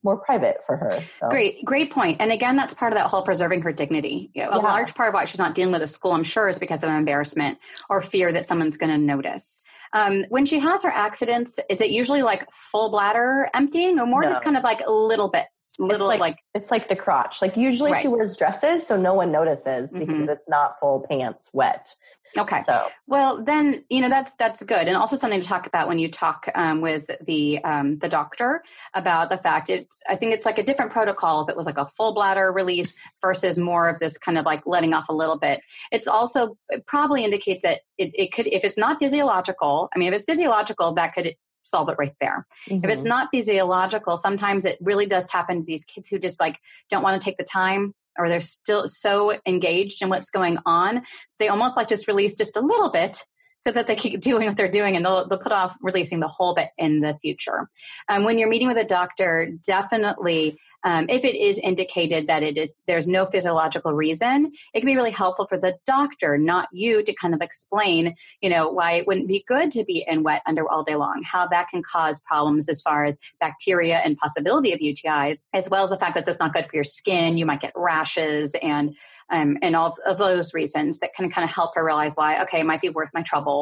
more 0.04 0.18
private 0.18 0.58
for 0.66 0.76
her. 0.76 1.00
So. 1.20 1.30
Great, 1.30 1.64
great 1.64 1.92
point. 1.92 2.18
And 2.20 2.32
again, 2.32 2.58
that's 2.58 2.74
part 2.74 2.92
of 2.92 2.98
that 2.98 3.08
whole 3.08 3.22
preserving 3.22 3.62
her 3.62 3.72
dignity. 3.72 4.30
You 4.34 4.44
know, 4.44 4.50
a 4.50 4.56
yeah. 4.58 4.62
large 4.62 4.94
part 4.96 5.10
of 5.10 5.14
why 5.14 5.26
she's 5.26 5.40
not 5.40 5.56
dealing 5.56 5.72
with 5.72 5.82
a 5.82 5.88
school, 5.88 6.12
I'm 6.12 6.24
sure, 6.24 6.50
is 6.50 6.60
because 6.60 6.84
of 6.84 6.90
embarrassment 6.90 7.60
or 7.90 8.02
fear 8.02 8.32
that 8.34 8.44
someone's 8.46 8.78
going 8.78 8.92
to 8.92 8.98
notice. 8.98 9.64
Um, 9.94 10.26
when 10.30 10.46
she 10.46 10.60
has 10.60 10.84
her 10.84 10.90
accidents, 10.90 11.60
is 11.70 11.80
it 11.80 11.90
usually 11.90 12.22
like 12.22 12.52
full 12.52 12.90
bladder 12.90 13.48
emptying, 13.54 14.00
or 14.00 14.06
more 14.06 14.24
no. 14.24 14.28
just 14.28 14.44
kind 14.44 14.58
of 14.58 14.64
like 14.64 14.82
little 14.88 15.30
bits, 15.30 15.78
little 15.80 16.10
it's 16.10 16.20
like, 16.20 16.20
like, 16.20 16.38
it's 16.54 16.72
like 16.72 16.90
the 16.90 16.96
crotch. 16.96 17.42
Like 17.42 17.56
usually 17.56 17.92
right. 17.92 18.02
she 18.02 18.08
wears 18.10 18.36
dresses, 18.36 18.86
so 18.86 18.98
no 18.98 19.14
one 19.14 19.32
notices 19.32 19.94
because 19.94 20.08
mm-hmm. 20.08 20.30
it's 20.30 20.50
not 20.50 20.80
full 20.82 21.06
pants 21.10 21.52
wet. 21.54 21.94
Okay. 22.38 22.62
So 22.66 22.88
well, 23.06 23.44
then 23.44 23.84
you 23.90 24.02
know 24.02 24.10
that's 24.10 24.34
that's 24.34 24.64
good, 24.64 24.88
and 24.88 24.98
also 24.98 25.16
something 25.16 25.42
to 25.42 25.48
talk 25.48 25.68
about 25.68 25.88
when 25.88 26.00
you 26.00 26.10
talk 26.10 26.50
um, 26.56 26.82
with 26.82 27.10
the 27.26 27.64
um, 27.64 28.00
the 28.00 28.10
doctor 28.10 28.64
about 28.94 29.30
the 29.30 29.38
fact 29.38 29.70
it's. 29.70 30.02
I 30.08 30.16
think 30.16 30.34
it's 30.34 30.46
like 30.46 30.58
a 30.58 30.64
different 30.64 30.92
protocol 30.92 31.44
if 31.44 31.50
it 31.50 31.58
was 31.58 31.66
like 31.66 31.78
a 31.78 31.88
full 31.88 32.14
bladder 32.14 32.52
release 32.52 32.96
versus 33.22 33.60
more 33.60 33.90
of 33.90 34.00
this 34.00 34.18
kind 34.18 34.38
of 34.38 34.46
like 34.46 34.64
letting 34.66 34.94
off 34.94 35.10
a 35.10 35.14
little 35.14 35.38
bit. 35.38 35.62
It's 35.92 36.08
also 36.08 36.58
it 36.70 36.86
probably 36.88 37.24
indicates 37.24 37.64
that 37.64 37.82
it, 37.98 38.12
it 38.16 38.34
could 38.34 38.48
if 38.48 38.64
it's 38.64 38.78
not 38.78 39.00
physiological. 39.00 39.90
I 39.96 40.00
mean, 40.00 40.08
if 40.08 40.16
it's 40.16 40.26
physiological, 40.26 40.94
that 40.94 41.14
could 41.14 41.36
solve 41.64 41.90
it 41.90 41.96
right 41.98 42.14
there. 42.20 42.46
Mm-hmm. 42.70 42.84
If 42.84 42.92
it's 42.92 43.02
mm-hmm. 43.02 43.10
not 43.10 43.30
physiological, 43.32 44.18
sometimes 44.18 44.66
it 44.66 44.78
really 44.82 45.06
does 45.06 45.28
tap 45.28 45.50
into 45.50 45.66
these 45.66 45.86
kids 45.86 46.10
who 46.10 46.20
just 46.20 46.40
like 46.40 46.60
don't 46.90 47.04
want 47.04 47.20
to 47.20 47.26
take 47.26 47.38
the 47.38 47.44
time 47.44 47.94
or 48.18 48.30
they're 48.30 48.42
still 48.42 48.88
so 48.88 49.38
engaged 49.46 50.02
in 50.02 50.10
what's 50.10 50.30
going 50.30 50.58
on, 50.66 51.04
they 51.40 51.48
almost 51.48 51.78
like 51.78 51.88
just 51.88 52.08
release 52.08 52.36
just 52.36 52.58
a 52.58 52.62
little 52.62 52.92
bit 52.92 53.18
so 53.64 53.72
that 53.72 53.88
they 53.88 53.96
keep 53.96 54.20
doing 54.20 54.48
what 54.48 54.58
they're 54.58 54.68
doing 54.68 54.96
and 54.96 55.06
they'll, 55.06 55.28
they'll 55.28 55.40
put 55.40 55.52
off 55.52 55.78
releasing 55.82 56.20
the 56.20 56.28
whole 56.28 56.54
bit 56.54 56.70
in 56.78 57.00
the 57.00 57.18
future. 57.22 57.70
Um, 58.10 58.24
when 58.24 58.38
you're 58.38 58.50
meeting 58.50 58.68
with 58.68 58.78
a 58.78 58.84
doctor, 58.84 59.50
definitely, 59.66 60.60
um, 60.84 61.06
if 61.10 61.24
it 61.24 61.36
is 61.36 61.58
indicated 61.58 62.28
that 62.28 62.44
it 62.44 62.58
is 62.58 62.82
there's 62.88 63.08
no 63.08 63.26
physiological 63.26 63.94
reason, 63.94 64.52
it 64.74 64.80
can 64.82 64.88
be 64.88 64.96
really 64.96 65.12
helpful 65.12 65.48
for 65.48 65.58
the 65.58 65.78
doctor, 65.86 66.38
not 66.38 66.68
you, 66.74 67.02
to 67.04 67.14
kind 67.14 67.34
of 67.34 67.42
explain, 67.42 68.16
you 68.42 68.50
know, 68.50 68.70
why 68.70 68.94
it 68.94 69.08
wouldn't 69.08 69.30
be 69.30 69.44
good 69.48 69.72
to 69.72 69.86
be 69.86 70.06
in 70.06 70.24
wet 70.24 70.42
under 70.46 70.70
all 70.70 70.84
day 70.84 70.96
long, 70.96 71.22
how 71.24 71.48
that 71.48 71.70
can 71.70 71.82
cause 71.82 72.20
problems 72.20 72.68
as 72.68 72.82
far 72.82 73.06
as 73.06 73.18
bacteria 73.40 73.98
and 73.98 74.18
possibility 74.18 74.74
of 74.74 74.80
UTIs, 74.80 75.46
as 75.54 75.70
well 75.70 75.84
as 75.84 75.90
the 75.90 75.98
fact 75.98 76.16
that 76.16 76.28
it's 76.28 76.40
not 76.40 76.54
good 76.54 76.66
for 76.66 76.76
your 76.76 76.84
skin. 76.84 77.38
You 77.38 77.46
might 77.46 77.62
get 77.62 77.74
rashes 77.76 78.56
and 78.62 78.96
um, 79.30 79.58
and 79.62 79.76
all 79.76 79.98
of 80.06 80.18
those 80.18 80.54
reasons 80.54 81.00
that 81.00 81.14
can 81.14 81.30
kind 81.30 81.48
of 81.48 81.54
help 81.54 81.76
her 81.76 81.84
realize 81.84 82.14
why, 82.16 82.44
okay, 82.44 82.60
it 82.60 82.66
might 82.66 82.82
be 82.82 82.90
worth 82.90 83.10
my 83.14 83.22
trouble 83.22 83.53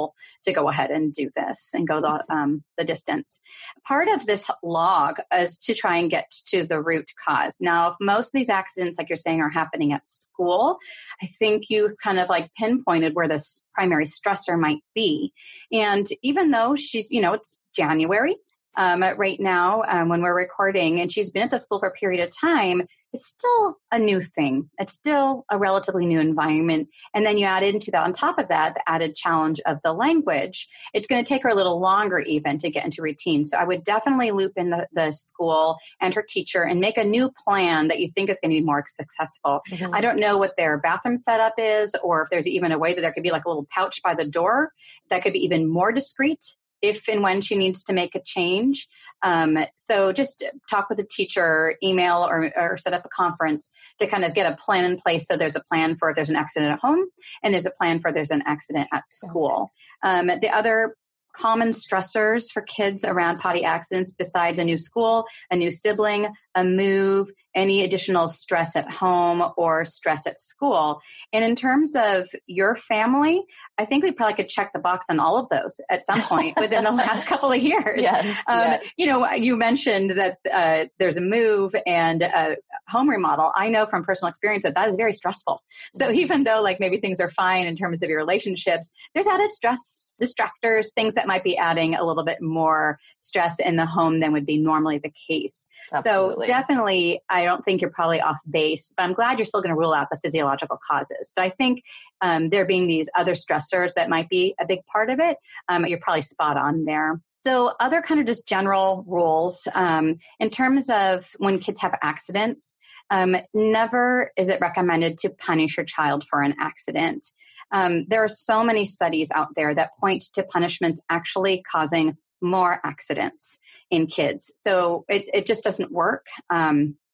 to 0.45 0.53
go 0.53 0.67
ahead 0.67 0.91
and 0.91 1.13
do 1.13 1.29
this 1.35 1.71
and 1.73 1.87
go 1.87 2.01
the, 2.01 2.23
um, 2.33 2.63
the 2.77 2.83
distance. 2.83 3.39
Part 3.87 4.07
of 4.09 4.25
this 4.25 4.49
log 4.63 5.17
is 5.33 5.57
to 5.65 5.73
try 5.73 5.97
and 5.97 6.09
get 6.09 6.29
to 6.47 6.63
the 6.63 6.81
root 6.81 7.09
cause. 7.27 7.57
Now, 7.61 7.91
if 7.91 7.95
most 7.99 8.27
of 8.27 8.33
these 8.33 8.49
accidents, 8.49 8.97
like 8.97 9.09
you're 9.09 9.17
saying, 9.17 9.41
are 9.41 9.49
happening 9.49 9.93
at 9.93 10.07
school, 10.07 10.77
I 11.21 11.27
think 11.27 11.69
you 11.69 11.95
kind 12.01 12.19
of 12.19 12.29
like 12.29 12.51
pinpointed 12.57 13.13
where 13.13 13.27
this 13.27 13.61
primary 13.73 14.05
stressor 14.05 14.59
might 14.59 14.81
be. 14.95 15.33
And 15.71 16.05
even 16.21 16.51
though 16.51 16.75
she's, 16.75 17.11
you 17.11 17.21
know, 17.21 17.33
it's 17.33 17.57
January, 17.75 18.35
um, 18.75 19.01
right 19.01 19.39
now 19.39 19.83
um, 19.87 20.09
when 20.09 20.21
we're 20.21 20.35
recording, 20.35 20.99
and 21.01 21.11
she's 21.11 21.31
been 21.31 21.43
at 21.43 21.51
the 21.51 21.59
school 21.59 21.79
for 21.79 21.89
a 21.89 21.91
period 21.91 22.23
of 22.23 22.31
time, 22.35 22.83
it's 23.13 23.27
still 23.27 23.77
a 23.91 23.99
new 23.99 24.21
thing. 24.21 24.69
It's 24.79 24.93
still 24.93 25.45
a 25.49 25.57
relatively 25.57 26.05
new 26.05 26.19
environment. 26.19 26.89
And 27.13 27.25
then 27.25 27.37
you 27.37 27.45
add 27.45 27.63
into 27.63 27.91
that, 27.91 28.03
on 28.03 28.13
top 28.13 28.39
of 28.39 28.47
that, 28.49 28.75
the 28.75 28.89
added 28.89 29.15
challenge 29.15 29.59
of 29.65 29.81
the 29.81 29.91
language. 29.91 30.67
It's 30.93 31.07
going 31.07 31.23
to 31.23 31.27
take 31.27 31.43
her 31.43 31.49
a 31.49 31.55
little 31.55 31.79
longer 31.79 32.19
even 32.19 32.57
to 32.59 32.71
get 32.71 32.85
into 32.85 33.01
routine. 33.01 33.43
So 33.43 33.57
I 33.57 33.65
would 33.65 33.83
definitely 33.83 34.31
loop 34.31 34.53
in 34.55 34.69
the, 34.69 34.87
the 34.93 35.11
school 35.11 35.77
and 35.99 36.13
her 36.13 36.23
teacher 36.27 36.63
and 36.63 36.79
make 36.79 36.97
a 36.97 37.03
new 37.03 37.31
plan 37.31 37.89
that 37.89 37.99
you 37.99 38.09
think 38.09 38.29
is 38.29 38.39
going 38.39 38.51
to 38.51 38.61
be 38.61 38.65
more 38.65 38.83
successful. 38.87 39.61
Mm-hmm. 39.69 39.93
I 39.93 40.01
don't 40.01 40.19
know 40.19 40.37
what 40.37 40.55
their 40.57 40.77
bathroom 40.79 41.17
setup 41.17 41.55
is 41.57 41.95
or 42.01 42.21
if 42.21 42.29
there's 42.29 42.47
even 42.47 42.71
a 42.71 42.79
way 42.79 42.93
that 42.93 43.01
there 43.01 43.11
could 43.11 43.23
be 43.23 43.31
like 43.31 43.45
a 43.45 43.49
little 43.49 43.67
pouch 43.69 44.01
by 44.01 44.15
the 44.15 44.25
door 44.25 44.71
that 45.09 45.23
could 45.23 45.33
be 45.33 45.43
even 45.43 45.67
more 45.67 45.91
discreet 45.91 46.39
if 46.81 47.07
and 47.07 47.21
when 47.21 47.41
she 47.41 47.55
needs 47.55 47.83
to 47.85 47.93
make 47.93 48.15
a 48.15 48.21
change. 48.21 48.87
Um, 49.21 49.57
so 49.75 50.11
just 50.11 50.43
talk 50.69 50.89
with 50.89 50.99
a 50.99 51.05
teacher, 51.05 51.75
email, 51.83 52.25
or, 52.29 52.51
or, 52.55 52.77
set 52.77 52.93
up 52.93 53.05
a 53.05 53.09
conference 53.09 53.71
to 53.99 54.07
kind 54.07 54.25
of 54.25 54.33
get 54.33 54.51
a 54.51 54.55
plan 54.55 54.85
in 54.85 54.97
place. 54.97 55.27
So 55.27 55.37
there's 55.37 55.55
a 55.55 55.63
plan 55.63 55.95
for 55.95 56.09
if 56.09 56.15
there's 56.15 56.29
an 56.29 56.35
accident 56.35 56.73
at 56.73 56.79
home, 56.79 57.05
and 57.43 57.53
there's 57.53 57.65
a 57.65 57.71
plan 57.71 57.99
for 57.99 58.11
there's 58.11 58.31
an 58.31 58.43
accident 58.45 58.87
at 58.91 59.09
school. 59.09 59.71
Um, 60.03 60.27
the 60.27 60.49
other 60.49 60.95
common 61.33 61.69
stressors 61.69 62.51
for 62.51 62.61
kids 62.61 63.05
around 63.05 63.39
potty 63.39 63.63
accidents 63.63 64.11
besides 64.11 64.59
a 64.59 64.63
new 64.63 64.77
school, 64.77 65.25
a 65.49 65.55
new 65.55 65.71
sibling, 65.71 66.27
a 66.55 66.63
move, 66.63 67.29
any 67.53 67.83
additional 67.83 68.27
stress 68.29 68.75
at 68.75 68.91
home 68.91 69.43
or 69.57 69.85
stress 69.85 70.27
at 70.27 70.39
school. 70.39 71.01
And 71.33 71.43
in 71.43 71.55
terms 71.55 71.95
of 71.95 72.27
your 72.47 72.75
family, 72.75 73.43
I 73.77 73.85
think 73.85 74.03
we 74.03 74.11
probably 74.11 74.35
could 74.35 74.49
check 74.49 74.71
the 74.73 74.79
box 74.79 75.07
on 75.09 75.19
all 75.19 75.37
of 75.37 75.49
those 75.49 75.81
at 75.89 76.05
some 76.05 76.23
point 76.23 76.57
within 76.59 76.83
the 76.83 76.91
last 76.91 77.27
couple 77.27 77.51
of 77.51 77.57
years. 77.57 78.03
Yes, 78.03 78.25
um, 78.47 78.57
yes. 78.57 78.89
You 78.97 79.07
know, 79.07 79.31
you 79.33 79.57
mentioned 79.57 80.11
that 80.11 80.37
uh, 80.51 80.85
there's 80.99 81.17
a 81.17 81.21
move 81.21 81.75
and 81.85 82.21
a 82.21 82.57
home 82.87 83.09
remodel. 83.09 83.51
I 83.55 83.69
know 83.69 83.85
from 83.85 84.03
personal 84.03 84.29
experience 84.29 84.63
that 84.63 84.75
that 84.75 84.87
is 84.87 84.95
very 84.95 85.13
stressful. 85.13 85.61
So 85.93 86.07
mm-hmm. 86.07 86.19
even 86.19 86.43
though 86.43 86.61
like 86.61 86.79
maybe 86.79 86.99
things 86.99 87.19
are 87.19 87.29
fine 87.29 87.67
in 87.67 87.75
terms 87.75 88.03
of 88.03 88.09
your 88.09 88.19
relationships, 88.19 88.91
there's 89.13 89.27
added 89.27 89.51
stress, 89.51 89.99
distractors, 90.21 90.93
things 90.93 91.15
that 91.15 91.27
might 91.27 91.43
be 91.43 91.57
adding 91.57 91.95
a 91.95 92.03
little 92.03 92.23
bit 92.23 92.41
more 92.41 92.99
stress 93.17 93.59
in 93.59 93.75
the 93.75 93.85
home 93.85 94.19
than 94.19 94.33
would 94.33 94.45
be 94.45 94.57
normally 94.57 94.99
the 94.99 95.11
case. 95.27 95.65
Absolutely. 95.93 96.45
So 96.45 96.51
definitely, 96.51 97.21
I 97.29 97.40
don't 97.45 97.63
think 97.63 97.81
you're 97.81 97.91
probably 97.91 98.21
off 98.21 98.39
base, 98.49 98.93
but 98.95 99.03
I'm 99.03 99.13
glad 99.13 99.37
you're 99.37 99.45
still 99.45 99.61
going 99.61 99.73
to 99.73 99.79
rule 99.79 99.93
out 99.93 100.07
the 100.11 100.17
physiological 100.17 100.79
causes. 100.89 101.33
But 101.35 101.43
I 101.43 101.49
think 101.49 101.83
um, 102.21 102.49
there 102.49 102.65
being 102.65 102.87
these 102.87 103.09
other 103.15 103.33
stressors 103.33 103.93
that 103.95 104.09
might 104.09 104.29
be 104.29 104.55
a 104.59 104.65
big 104.65 104.85
part 104.85 105.09
of 105.09 105.19
it, 105.19 105.37
um, 105.67 105.85
you're 105.85 105.99
probably 105.99 106.21
spot 106.21 106.57
on 106.57 106.85
there. 106.85 107.21
So 107.35 107.71
other 107.79 108.01
kind 108.01 108.19
of 108.19 108.27
just 108.27 108.47
general 108.47 109.03
rules 109.07 109.67
um, 109.73 110.17
in 110.39 110.49
terms 110.49 110.89
of 110.89 111.27
when 111.37 111.59
kids 111.59 111.81
have 111.81 111.97
accidents. 112.01 112.79
Um, 113.09 113.35
never 113.53 114.31
is 114.37 114.47
it 114.47 114.61
recommended 114.61 115.17
to 115.19 115.31
punish 115.31 115.75
your 115.75 115.85
child 115.85 116.23
for 116.29 116.41
an 116.41 116.55
accident. 116.61 117.25
Um, 117.69 118.05
there 118.07 118.23
are 118.23 118.29
so 118.29 118.63
many 118.63 118.85
studies 118.85 119.31
out 119.33 119.49
there 119.55 119.73
that 119.73 119.91
point 119.99 120.23
to 120.35 120.43
punishments 120.43 121.01
actually 121.09 121.61
causing 121.69 122.15
more 122.41 122.79
accidents 122.83 123.59
in 123.89 124.07
kids. 124.07 124.51
So 124.55 125.05
it, 125.07 125.29
it 125.33 125.45
just 125.45 125.63
doesn't 125.63 125.91
work. 125.91 126.25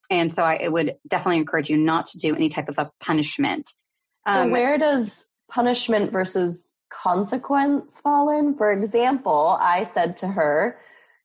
And 0.09 0.31
so 0.31 0.43
I 0.43 0.67
would 0.67 0.95
definitely 1.07 1.37
encourage 1.37 1.69
you 1.69 1.77
not 1.77 2.07
to 2.07 2.17
do 2.17 2.35
any 2.35 2.49
type 2.49 2.69
of 2.69 2.77
a 2.77 2.91
punishment. 3.01 3.69
Um, 4.25 4.47
so 4.47 4.51
where 4.53 4.77
does 4.77 5.25
punishment 5.49 6.11
versus 6.11 6.73
consequence 6.89 7.99
fall 7.99 8.37
in? 8.37 8.55
For 8.55 8.71
example, 8.71 9.57
I 9.59 9.83
said 9.83 10.17
to 10.17 10.27
her, 10.27 10.79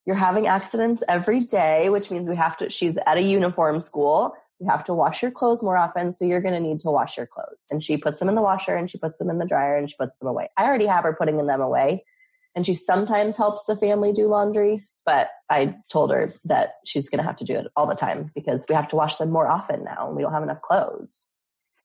you're 0.05 0.15
having 0.15 0.47
accidents 0.47 1.03
every 1.07 1.41
day, 1.41 1.89
which 1.89 2.11
means 2.11 2.27
we 2.27 2.35
have 2.35 2.57
to, 2.57 2.69
she's 2.69 2.97
at 2.97 3.17
a 3.17 3.21
uniform 3.21 3.79
school. 3.79 4.35
You 4.59 4.69
have 4.69 4.83
to 4.85 4.93
wash 4.93 5.21
your 5.21 5.31
clothes 5.31 5.63
more 5.63 5.77
often, 5.77 6.13
so 6.13 6.25
you're 6.25 6.41
going 6.41 6.53
to 6.53 6.59
need 6.59 6.81
to 6.81 6.91
wash 6.91 7.17
your 7.17 7.25
clothes. 7.25 7.67
And 7.71 7.81
she 7.81 7.97
puts 7.97 8.19
them 8.19 8.29
in 8.29 8.35
the 8.35 8.41
washer 8.41 8.75
and 8.75 8.89
she 8.89 8.97
puts 8.97 9.17
them 9.17 9.29
in 9.29 9.37
the 9.37 9.45
dryer 9.45 9.77
and 9.77 9.89
she 9.89 9.95
puts 9.97 10.17
them 10.17 10.27
away. 10.27 10.49
I 10.57 10.65
already 10.65 10.87
have 10.87 11.03
her 11.03 11.13
putting 11.13 11.37
them 11.37 11.61
away 11.61 12.03
and 12.55 12.65
she 12.65 12.73
sometimes 12.73 13.37
helps 13.37 13.65
the 13.65 13.75
family 13.75 14.13
do 14.13 14.27
laundry, 14.27 14.85
but 15.05 15.29
I 15.49 15.75
told 15.91 16.11
her 16.11 16.33
that 16.45 16.75
she's 16.85 17.09
going 17.09 17.19
to 17.19 17.25
have 17.25 17.37
to 17.37 17.45
do 17.45 17.55
it 17.55 17.67
all 17.75 17.87
the 17.87 17.95
time 17.95 18.31
because 18.33 18.65
we 18.67 18.75
have 18.75 18.89
to 18.89 18.95
wash 18.95 19.17
them 19.17 19.31
more 19.31 19.47
often 19.47 19.83
now 19.83 20.07
and 20.07 20.15
we 20.15 20.23
don't 20.23 20.33
have 20.33 20.43
enough 20.43 20.61
clothes. 20.61 21.29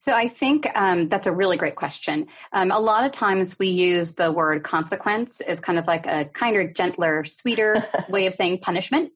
So 0.01 0.13
I 0.15 0.29
think 0.29 0.67
um, 0.75 1.09
that's 1.09 1.27
a 1.27 1.33
really 1.33 1.57
great 1.57 1.75
question. 1.75 2.29
Um, 2.53 2.71
a 2.71 2.79
lot 2.79 3.05
of 3.05 3.13
times 3.13 3.59
we 3.59 3.69
use 3.69 4.15
the 4.15 4.31
word 4.31 4.63
consequence 4.63 5.41
as 5.41 5.59
kind 5.59 5.79
of 5.79 5.89
like 5.89 6.07
a 6.07 6.25
kinder, 6.25 6.71
gentler, 6.71 7.25
sweeter 7.25 7.85
way 8.09 8.27
of 8.27 8.35
saying 8.35 8.59
punishment. 8.59 9.13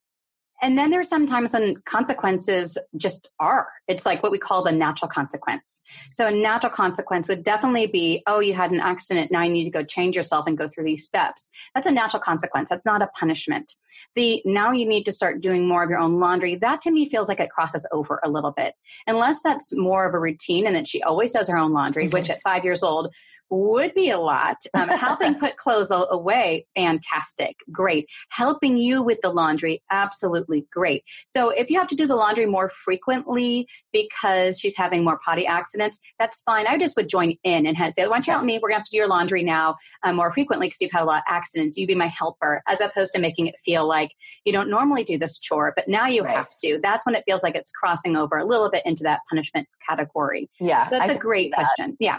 And 0.63 0.79
then 0.79 0.91
there's 0.91 1.09
sometimes 1.09 1.53
when 1.53 1.77
consequences 1.85 2.79
just 2.97 3.29
are. 3.41 3.69
It's 3.89 4.07
like 4.07 4.23
what 4.23 4.31
we 4.31 4.39
call 4.39 4.63
the 4.63 4.71
natural 4.71 5.09
consequence. 5.09 5.83
So 6.13 6.25
a 6.27 6.31
natural 6.31 6.73
consequence 6.73 7.29
would 7.29 7.43
definitely 7.43 7.89
be, 7.89 8.23
oh, 8.29 8.39
you 8.39 8.55
had 8.55 8.71
an 8.71 8.79
accident. 8.79 9.33
Now 9.33 9.43
you 9.43 9.51
need 9.51 9.65
to 9.65 9.71
go 9.71 9.83
change 9.83 10.15
yourself 10.15 10.47
and 10.47 10.57
go 10.57 10.69
through 10.69 10.85
these 10.85 11.05
steps. 11.05 11.51
That's 11.75 11.89
a 11.89 11.93
natural 11.93 12.21
consequence. 12.21 12.71
That's 12.71 12.87
not 12.87 13.03
a 13.03 13.09
punishment. 13.09 13.75
The 14.15 14.41
now 14.45 14.71
you 14.71 14.87
need 14.87 15.05
to 15.05 15.13
start 15.13 15.41
doing 15.41 15.67
more 15.67 15.83
of 15.83 15.91
your 15.91 15.99
own 15.99 16.21
laundry. 16.21 16.55
That 16.57 16.83
to 16.83 16.91
me 16.93 17.09
feels 17.09 17.29
like 17.29 17.41
it 17.41 17.51
crosses 17.51 17.85
over 17.91 18.21
a 18.23 18.31
little 18.31 18.53
bit. 18.53 18.75
Unless 19.09 19.43
that's 19.43 19.77
more 19.77 20.07
of 20.07 20.15
a 20.15 20.19
routine 20.19 20.69
and 20.69 20.77
that 20.77 20.87
she 20.87 21.03
always 21.03 21.33
does 21.33 21.49
her 21.49 21.59
own 21.59 21.73
laundry, 21.73 22.05
mm-hmm. 22.05 22.17
which 22.17 22.31
at 22.31 22.41
five 22.41 22.65
years 22.65 22.85
old 22.85 23.13
would 23.53 23.95
be 23.95 24.11
a 24.11 24.19
lot. 24.19 24.57
Um, 24.75 24.89
helping 24.89 25.39
put 25.39 25.57
clothes 25.57 25.93
away, 25.93 26.67
fantastic, 26.75 27.57
great. 27.71 28.09
Helping 28.31 28.77
you 28.77 29.03
with 29.03 29.21
the 29.21 29.29
laundry, 29.29 29.83
absolutely 29.91 30.67
great. 30.73 31.05
So 31.27 31.51
if 31.51 31.71
you 31.71 31.79
have 31.79 31.89
to 31.89 31.97
do 31.97 32.07
the 32.07 32.17
laundry 32.17 32.47
more 32.47 32.71
frequently 32.71 33.69
because 33.93 34.59
she's 34.59 34.77
having 34.77 35.05
more 35.05 35.21
potty 35.23 35.47
accidents, 35.47 36.01
that's 36.19 36.43
fine. 36.43 36.67
I 36.67 36.79
just 36.79 36.97
would 36.97 37.09
join 37.09 37.37
in 37.45 37.67
and 37.67 37.77
say, 37.93 38.07
why 38.07 38.15
don't 38.15 38.27
you 38.27 38.33
help 38.33 38.45
me? 38.45 38.55
We're 38.55 38.71
going 38.71 38.77
to 38.77 38.81
have 38.81 38.85
to 38.85 38.91
do 38.91 38.97
your 38.97 39.09
laundry 39.09 39.43
now 39.43 39.77
um, 40.03 40.17
more 40.17 40.33
frequently 40.33 40.69
because 40.69 40.81
you've 40.81 40.93
had 40.93 41.03
a 41.03 41.07
lot 41.07 41.19
of 41.19 41.25
accidents. 41.29 41.77
You 41.77 41.87
be 41.87 41.95
my 41.95 42.07
helper, 42.07 42.63
as 42.67 42.81
opposed 42.81 43.13
to 43.13 43.21
making 43.21 43.49
it 43.49 43.59
feel 43.63 43.87
like 43.87 44.13
you 44.47 44.53
don't 44.53 44.71
normally 44.71 45.05
do 45.05 45.19
this 45.19 45.39
chore, 45.39 45.75
but 45.77 45.89
now 45.89 46.07
you 46.07 46.23
right. 46.23 46.37
have 46.37 46.49
to. 46.61 46.81
That's 46.83 47.05
when 47.05 47.15
it 47.15 47.25
feels 47.27 47.43
like 47.43 47.55
it's 47.55 47.71
crossing 47.71 48.17
over 48.17 48.39
a 48.39 48.47
little 48.47 48.71
bit 48.71 48.83
into 48.87 49.03
that 49.03 49.21
punishment 49.29 49.69
category. 49.87 50.49
Yeah. 50.59 50.85
So 50.85 50.99
that's 50.99 51.11
I 51.11 51.15
a 51.15 51.19
great 51.19 51.51
that. 51.51 51.57
question. 51.57 51.97
Yeah 52.01 52.19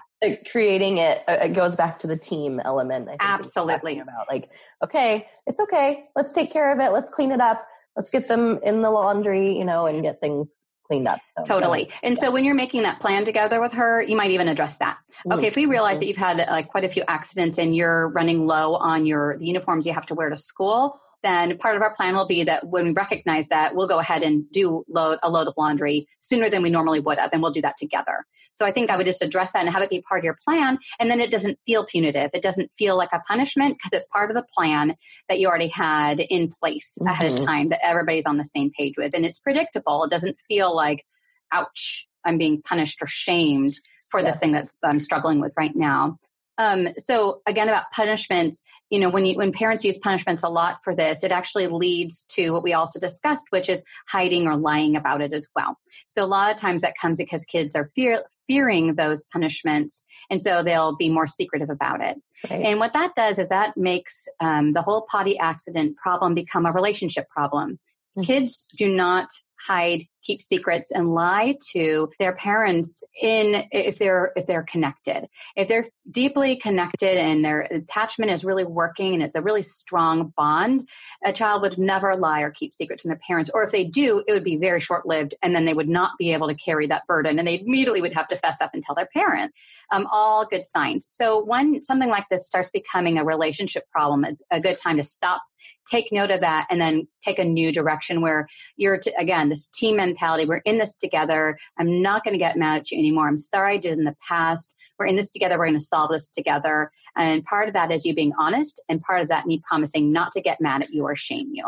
creating 0.50 0.98
it, 0.98 1.22
uh, 1.28 1.38
it 1.44 1.54
goes 1.54 1.76
back 1.76 2.00
to 2.00 2.08
the 2.08 2.18
team 2.18 2.60
element. 2.64 3.10
Absolutely. 3.20 4.00
About 4.00 4.28
like, 4.28 4.50
okay, 4.84 5.28
it's 5.46 5.60
okay. 5.60 6.06
Let's 6.16 6.34
take 6.34 6.52
care 6.52 6.72
of 6.72 6.80
it. 6.80 6.92
Let's 6.92 7.10
clean 7.10 7.32
it 7.32 7.42
up. 7.42 7.66
Let's 7.96 8.10
get 8.10 8.28
them 8.28 8.60
in 8.64 8.82
the 8.82 8.90
laundry, 8.90 9.58
you 9.58 9.66
know, 9.66 9.86
and 9.86 10.02
get 10.02 10.20
things 10.20 10.66
cleaned 10.88 11.08
up. 11.08 11.20
So 11.38 11.44
totally. 11.44 11.90
And 12.02 12.18
so 12.18 12.32
when 12.32 12.44
you're 12.44 12.56
making 12.56 12.84
that 12.84 13.00
plan 13.00 13.24
together 13.24 13.62
with 13.62 13.74
her, 13.74 14.02
you 14.02 14.16
might 14.16 14.32
even 14.32 14.48
address 14.48 14.78
that. 14.78 14.98
Mm-hmm. 15.20 15.34
Okay, 15.34 15.48
if 15.48 15.56
we 15.56 15.66
realize 15.66 15.96
mm-hmm. 15.96 16.00
that 16.00 16.08
you've 16.08 16.18
had 16.18 16.38
like 16.38 16.70
quite 16.70 16.84
a 16.84 16.90
few 16.90 17.04
accidents 17.08 17.58
and 17.58 17.76
you're 17.76 18.10
running 18.10 18.46
low 18.46 18.76
on 18.76 19.06
your 19.06 19.38
the 19.38 19.46
uniforms 19.46 19.86
you 19.86 19.94
have 19.94 20.06
to 20.08 20.16
wear 20.16 20.30
to 20.30 20.38
school, 20.38 21.00
then 21.24 21.58
part 21.58 21.76
of 21.76 21.82
our 21.82 21.96
plan 21.96 22.16
will 22.16 22.28
be 22.28 22.44
that 22.44 22.68
when 22.68 22.86
we 22.86 22.92
recognize 22.92 23.48
that, 23.48 23.76
we'll 23.76 23.88
go 23.88 24.00
ahead 24.00 24.24
and 24.24 24.52
do 24.52 24.84
load 24.88 25.20
a 25.24 25.30
load 25.30 25.48
of 25.48 25.56
laundry 25.58 26.08
sooner 26.20 26.50
than 26.50 26.62
we 26.62 26.70
normally 26.70 27.00
would 27.00 27.18
have, 27.18 27.32
and 27.34 27.42
we'll 27.42 27.54
do 27.54 27.62
that 27.62 27.78
together. 27.78 28.26
So 28.52 28.66
I 28.66 28.72
think 28.72 28.90
I 28.90 28.98
would 28.98 29.06
just 29.06 29.24
address 29.24 29.54
that 29.54 29.64
and 29.64 29.74
have 29.74 29.82
it 29.82 29.90
be 29.90 30.02
part 30.02 30.20
of 30.20 30.26
your 30.26 30.38
plan, 30.46 30.78
and 31.00 31.10
then 31.10 31.22
it 31.22 31.32
doesn't 31.32 31.58
feel 31.66 31.86
punitive. 31.86 32.32
It 32.34 32.44
doesn't 32.44 32.72
feel 32.74 32.98
like 32.98 33.10
a 33.14 33.20
punishment 33.20 33.78
because 33.78 33.98
it's 33.98 34.08
part 34.08 34.30
of 34.30 34.36
the 34.36 34.46
plan 34.56 34.96
that 35.30 35.40
you 35.40 35.48
already 35.48 35.70
had 35.70 36.20
in 36.20 36.50
place 36.50 36.98
mm-hmm. 37.00 37.08
ahead 37.08 37.32
of 37.32 37.38
mm-hmm. 37.38 37.46
time 37.46 37.70
that 37.70 37.86
everybody's 37.86 38.26
on 38.26 38.38
the 38.38 38.46
same 38.46 38.72
page 38.72 38.96
with, 38.98 39.16
and 39.16 39.26
it's 39.26 39.40
predictable. 39.40 40.04
It 40.04 40.12
doesn't 40.12 40.40
feel 40.48 40.76
like, 40.76 41.06
ouch, 41.52 42.08
I'm 42.24 42.38
being 42.38 42.62
punished 42.62 43.02
or 43.02 43.08
shamed 43.08 43.80
for 44.10 44.20
yes. 44.20 44.28
this 44.28 44.40
thing 44.40 44.52
that 44.52 44.66
I'm 44.84 45.00
struggling 45.00 45.40
with 45.40 45.54
right 45.58 45.76
now. 45.76 46.20
Um, 46.58 46.90
so 46.98 47.42
again, 47.48 47.68
about 47.68 47.92
punishments, 47.92 48.62
you 48.90 49.00
know, 49.00 49.10
when 49.10 49.26
you, 49.26 49.38
when 49.38 49.52
parents 49.52 49.84
use 49.84 49.98
punishments 49.98 50.44
a 50.44 50.50
lot 50.50 50.80
for 50.84 50.96
this, 50.96 51.24
it 51.24 51.32
actually 51.32 51.68
leads 51.68 52.26
to 52.36 52.52
what 52.52 52.64
we 52.64 52.74
also 52.74 53.00
discussed, 53.00 53.48
which 53.50 53.70
is 53.70 53.84
hiding 54.08 54.48
or 54.48 54.56
lying 54.56 54.96
about 54.96 55.22
it 55.22 55.34
as 55.34 55.48
well. 55.56 55.78
So 56.08 56.24
a 56.24 56.28
lot 56.28 56.54
of 56.54 56.62
times 56.62 56.84
that 56.84 56.94
comes 57.02 57.18
because 57.18 57.46
kids 57.46 57.76
are 57.76 57.90
fear, 57.96 58.24
fearing 58.48 58.96
those 58.96 59.26
punishments, 59.26 60.06
and 60.30 60.42
so 60.42 60.62
they'll 60.62 60.96
be 60.96 61.10
more 61.10 61.28
secretive 61.28 61.70
about 61.72 62.02
it. 62.02 62.18
Right. 62.50 62.66
And 62.66 62.80
what 62.80 62.94
that 62.94 63.16
does 63.16 63.40
is 63.40 63.50
that 63.50 63.76
makes 63.76 64.28
um, 64.40 64.74
the 64.74 64.82
whole 64.82 65.08
potty 65.10 65.40
accident 65.40 65.98
problem 65.98 66.36
become 66.36 66.66
a 66.66 66.72
relationship 66.72 67.30
problem. 67.30 67.80
Mm-hmm. 68.18 68.24
Kids 68.24 68.68
do 68.78 68.88
not 68.90 69.30
hide, 69.68 70.04
keep 70.24 70.42
secrets, 70.42 70.92
and 70.92 71.14
lie 71.14 71.58
to 71.72 72.10
their 72.20 72.34
parents 72.34 73.04
in 73.22 73.68
if 73.72 74.00
they're 74.00 74.32
if 74.36 74.48
they're 74.48 74.64
connected. 74.64 75.28
If 75.56 75.68
they're 75.68 75.86
deeply 76.10 76.56
connected 76.56 77.18
and 77.18 77.44
their 77.44 77.62
attachment 77.62 78.32
is 78.32 78.44
really 78.44 78.64
working 78.64 79.14
and 79.14 79.24
it's 79.24 79.36
a 79.36 79.42
really 79.42 79.62
strong 79.62 80.34
bond, 80.36 80.88
a 81.24 81.34
child 81.34 81.62
would 81.62 81.78
never 81.78 82.16
lie 82.16 82.42
or 82.42 82.52
keep 82.52 82.74
secrets 82.74 83.04
from 83.04 83.10
their 83.10 83.20
parents. 83.26 83.50
Or 83.54 83.64
if 83.64 83.72
they 83.72 83.84
do, 83.86 84.24
it 84.28 84.34
would 84.34 84.44
be 84.44 84.58
very 84.58 84.80
short 84.80 85.06
lived, 85.06 85.36
and 85.42 85.56
then 85.56 85.66
they 85.66 85.74
would 85.74 85.90
not 85.90 86.12
be 86.18 86.34
able 86.34 86.48
to 86.48 86.56
carry 86.56 86.88
that 86.88 87.06
burden, 87.08 87.40
and 87.40 87.48
they 87.48 87.60
immediately 87.60 88.02
would 88.02 88.14
have 88.14 88.28
to 88.30 88.36
fess 88.36 88.62
up 88.62 88.72
and 88.74 88.82
tell 88.82 88.96
their 88.96 89.10
parent. 89.14 89.54
Um, 89.92 90.08
all 90.12 90.46
good 90.46 90.66
signs. 90.66 91.08
So 91.10 91.44
when 91.44 91.82
something 91.82 92.10
like 92.10 92.30
this 92.30 92.48
starts 92.48 92.70
becoming 92.70 93.18
a 93.18 93.26
relationship 93.26 93.90
problem, 93.92 94.26
it's 94.26 94.42
a 94.52 94.60
good 94.60 94.78
time 94.78 94.98
to 94.98 95.04
stop, 95.04 95.42
take 95.90 96.12
note 96.12 96.32
of 96.32 96.42
that, 96.42 96.68
and 96.70 96.82
then 96.82 97.08
take 97.22 97.40
a 97.40 97.46
new 97.46 97.72
direction 97.72 98.22
where 98.22 98.48
you're 98.76 98.98
to, 98.98 99.14
again 99.18 99.50
this 99.50 99.68
team 99.68 100.00
mentality. 100.14 100.46
We're 100.46 100.58
in 100.58 100.78
this 100.78 100.96
together. 100.96 101.58
I'm 101.78 102.02
not 102.02 102.24
going 102.24 102.34
to 102.34 102.40
get 102.40 102.58
mad 102.58 102.78
at 102.78 102.92
you 102.92 103.00
anymore. 103.00 103.28
I'm 103.28 103.38
sorry 103.38 103.76
I 103.76 103.78
did 103.78 103.98
in 103.98 104.04
the 104.04 104.16
past. 104.30 104.76
We're 104.98 105.08
in 105.08 105.16
this 105.16 105.32
together. 105.32 105.58
We're 105.58 105.68
going 105.68 105.80
to 105.80 105.84
solve 105.84 106.12
this 106.12 106.30
together. 106.30 106.92
And 107.18 107.44
part 107.44 107.68
of 107.68 107.74
that 107.74 107.92
is 107.92 108.06
you 108.06 108.14
being 108.14 108.34
honest, 108.38 108.82
and 108.88 109.02
part 109.02 109.22
of 109.22 109.30
that 109.30 109.46
me 109.46 109.62
promising 109.68 110.12
not 110.12 110.34
to 110.34 110.42
get 110.42 110.62
mad 110.62 110.84
at 110.84 110.92
you 110.92 111.04
or 111.04 111.16
shame 111.16 111.50
you. 111.54 111.66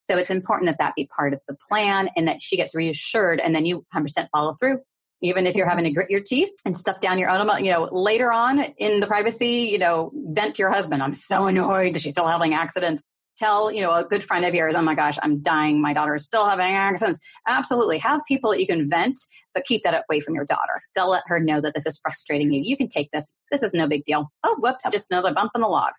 So 0.00 0.18
it's 0.18 0.30
important 0.30 0.68
that 0.68 0.78
that 0.78 0.94
be 0.94 1.06
part 1.06 1.32
of 1.32 1.42
the 1.48 1.56
plan 1.68 2.10
and 2.16 2.28
that 2.28 2.42
she 2.42 2.56
gets 2.56 2.74
reassured 2.74 3.40
and 3.40 3.54
then 3.54 3.66
you 3.66 3.84
100% 3.94 4.28
follow 4.30 4.54
through 4.54 4.80
even 5.22 5.46
if 5.46 5.56
you're 5.56 5.68
having 5.68 5.84
to 5.84 5.90
grit 5.90 6.10
your 6.10 6.20
teeth 6.20 6.52
and 6.64 6.76
stuff 6.76 7.00
down 7.00 7.18
your 7.18 7.30
own, 7.30 7.64
you 7.64 7.72
know, 7.72 7.88
later 7.90 8.30
on 8.30 8.60
in 8.60 9.00
the 9.00 9.06
privacy, 9.06 9.68
you 9.72 9.78
know, 9.78 10.12
vent 10.14 10.56
to 10.56 10.62
your 10.62 10.70
husband. 10.70 11.02
I'm 11.02 11.14
so 11.14 11.46
annoyed 11.46 11.96
she's 11.96 12.12
still 12.12 12.28
having 12.28 12.52
accidents 12.52 13.02
tell, 13.36 13.70
you 13.70 13.82
know, 13.82 13.92
a 13.92 14.04
good 14.04 14.24
friend 14.24 14.44
of 14.44 14.54
yours, 14.54 14.74
oh 14.76 14.82
my 14.82 14.94
gosh, 14.94 15.18
I'm 15.22 15.42
dying. 15.42 15.80
My 15.80 15.92
daughter 15.92 16.14
is 16.14 16.24
still 16.24 16.48
having 16.48 16.66
accidents. 16.66 17.18
Absolutely. 17.46 17.98
Have 17.98 18.22
people 18.26 18.50
that 18.50 18.60
you 18.60 18.66
can 18.66 18.88
vent, 18.88 19.18
but 19.54 19.64
keep 19.64 19.82
that 19.84 20.04
away 20.08 20.20
from 20.20 20.34
your 20.34 20.44
daughter. 20.44 20.80
They'll 20.94 21.10
let 21.10 21.24
her 21.26 21.40
know 21.40 21.60
that 21.60 21.74
this 21.74 21.86
is 21.86 21.98
frustrating 21.98 22.52
you. 22.52 22.62
You 22.62 22.76
can 22.76 22.88
take 22.88 23.10
this. 23.10 23.38
This 23.50 23.62
is 23.62 23.74
no 23.74 23.86
big 23.86 24.04
deal. 24.04 24.30
Oh, 24.42 24.56
whoops, 24.60 24.86
just 24.90 25.06
another 25.10 25.34
bump 25.34 25.52
in 25.54 25.60
the 25.60 25.68
log. 25.68 25.92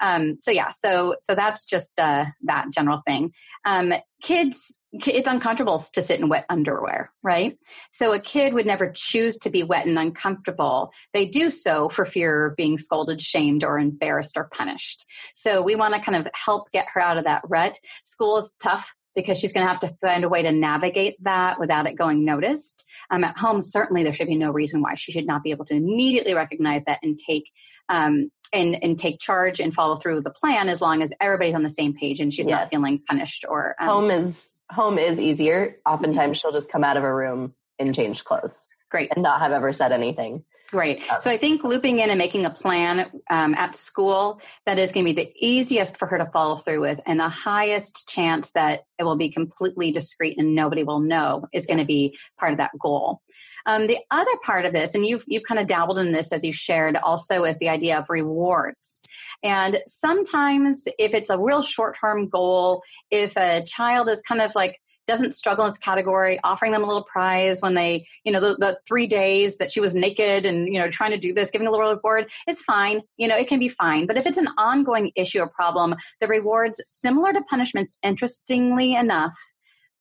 Um, 0.00 0.36
so 0.38 0.50
yeah, 0.50 0.68
so 0.68 1.16
so 1.22 1.34
that's 1.34 1.64
just 1.64 1.98
uh, 1.98 2.26
that 2.42 2.66
general 2.70 3.00
thing. 3.06 3.32
Um, 3.64 3.92
kids, 4.22 4.78
it's 5.06 5.28
uncomfortable 5.28 5.78
to 5.78 6.02
sit 6.02 6.20
in 6.20 6.28
wet 6.28 6.46
underwear, 6.48 7.12
right? 7.22 7.58
So 7.90 8.12
a 8.12 8.20
kid 8.20 8.54
would 8.54 8.66
never 8.66 8.92
choose 8.94 9.38
to 9.38 9.50
be 9.50 9.62
wet 9.62 9.86
and 9.86 9.98
uncomfortable. 9.98 10.92
They 11.12 11.26
do 11.26 11.48
so 11.48 11.88
for 11.88 12.04
fear 12.04 12.46
of 12.46 12.56
being 12.56 12.78
scolded, 12.78 13.20
shamed, 13.20 13.64
or 13.64 13.78
embarrassed 13.78 14.36
or 14.36 14.44
punished. 14.44 15.04
So 15.34 15.62
we 15.62 15.76
want 15.76 15.94
to 15.94 16.00
kind 16.00 16.16
of 16.16 16.32
help 16.34 16.70
get 16.72 16.88
her 16.94 17.00
out 17.00 17.18
of 17.18 17.24
that 17.24 17.42
rut. 17.48 17.78
School 18.04 18.38
is 18.38 18.54
tough 18.62 18.94
because 19.14 19.38
she's 19.38 19.52
going 19.52 19.66
to 19.66 19.72
have 19.72 19.80
to 19.80 19.96
find 20.00 20.24
a 20.24 20.28
way 20.28 20.42
to 20.42 20.52
navigate 20.52 21.16
that 21.24 21.58
without 21.58 21.86
it 21.86 21.96
going 21.96 22.24
noticed. 22.24 22.84
Um, 23.10 23.24
at 23.24 23.38
home, 23.38 23.60
certainly 23.62 24.04
there 24.04 24.12
should 24.12 24.28
be 24.28 24.36
no 24.36 24.50
reason 24.50 24.82
why 24.82 24.94
she 24.94 25.10
should 25.10 25.26
not 25.26 25.42
be 25.42 25.50
able 25.50 25.64
to 25.64 25.74
immediately 25.74 26.34
recognize 26.34 26.84
that 26.84 27.00
and 27.02 27.18
take 27.18 27.50
um, 27.88 28.30
and 28.52 28.82
and 28.84 28.98
take 28.98 29.18
charge 29.18 29.60
and 29.60 29.74
follow 29.74 29.96
through 29.96 30.16
with 30.16 30.24
the 30.24 30.30
plan 30.30 30.68
as 30.68 30.80
long 30.80 31.02
as 31.02 31.12
everybody's 31.20 31.54
on 31.54 31.62
the 31.62 31.70
same 31.70 31.94
page 31.94 32.20
and 32.20 32.32
she's 32.32 32.46
not 32.46 32.70
feeling 32.70 33.00
punished 33.08 33.44
or 33.48 33.74
um, 33.80 33.88
home 33.88 34.10
is 34.10 34.50
home 34.70 34.98
is 34.98 35.20
easier. 35.20 35.76
Oftentimes 35.86 36.16
mm-hmm. 36.16 36.34
she'll 36.34 36.52
just 36.52 36.70
come 36.70 36.84
out 36.84 36.96
of 36.96 37.04
a 37.04 37.14
room 37.14 37.54
and 37.78 37.94
change 37.94 38.24
clothes. 38.24 38.68
Great. 38.90 39.12
And 39.14 39.22
not 39.22 39.40
have 39.40 39.52
ever 39.52 39.72
said 39.72 39.92
anything. 39.92 40.44
Right. 40.72 41.02
So 41.20 41.30
I 41.30 41.36
think 41.36 41.62
looping 41.62 42.00
in 42.00 42.10
and 42.10 42.18
making 42.18 42.44
a 42.44 42.50
plan 42.50 43.10
um, 43.30 43.54
at 43.54 43.76
school 43.76 44.40
that 44.64 44.78
is 44.78 44.92
going 44.92 45.06
to 45.06 45.14
be 45.14 45.24
the 45.24 45.32
easiest 45.36 45.96
for 45.96 46.06
her 46.06 46.18
to 46.18 46.26
follow 46.26 46.56
through 46.56 46.80
with, 46.80 47.00
and 47.06 47.20
the 47.20 47.28
highest 47.28 48.08
chance 48.08 48.50
that 48.52 48.84
it 48.98 49.04
will 49.04 49.16
be 49.16 49.30
completely 49.30 49.92
discreet 49.92 50.38
and 50.38 50.54
nobody 50.54 50.82
will 50.82 51.00
know 51.00 51.46
is 51.52 51.66
going 51.66 51.78
to 51.78 51.84
be 51.84 52.18
part 52.38 52.52
of 52.52 52.58
that 52.58 52.72
goal. 52.78 53.20
Um, 53.64 53.88
the 53.88 53.98
other 54.10 54.30
part 54.44 54.64
of 54.64 54.72
this, 54.72 54.94
and 54.94 55.04
you've 55.04 55.24
you've 55.26 55.42
kind 55.42 55.60
of 55.60 55.66
dabbled 55.66 55.98
in 55.98 56.12
this 56.12 56.32
as 56.32 56.44
you 56.44 56.52
shared, 56.52 56.96
also 56.96 57.44
is 57.44 57.58
the 57.58 57.68
idea 57.68 57.98
of 57.98 58.08
rewards. 58.08 59.02
And 59.42 59.80
sometimes, 59.86 60.86
if 60.98 61.14
it's 61.14 61.30
a 61.30 61.38
real 61.38 61.62
short 61.62 61.96
term 62.00 62.28
goal, 62.28 62.82
if 63.10 63.36
a 63.36 63.64
child 63.64 64.08
is 64.08 64.22
kind 64.22 64.40
of 64.40 64.54
like 64.54 64.80
doesn't 65.06 65.32
struggle 65.32 65.64
in 65.64 65.68
this 65.68 65.78
category, 65.78 66.38
offering 66.42 66.72
them 66.72 66.84
a 66.84 66.86
little 66.86 67.04
prize 67.04 67.60
when 67.60 67.74
they, 67.74 68.06
you 68.24 68.32
know, 68.32 68.40
the, 68.40 68.56
the 68.56 68.78
three 68.86 69.06
days 69.06 69.58
that 69.58 69.72
she 69.72 69.80
was 69.80 69.94
naked 69.94 70.46
and, 70.46 70.66
you 70.72 70.78
know, 70.80 70.90
trying 70.90 71.12
to 71.12 71.18
do 71.18 71.32
this, 71.32 71.50
giving 71.50 71.66
a 71.66 71.70
little 71.70 71.90
reward, 71.90 72.30
it's 72.46 72.62
fine. 72.62 73.02
You 73.16 73.28
know, 73.28 73.36
it 73.36 73.48
can 73.48 73.58
be 73.58 73.68
fine. 73.68 74.06
But 74.06 74.16
if 74.16 74.26
it's 74.26 74.38
an 74.38 74.48
ongoing 74.58 75.12
issue 75.16 75.40
or 75.40 75.48
problem, 75.48 75.94
the 76.20 76.28
rewards, 76.28 76.80
similar 76.86 77.32
to 77.32 77.42
punishments, 77.42 77.94
interestingly 78.02 78.94
enough, 78.94 79.34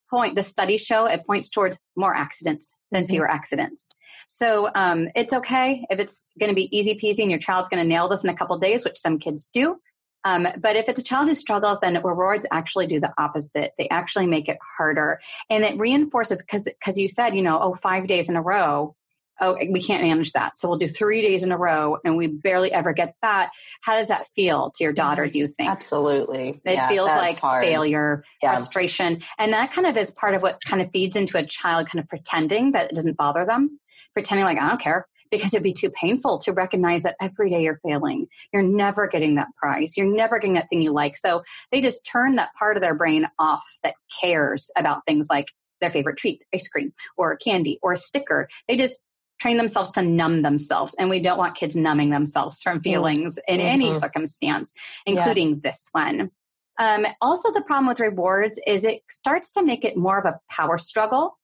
point 0.10 0.36
the 0.36 0.44
studies 0.44 0.82
show 0.82 1.06
it 1.06 1.26
points 1.26 1.50
towards 1.50 1.78
more 1.96 2.16
accidents 2.16 2.74
than 2.92 3.04
mm-hmm. 3.04 3.12
fewer 3.12 3.30
accidents 3.30 3.98
so 4.28 4.70
um, 4.74 5.10
it's 5.16 5.34
okay 5.34 5.86
if 5.90 6.00
it's 6.00 6.28
going 6.40 6.50
to 6.50 6.56
be 6.56 6.78
easy 6.78 6.96
peasy 6.96 7.22
and 7.22 7.32
your 7.32 7.40
child's 7.40 7.70
going 7.70 7.82
to 7.82 7.88
nail 7.88 8.08
this 8.08 8.24
in 8.24 8.30
a 8.30 8.36
couple 8.36 8.58
days 8.60 8.86
which 8.86 8.98
some 8.98 9.20
kids 9.20 9.50
do 9.54 9.78
um, 10.26 10.48
but 10.60 10.76
if 10.76 10.90
it's 10.90 11.00
a 11.00 11.04
child 11.04 11.28
who 11.28 11.36
struggles, 11.36 11.80
then 11.80 11.94
rewards 12.04 12.48
actually 12.52 12.88
do 12.88 13.00
the 13.00 13.14
opposite. 13.18 13.74
They 13.78 13.88
actually 13.88 14.26
make 14.26 14.50
it 14.50 14.58
harder. 14.78 15.22
And 15.50 15.64
it 15.64 15.78
reinforces, 15.80 16.42
because 16.42 16.66
because 16.66 16.98
you 16.98 17.08
said, 17.08 17.36
you 17.36 17.44
know, 17.44 17.60
oh, 17.62 17.74
five 17.76 18.08
days 18.08 18.30
in 18.30 18.36
a 18.36 18.42
row, 18.42 18.96
oh, 19.40 19.56
we 19.70 19.82
can't 19.82 20.02
manage 20.02 20.32
that. 20.32 20.58
So 20.58 20.68
we'll 20.68 20.78
do 20.78 20.88
three 20.88 21.22
days 21.22 21.44
in 21.44 21.52
a 21.52 21.58
row 21.58 21.98
and 22.04 22.18
we 22.18 22.28
barely 22.28 22.72
ever 22.72 22.94
get 22.94 23.16
that. 23.22 23.52
How 23.84 23.98
does 23.98 24.08
that 24.08 24.28
feel 24.28 24.72
to 24.76 24.84
your 24.84 24.94
daughter, 24.94 25.28
do 25.28 25.38
you 25.38 25.48
think? 25.48 25.70
Absolutely. 25.70 26.62
It 26.66 26.74
yeah, 26.74 26.88
feels 26.88 27.10
like 27.10 27.40
hard. 27.40 27.64
failure, 27.64 28.24
yeah. 28.42 28.56
frustration. 28.56 29.22
And 29.38 29.54
that 29.54 29.72
kind 29.72 29.88
of 29.88 29.98
is 29.98 30.10
part 30.10 30.36
of 30.36 30.42
what 30.42 30.60
kind 30.66 30.82
of 30.82 30.90
feeds 30.92 31.16
into 31.16 31.38
a 31.38 31.46
child 31.46 31.90
kind 31.90 32.02
of 32.02 32.10
pretending 32.10 32.72
that 32.72 32.86
it 32.86 32.96
doesn't 32.96 33.18
bother 33.18 33.46
them, 33.46 33.80
pretending 34.14 34.46
like, 34.46 34.60
I 34.60 34.70
don't 34.70 34.82
care 34.82 35.06
because 35.32 35.54
it'd 35.54 35.64
be 35.64 35.74
too 35.74 35.90
painful 35.90 36.40
to 36.40 36.54
recognize 36.54 37.04
that 37.04 37.16
every 37.20 37.50
day 37.50 37.64
you're 37.64 37.80
failing. 37.84 38.28
You're 38.54 38.64
never 38.64 39.08
getting 39.08 39.36
that 39.36 39.50
prize. 39.56 39.98
You're 39.98 40.14
never 40.14 40.40
getting 40.40 40.56
that 40.56 40.70
thing 40.70 40.82
you 40.82 40.92
like. 40.92 41.18
So 41.18 41.44
they 41.72 41.82
just 41.82 42.06
turn 42.06 42.36
that 42.36 42.54
part 42.54 42.78
of 42.78 42.84
their 42.84 42.96
brain 42.96 43.28
off 43.38 43.66
that 43.84 43.96
cares 44.22 44.72
about 44.78 45.06
things 45.06 45.28
like 45.30 45.48
their 45.82 45.90
favorite 45.90 46.18
treat, 46.18 46.44
ice 46.54 46.68
cream 46.68 46.94
or 47.18 47.36
candy 47.38 47.80
or 47.82 47.94
a 47.94 47.98
sticker. 47.98 48.48
They 48.68 48.78
just 48.78 49.04
train 49.40 49.58
themselves 49.58 49.92
to 49.92 50.02
numb 50.02 50.42
themselves. 50.42 50.96
And 50.98 51.10
we 51.10 51.20
don't 51.20 51.38
want 51.38 51.56
kids 51.56 51.76
numbing 51.76 52.10
themselves 52.10 52.62
from 52.62 52.80
feelings 52.80 53.36
mm-hmm. 53.36 53.54
in 53.54 53.62
any 53.62 53.90
mm-hmm. 53.90 53.98
circumstance, 53.98 54.74
including 55.06 55.50
yeah. 55.50 55.60
this 55.64 55.90
one. 55.92 56.32
Um, 56.78 57.06
also, 57.22 57.52
the 57.52 57.62
problem 57.62 57.88
with 57.88 58.00
rewards 58.00 58.60
is 58.66 58.84
it 58.84 59.02
starts 59.10 59.54
to 59.54 59.64
make 59.64 59.86
it 59.86 59.96
more 59.96 60.18
of 60.20 60.26
a 60.26 60.40
power 60.50 60.78
struggle 60.78 61.38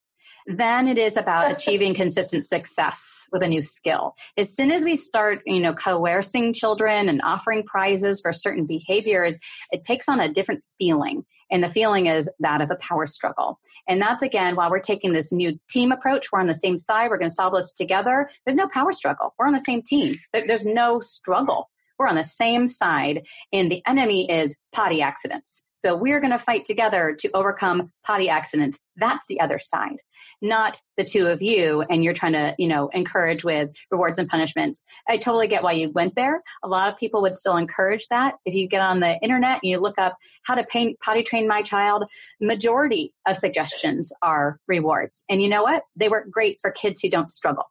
than 0.47 0.87
it 0.87 0.97
is 0.97 1.17
about 1.17 1.51
achieving 1.51 1.93
consistent 1.93 2.45
success 2.45 3.27
with 3.31 3.43
a 3.43 3.47
new 3.47 3.61
skill. 3.61 4.15
As 4.37 4.55
soon 4.55 4.71
as 4.71 4.83
we 4.83 4.95
start, 4.95 5.41
you 5.45 5.59
know, 5.59 5.73
coercing 5.73 6.53
children 6.53 7.09
and 7.09 7.21
offering 7.23 7.63
prizes 7.63 8.21
for 8.21 8.33
certain 8.33 8.65
behaviors, 8.65 9.37
it 9.71 9.83
takes 9.83 10.09
on 10.09 10.19
a 10.19 10.31
different 10.31 10.65
feeling. 10.77 11.25
And 11.49 11.63
the 11.63 11.69
feeling 11.69 12.07
is 12.07 12.29
that 12.39 12.61
of 12.61 12.71
a 12.71 12.75
power 12.75 13.05
struggle. 13.05 13.59
And 13.87 14.01
that's 14.01 14.23
again, 14.23 14.55
while 14.55 14.71
we're 14.71 14.79
taking 14.79 15.13
this 15.13 15.31
new 15.31 15.59
team 15.69 15.91
approach, 15.91 16.31
we're 16.31 16.39
on 16.39 16.47
the 16.47 16.53
same 16.53 16.77
side, 16.77 17.09
we're 17.09 17.17
going 17.17 17.29
to 17.29 17.35
solve 17.35 17.53
this 17.53 17.73
together. 17.73 18.29
There's 18.45 18.55
no 18.55 18.67
power 18.67 18.91
struggle. 18.91 19.33
We're 19.37 19.47
on 19.47 19.53
the 19.53 19.59
same 19.59 19.81
team. 19.81 20.15
There's 20.33 20.65
no 20.65 20.99
struggle 21.01 21.69
We're 22.01 22.07
on 22.07 22.15
the 22.15 22.23
same 22.23 22.65
side, 22.65 23.27
and 23.53 23.69
the 23.69 23.83
enemy 23.85 24.27
is 24.27 24.57
potty 24.73 25.03
accidents. 25.03 25.63
So 25.75 25.95
we're 25.95 26.19
going 26.19 26.31
to 26.31 26.39
fight 26.39 26.65
together 26.65 27.15
to 27.19 27.29
overcome 27.31 27.91
potty 28.03 28.29
accidents. 28.29 28.79
That's 28.95 29.27
the 29.27 29.41
other 29.41 29.59
side, 29.59 29.97
not 30.41 30.81
the 30.97 31.03
two 31.03 31.27
of 31.27 31.43
you. 31.43 31.81
And 31.81 32.03
you're 32.03 32.15
trying 32.15 32.33
to, 32.33 32.55
you 32.57 32.69
know, 32.69 32.89
encourage 32.91 33.43
with 33.43 33.69
rewards 33.91 34.17
and 34.17 34.27
punishments. 34.27 34.83
I 35.07 35.17
totally 35.17 35.47
get 35.47 35.61
why 35.61 35.73
you 35.73 35.91
went 35.91 36.15
there. 36.15 36.41
A 36.63 36.67
lot 36.67 36.91
of 36.91 36.97
people 36.97 37.21
would 37.21 37.35
still 37.35 37.57
encourage 37.57 38.07
that. 38.07 38.33
If 38.45 38.55
you 38.55 38.67
get 38.67 38.81
on 38.81 38.99
the 38.99 39.15
internet 39.21 39.59
and 39.61 39.71
you 39.71 39.79
look 39.79 39.99
up 39.99 40.17
how 40.43 40.55
to 40.55 40.63
paint, 40.63 40.99
potty 40.99 41.21
train 41.21 41.47
my 41.47 41.61
child, 41.61 42.05
majority 42.39 43.13
of 43.27 43.37
suggestions 43.37 44.11
are 44.23 44.59
rewards. 44.67 45.23
And 45.29 45.39
you 45.39 45.49
know 45.49 45.61
what? 45.61 45.83
They 45.95 46.09
work 46.09 46.31
great 46.31 46.57
for 46.61 46.71
kids 46.71 47.01
who 47.01 47.11
don't 47.11 47.29
struggle. 47.29 47.65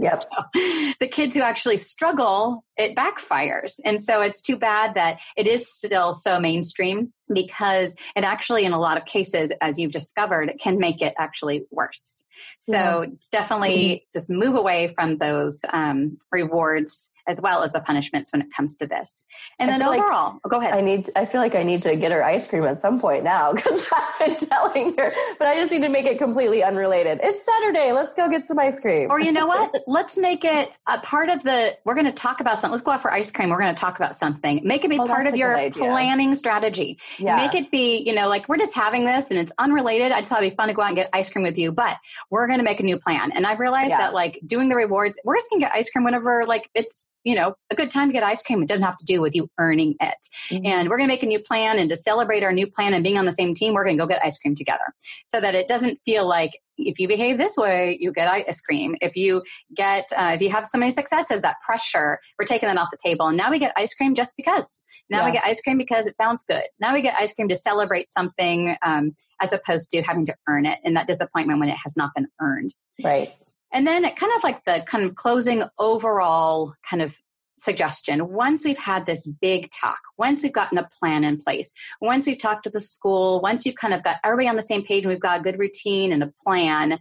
Yes. 0.00 0.26
so 0.54 0.92
the 0.98 1.06
kids 1.06 1.36
who 1.36 1.42
actually 1.42 1.76
struggle, 1.76 2.64
it 2.76 2.96
backfires. 2.96 3.78
And 3.84 4.02
so 4.02 4.22
it's 4.22 4.42
too 4.42 4.56
bad 4.56 4.94
that 4.94 5.20
it 5.36 5.46
is 5.46 5.72
still 5.72 6.12
so 6.12 6.40
mainstream 6.40 7.12
because 7.32 7.94
it 8.16 8.24
actually, 8.24 8.64
in 8.64 8.72
a 8.72 8.80
lot 8.80 8.96
of 8.96 9.04
cases, 9.04 9.52
as 9.60 9.78
you've 9.78 9.92
discovered, 9.92 10.52
can 10.60 10.78
make 10.78 11.02
it 11.02 11.14
actually 11.18 11.66
worse. 11.70 12.24
So 12.58 13.02
yeah. 13.02 13.06
definitely 13.30 13.76
mm-hmm. 13.76 14.18
just 14.18 14.30
move 14.30 14.56
away 14.56 14.88
from 14.88 15.18
those 15.18 15.60
um, 15.70 16.18
rewards 16.32 17.10
as 17.26 17.40
well 17.40 17.62
as 17.62 17.72
the 17.72 17.80
punishments 17.80 18.32
when 18.32 18.42
it 18.42 18.52
comes 18.52 18.76
to 18.76 18.86
this. 18.86 19.24
And 19.58 19.70
I 19.70 19.78
then 19.78 19.86
overall, 19.86 20.34
like 20.34 20.40
oh, 20.44 20.48
go 20.48 20.60
ahead. 20.60 20.74
I 20.74 20.80
need, 20.80 21.10
I 21.16 21.26
feel 21.26 21.40
like 21.40 21.54
I 21.54 21.62
need 21.62 21.82
to 21.82 21.96
get 21.96 22.12
her 22.12 22.24
ice 22.24 22.46
cream 22.46 22.64
at 22.64 22.80
some 22.80 23.00
point 23.00 23.24
now 23.24 23.52
because 23.54 23.84
I've 23.92 24.18
been 24.18 24.48
telling 24.48 24.96
her, 24.98 25.12
but 25.38 25.48
I 25.48 25.56
just 25.56 25.72
need 25.72 25.82
to 25.82 25.88
make 25.88 26.06
it 26.06 26.18
completely 26.18 26.62
unrelated. 26.62 27.20
It's 27.22 27.44
Saturday. 27.44 27.92
Let's 27.92 28.14
go 28.14 28.28
get 28.28 28.46
some 28.46 28.58
ice 28.58 28.80
cream. 28.80 29.10
Or 29.10 29.20
you 29.20 29.32
know 29.32 29.46
what? 29.46 29.72
Let's 29.86 30.16
make 30.16 30.44
it 30.44 30.70
a 30.86 30.98
part 30.98 31.28
of 31.30 31.42
the, 31.42 31.76
we're 31.84 31.94
going 31.94 32.06
to 32.06 32.12
talk 32.12 32.40
about 32.40 32.60
something. 32.60 32.72
Let's 32.72 32.82
go 32.82 32.92
out 32.92 33.02
for 33.02 33.12
ice 33.12 33.30
cream. 33.30 33.50
We're 33.50 33.60
going 33.60 33.74
to 33.74 33.80
talk 33.80 33.96
about 33.96 34.16
something. 34.16 34.60
Make 34.64 34.84
it 34.84 34.88
be 34.88 34.98
oh, 34.98 35.06
part 35.06 35.26
of 35.26 35.36
your 35.36 35.70
planning 35.70 36.34
strategy. 36.34 36.98
Yeah. 37.18 37.36
Make 37.36 37.54
it 37.54 37.70
be, 37.70 37.98
you 37.98 38.14
know, 38.14 38.28
like 38.28 38.48
we're 38.48 38.58
just 38.58 38.74
having 38.74 39.04
this 39.04 39.30
and 39.30 39.38
it's 39.38 39.52
unrelated. 39.58 40.12
I 40.12 40.20
just 40.20 40.30
thought 40.30 40.42
it'd 40.42 40.52
be 40.52 40.56
fun 40.56 40.68
to 40.68 40.74
go 40.74 40.82
out 40.82 40.88
and 40.88 40.96
get 40.96 41.10
ice 41.12 41.30
cream 41.30 41.44
with 41.44 41.58
you, 41.58 41.72
but 41.72 41.96
we're 42.30 42.46
going 42.46 42.58
to 42.58 42.64
make 42.64 42.80
a 42.80 42.82
new 42.82 42.98
plan. 42.98 43.32
And 43.32 43.46
I've 43.46 43.60
realized 43.60 43.90
yeah. 43.90 43.98
that 43.98 44.14
like 44.14 44.40
doing 44.46 44.68
the 44.68 44.76
rewards, 44.76 45.18
we're 45.24 45.36
just 45.36 45.50
going 45.50 45.60
to 45.60 45.66
get 45.66 45.74
ice 45.74 45.90
cream 45.90 46.04
whenever 46.04 46.46
like 46.46 46.68
it's 46.74 47.06
you 47.24 47.34
know, 47.34 47.54
a 47.70 47.74
good 47.74 47.90
time 47.90 48.08
to 48.08 48.12
get 48.12 48.22
ice 48.22 48.42
cream. 48.42 48.62
It 48.62 48.68
doesn't 48.68 48.84
have 48.84 48.98
to 48.98 49.04
do 49.04 49.20
with 49.20 49.34
you 49.34 49.48
earning 49.58 49.96
it. 50.00 50.16
Mm-hmm. 50.50 50.66
And 50.66 50.88
we're 50.88 50.96
going 50.96 51.08
to 51.08 51.12
make 51.12 51.22
a 51.22 51.26
new 51.26 51.40
plan 51.40 51.78
and 51.78 51.90
to 51.90 51.96
celebrate 51.96 52.42
our 52.42 52.52
new 52.52 52.66
plan 52.66 52.94
and 52.94 53.04
being 53.04 53.18
on 53.18 53.26
the 53.26 53.32
same 53.32 53.54
team, 53.54 53.74
we're 53.74 53.84
going 53.84 53.96
to 53.96 54.02
go 54.02 54.08
get 54.08 54.24
ice 54.24 54.38
cream 54.38 54.54
together 54.54 54.84
so 55.26 55.40
that 55.40 55.54
it 55.54 55.68
doesn't 55.68 56.00
feel 56.04 56.26
like 56.26 56.52
if 56.78 56.98
you 56.98 57.08
behave 57.08 57.36
this 57.36 57.56
way, 57.58 57.98
you 58.00 58.12
get 58.12 58.26
ice 58.26 58.62
cream. 58.62 58.96
If 59.02 59.16
you 59.16 59.42
get, 59.74 60.08
uh, 60.16 60.32
if 60.34 60.40
you 60.40 60.50
have 60.50 60.66
so 60.66 60.78
many 60.78 60.90
successes, 60.90 61.42
that 61.42 61.56
pressure, 61.60 62.18
we're 62.38 62.46
taking 62.46 62.68
that 62.68 62.78
off 62.78 62.88
the 62.90 62.98
table. 63.02 63.26
And 63.26 63.36
now 63.36 63.50
we 63.50 63.58
get 63.58 63.72
ice 63.76 63.92
cream 63.92 64.14
just 64.14 64.34
because. 64.36 64.82
Now 65.10 65.20
yeah. 65.20 65.26
we 65.26 65.32
get 65.32 65.44
ice 65.44 65.60
cream 65.60 65.76
because 65.76 66.06
it 66.06 66.16
sounds 66.16 66.44
good. 66.48 66.64
Now 66.78 66.94
we 66.94 67.02
get 67.02 67.14
ice 67.18 67.34
cream 67.34 67.48
to 67.48 67.56
celebrate 67.56 68.10
something 68.10 68.76
um, 68.80 69.14
as 69.42 69.52
opposed 69.52 69.90
to 69.90 70.02
having 70.02 70.26
to 70.26 70.36
earn 70.48 70.64
it 70.64 70.78
and 70.84 70.96
that 70.96 71.06
disappointment 71.06 71.60
when 71.60 71.68
it 71.68 71.76
has 71.82 71.96
not 71.96 72.12
been 72.14 72.28
earned. 72.40 72.72
Right. 73.04 73.34
And 73.72 73.86
then 73.86 74.02
kind 74.02 74.32
of 74.36 74.42
like 74.42 74.64
the 74.64 74.82
kind 74.86 75.04
of 75.04 75.14
closing 75.14 75.62
overall 75.78 76.74
kind 76.88 77.02
of 77.02 77.16
suggestion. 77.58 78.26
Once 78.28 78.64
we've 78.64 78.78
had 78.78 79.06
this 79.06 79.26
big 79.26 79.70
talk, 79.70 80.00
once 80.16 80.42
we've 80.42 80.52
gotten 80.52 80.78
a 80.78 80.88
plan 80.98 81.24
in 81.24 81.38
place, 81.38 81.72
once 82.00 82.26
we've 82.26 82.38
talked 82.38 82.64
to 82.64 82.70
the 82.70 82.80
school, 82.80 83.40
once 83.40 83.66
you've 83.66 83.76
kind 83.76 83.94
of 83.94 84.02
got 84.02 84.16
everybody 84.24 84.48
on 84.48 84.56
the 84.56 84.62
same 84.62 84.84
page 84.84 85.04
and 85.04 85.12
we've 85.12 85.20
got 85.20 85.40
a 85.40 85.42
good 85.42 85.58
routine 85.58 86.12
and 86.12 86.22
a 86.22 86.32
plan, 86.44 86.98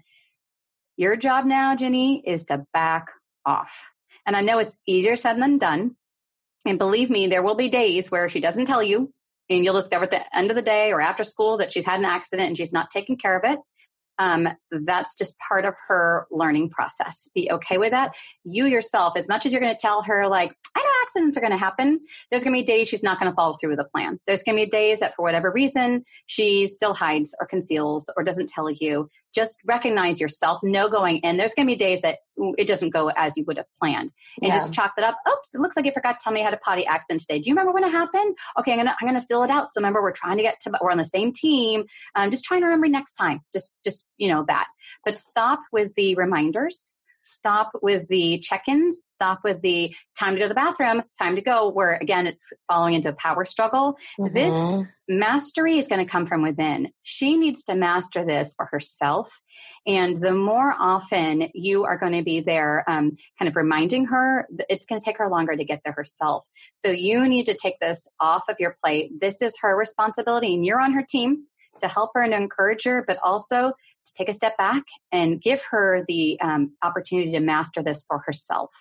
your 0.97 1.15
job 1.15 1.45
now, 1.45 1.75
Gini, 1.75 2.21
is 2.25 2.45
to 2.45 2.65
back 2.73 3.11
off. 3.45 3.89
And 4.25 4.35
I 4.35 4.41
know 4.41 4.59
it's 4.59 4.75
easier 4.85 5.15
said 5.15 5.41
than 5.41 5.57
done. 5.57 5.95
And 6.65 6.77
believe 6.77 7.09
me, 7.09 7.27
there 7.27 7.41
will 7.41 7.55
be 7.55 7.69
days 7.69 8.11
where 8.11 8.27
she 8.27 8.41
doesn't 8.41 8.65
tell 8.65 8.83
you 8.83 9.13
and 9.49 9.63
you'll 9.63 9.73
discover 9.73 10.03
at 10.03 10.11
the 10.11 10.37
end 10.37 10.51
of 10.51 10.55
the 10.55 10.61
day 10.61 10.91
or 10.91 11.01
after 11.01 11.23
school 11.23 11.57
that 11.57 11.71
she's 11.71 11.85
had 11.85 11.99
an 11.99 12.05
accident 12.05 12.49
and 12.49 12.57
she's 12.57 12.73
not 12.73 12.91
taking 12.91 13.17
care 13.17 13.37
of 13.37 13.49
it 13.49 13.59
um, 14.19 14.47
that's 14.69 15.17
just 15.17 15.35
part 15.39 15.65
of 15.65 15.73
her 15.87 16.27
learning 16.29 16.69
process. 16.69 17.29
Be 17.33 17.49
okay 17.51 17.77
with 17.77 17.91
that. 17.91 18.15
You 18.43 18.65
yourself, 18.65 19.17
as 19.17 19.27
much 19.27 19.45
as 19.45 19.53
you're 19.53 19.61
going 19.61 19.75
to 19.75 19.81
tell 19.81 20.03
her, 20.03 20.27
like, 20.27 20.53
I 20.75 20.83
know 20.83 20.91
accidents 21.09 21.37
are 21.37 21.41
going 21.41 21.51
to 21.51 21.57
happen, 21.57 22.01
there's 22.29 22.43
going 22.43 22.55
to 22.55 22.59
be 22.59 22.65
days 22.65 22.87
she's 22.87 23.03
not 23.03 23.19
going 23.19 23.31
to 23.31 23.35
follow 23.35 23.53
through 23.53 23.71
with 23.71 23.79
the 23.79 23.85
plan. 23.85 24.19
There's 24.27 24.43
going 24.43 24.57
to 24.57 24.65
be 24.65 24.69
days 24.69 24.99
that 24.99 25.15
for 25.15 25.23
whatever 25.23 25.51
reason, 25.51 26.03
she 26.25 26.65
still 26.65 26.93
hides 26.93 27.35
or 27.39 27.47
conceals 27.47 28.11
or 28.15 28.23
doesn't 28.23 28.49
tell 28.49 28.69
you. 28.69 29.09
Just 29.33 29.59
recognize 29.65 30.21
yourself, 30.21 30.61
know 30.63 30.89
going 30.89 31.17
in. 31.19 31.37
There's 31.37 31.53
going 31.53 31.67
to 31.67 31.73
be 31.73 31.77
days 31.77 32.01
that 32.01 32.19
it 32.57 32.67
doesn't 32.67 32.91
go 32.91 33.09
as 33.09 33.35
you 33.37 33.43
would 33.45 33.57
have 33.57 33.65
planned 33.79 34.11
and 34.41 34.49
yeah. 34.49 34.53
just 34.53 34.73
chalk 34.73 34.93
that 34.97 35.05
up. 35.05 35.17
Oops, 35.29 35.55
it 35.55 35.59
looks 35.61 35.75
like 35.75 35.85
you 35.85 35.91
forgot 35.91 36.19
to 36.19 36.23
tell 36.23 36.33
me 36.33 36.41
I 36.41 36.43
had 36.43 36.53
a 36.53 36.57
potty 36.57 36.85
accident 36.85 37.21
today. 37.21 37.39
Do 37.39 37.49
you 37.49 37.55
remember 37.55 37.73
when 37.73 37.83
it 37.83 37.91
happened? 37.91 38.37
Okay, 38.57 38.71
I'm 38.71 38.77
gonna 38.77 38.95
I'm 38.99 39.07
gonna 39.07 39.21
fill 39.21 39.43
it 39.43 39.51
out. 39.51 39.67
So 39.67 39.79
remember, 39.79 40.01
we're 40.01 40.11
trying 40.11 40.37
to 40.37 40.43
get 40.43 40.59
to 40.61 40.71
we're 40.81 40.91
on 40.91 40.97
the 40.97 41.05
same 41.05 41.33
team. 41.33 41.85
I'm 42.15 42.31
just 42.31 42.45
trying 42.45 42.61
to 42.61 42.67
remember 42.67 42.87
next 42.87 43.15
time. 43.15 43.41
Just 43.53 43.75
just 43.83 44.09
you 44.17 44.29
know 44.29 44.45
that. 44.47 44.67
But 45.03 45.17
stop 45.17 45.59
with 45.71 45.93
the 45.95 46.15
reminders 46.15 46.95
stop 47.21 47.71
with 47.81 48.07
the 48.07 48.39
check-ins, 48.39 49.03
stop 49.03 49.41
with 49.43 49.61
the 49.61 49.95
time 50.17 50.33
to 50.33 50.39
go 50.39 50.45
to 50.45 50.49
the 50.49 50.55
bathroom, 50.55 51.03
time 51.17 51.35
to 51.35 51.41
go, 51.41 51.69
where 51.69 51.93
again, 51.93 52.27
it's 52.27 52.51
falling 52.67 52.93
into 52.93 53.09
a 53.09 53.13
power 53.13 53.45
struggle. 53.45 53.95
Mm-hmm. 54.19 54.33
This 54.33 54.87
mastery 55.07 55.77
is 55.77 55.87
going 55.87 56.05
to 56.05 56.09
come 56.09 56.25
from 56.25 56.43
within. 56.43 56.91
She 57.01 57.37
needs 57.37 57.63
to 57.63 57.75
master 57.75 58.23
this 58.23 58.53
for 58.55 58.65
herself. 58.65 59.41
And 59.87 60.15
the 60.15 60.33
more 60.33 60.73
often 60.77 61.49
you 61.53 61.85
are 61.85 61.97
going 61.97 62.13
to 62.13 62.23
be 62.23 62.41
there, 62.41 62.83
um, 62.87 63.17
kind 63.39 63.49
of 63.49 63.55
reminding 63.55 64.05
her, 64.05 64.47
it's 64.69 64.85
going 64.85 65.01
to 65.01 65.05
take 65.05 65.17
her 65.17 65.29
longer 65.29 65.55
to 65.55 65.65
get 65.65 65.81
there 65.83 65.93
herself. 65.93 66.45
So 66.73 66.91
you 66.91 67.27
need 67.27 67.47
to 67.47 67.55
take 67.55 67.79
this 67.79 68.07
off 68.19 68.43
of 68.49 68.57
your 68.59 68.75
plate. 68.81 69.19
This 69.19 69.41
is 69.41 69.57
her 69.61 69.75
responsibility 69.75 70.53
and 70.53 70.65
you're 70.65 70.79
on 70.79 70.93
her 70.93 71.05
team 71.07 71.45
to 71.81 71.87
help 71.87 72.11
her 72.15 72.21
and 72.21 72.33
encourage 72.33 72.85
her, 72.85 73.03
but 73.05 73.17
also 73.23 73.71
to 73.71 74.13
take 74.15 74.29
a 74.29 74.33
step 74.33 74.57
back 74.57 74.83
and 75.11 75.41
give 75.41 75.63
her 75.71 76.05
the 76.07 76.39
um, 76.41 76.73
opportunity 76.81 77.31
to 77.31 77.39
master 77.39 77.83
this 77.83 78.03
for 78.03 78.19
herself. 78.19 78.71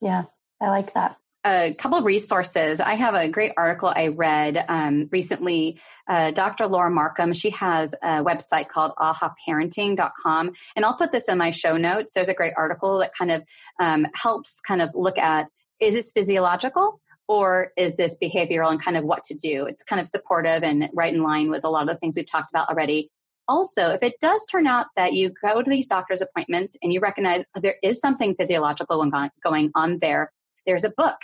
Yeah, 0.00 0.24
I 0.60 0.68
like 0.68 0.94
that. 0.94 1.16
A 1.42 1.72
couple 1.72 2.02
resources. 2.02 2.80
I 2.80 2.94
have 2.94 3.14
a 3.14 3.28
great 3.30 3.52
article 3.56 3.90
I 3.94 4.08
read 4.08 4.62
um, 4.68 5.08
recently. 5.10 5.80
Uh, 6.06 6.32
Dr. 6.32 6.66
Laura 6.66 6.90
Markham, 6.90 7.32
she 7.32 7.50
has 7.50 7.94
a 7.94 8.22
website 8.22 8.68
called 8.68 8.92
ahaparenting.com, 8.98 10.52
and 10.76 10.84
I'll 10.84 10.96
put 10.96 11.12
this 11.12 11.30
in 11.30 11.38
my 11.38 11.48
show 11.48 11.78
notes. 11.78 12.12
There's 12.12 12.28
a 12.28 12.34
great 12.34 12.52
article 12.58 12.98
that 12.98 13.14
kind 13.14 13.30
of 13.30 13.44
um, 13.78 14.06
helps 14.14 14.60
kind 14.60 14.82
of 14.82 14.94
look 14.94 15.16
at 15.16 15.48
is 15.80 15.94
this 15.94 16.12
physiological? 16.12 17.00
Or 17.30 17.70
is 17.76 17.96
this 17.96 18.16
behavioral 18.20 18.72
and 18.72 18.82
kind 18.82 18.96
of 18.96 19.04
what 19.04 19.22
to 19.26 19.34
do? 19.34 19.66
It's 19.66 19.84
kind 19.84 20.00
of 20.00 20.08
supportive 20.08 20.64
and 20.64 20.90
right 20.92 21.14
in 21.14 21.22
line 21.22 21.48
with 21.48 21.62
a 21.62 21.68
lot 21.68 21.82
of 21.82 21.88
the 21.88 21.94
things 21.94 22.16
we've 22.16 22.28
talked 22.28 22.50
about 22.52 22.68
already. 22.68 23.08
Also, 23.46 23.90
if 23.90 24.02
it 24.02 24.14
does 24.20 24.46
turn 24.46 24.66
out 24.66 24.88
that 24.96 25.12
you 25.12 25.32
go 25.40 25.62
to 25.62 25.70
these 25.70 25.86
doctor's 25.86 26.22
appointments 26.22 26.76
and 26.82 26.92
you 26.92 26.98
recognize 26.98 27.44
there 27.54 27.76
is 27.84 28.00
something 28.00 28.34
physiological 28.34 29.08
going 29.44 29.70
on 29.76 29.98
there, 30.00 30.32
there's 30.66 30.82
a 30.82 30.90
book. 30.90 31.18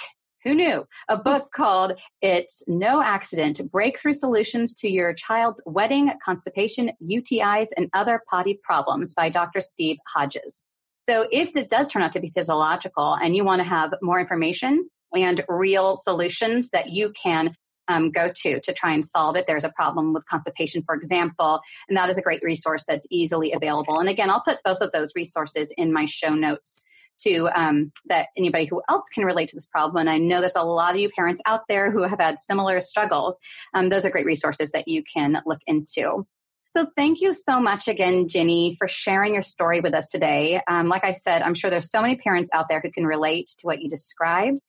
Who 0.45 0.55
knew? 0.55 0.87
A 1.09 1.17
book 1.17 1.51
called 1.55 2.01
It's 2.23 2.63
No 2.69 3.03
Accident 3.03 3.61
Breakthrough 3.73 4.13
Solutions 4.13 4.75
to 4.75 4.89
Your 4.89 5.13
Child's 5.13 5.61
Wetting, 5.67 6.13
Constipation, 6.25 6.93
UTIs, 7.03 7.71
and 7.77 7.91
Other 7.93 8.23
Potty 8.31 8.61
Problems 8.63 9.13
by 9.13 9.31
Dr. 9.31 9.61
Steve 9.61 9.97
Hodges. 10.07 10.63
So 10.99 11.27
if 11.29 11.53
this 11.53 11.67
does 11.67 11.89
turn 11.89 12.03
out 12.03 12.13
to 12.13 12.21
be 12.21 12.31
physiological 12.31 13.15
and 13.15 13.35
you 13.35 13.45
want 13.45 13.61
to 13.61 13.69
have 13.69 13.93
more 14.03 14.21
information, 14.21 14.89
and 15.23 15.45
real 15.49 15.97
solutions 15.97 16.71
that 16.71 16.91
you 16.91 17.11
can 17.11 17.55
um, 17.89 18.11
go 18.11 18.31
to 18.35 18.61
to 18.61 18.73
try 18.73 18.95
and 18.95 19.05
solve 19.05 19.37
it. 19.37 19.47
There's 19.47 19.65
a 19.65 19.71
problem 19.71 20.13
with 20.13 20.27
constipation, 20.27 20.83
for 20.85 20.95
example, 20.95 21.61
and 21.89 21.97
that 21.97 22.11
is 22.11 22.19
a 22.19 22.23
great 22.23 22.43
resource 22.43 22.85
that's 22.87 23.07
easily 23.11 23.53
available. 23.53 24.01
And 24.01 24.09
again, 24.09 24.31
I'll 24.31 24.43
put 24.43 24.59
both 24.65 24.81
of 24.81 24.93
those 24.93 25.13
resources 25.15 25.73
in 25.77 25.93
my 25.93 26.07
show 26.07 26.35
notes 26.35 26.85
to 27.19 27.49
um, 27.55 27.93
that 28.07 28.29
anybody 28.37 28.67
who 28.67 28.83
else 28.89 29.09
can 29.09 29.25
relate 29.25 29.49
to 29.49 29.57
this 29.57 29.67
problem. 29.67 30.01
And 30.01 30.11
I 30.11 30.19
know 30.19 30.41
there's 30.41 30.57
a 30.57 30.63
lot 30.63 30.95
of 30.95 31.01
you 31.01 31.09
parents 31.09 31.41
out 31.47 31.63
there 31.69 31.91
who 31.91 32.03
have 32.03 32.21
had 32.21 32.39
similar 32.41 32.81
struggles. 32.81 33.39
Um, 33.73 33.89
those 33.89 34.05
are 34.05 34.11
great 34.11 34.27
resources 34.27 34.73
that 34.73 34.89
you 34.89 35.03
can 35.03 35.41
look 35.47 35.61
into. 35.67 36.27
So 36.69 36.87
thank 36.97 37.21
you 37.21 37.33
so 37.33 37.61
much 37.61 37.89
again, 37.89 38.27
Gini, 38.27 38.77
for 38.77 38.89
sharing 38.89 39.35
your 39.35 39.43
story 39.43 39.81
with 39.81 39.95
us 39.95 40.11
today. 40.11 40.61
Um, 40.67 40.89
like 40.89 41.05
I 41.05 41.13
said, 41.13 41.41
I'm 41.41 41.55
sure 41.55 41.71
there's 41.71 41.91
so 41.91 42.03
many 42.03 42.17
parents 42.17 42.51
out 42.53 42.67
there 42.69 42.81
who 42.81 42.91
can 42.91 43.07
relate 43.07 43.47
to 43.61 43.67
what 43.67 43.81
you 43.81 43.89
described. 43.89 44.61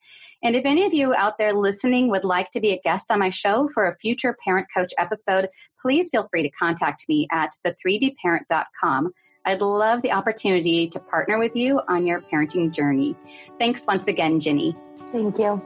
And 0.44 0.56
if 0.56 0.66
any 0.66 0.86
of 0.86 0.94
you 0.94 1.14
out 1.14 1.38
there 1.38 1.54
listening 1.54 2.10
would 2.10 2.24
like 2.24 2.52
to 2.52 2.60
be 2.60 2.72
a 2.72 2.80
guest 2.80 3.12
on 3.12 3.20
my 3.20 3.30
show 3.30 3.68
for 3.68 3.88
a 3.88 3.98
future 3.98 4.38
Parent 4.46 4.68
Coach 4.76 4.94
episode, 4.98 5.50
please 5.82 6.10
feel 6.10 6.28
free 6.30 6.44
to 6.44 6.52
contact 6.52 7.06
me 7.10 7.28
at 7.32 7.52
the3dparent.com. 7.66 9.12
I'd 9.46 9.62
love 9.62 10.02
the 10.02 10.12
opportunity 10.12 10.90
to 10.90 11.00
partner 11.00 11.40
with 11.40 11.56
you 11.56 11.80
on 11.88 12.06
your 12.06 12.22
parenting 12.22 12.74
journey. 12.74 13.16
Thanks 13.58 13.88
once 13.88 14.08
again, 14.08 14.40
Gini. 14.40 14.76
Thank 15.12 15.38
you. 15.40 15.62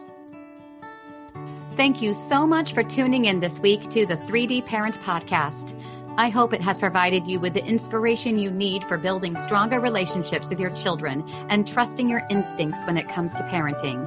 Thank 1.76 2.02
you 2.02 2.14
so 2.14 2.46
much 2.46 2.74
for 2.74 2.84
tuning 2.84 3.26
in 3.26 3.40
this 3.40 3.60
week 3.60 3.90
to 3.92 4.06
the 4.06 4.16
3D 4.16 4.68
Parent 4.68 5.00
Podcast. 5.00 5.76
I 6.18 6.30
hope 6.30 6.54
it 6.54 6.62
has 6.62 6.78
provided 6.78 7.28
you 7.28 7.40
with 7.40 7.54
the 7.54 7.66
inspiration 7.66 8.38
you 8.38 8.52
need 8.52 8.84
for 8.84 8.98
building 8.98 9.36
stronger 9.36 9.80
relationships 9.80 10.50
with 10.50 10.60
your 10.60 10.70
children 10.72 11.28
and 11.50 11.68
trusting 11.68 12.10
your 12.10 12.22
instincts 12.30 12.84
when 12.86 12.98
it 12.98 13.10
comes 13.10 13.34
to 13.36 13.44
parenting. 13.44 14.06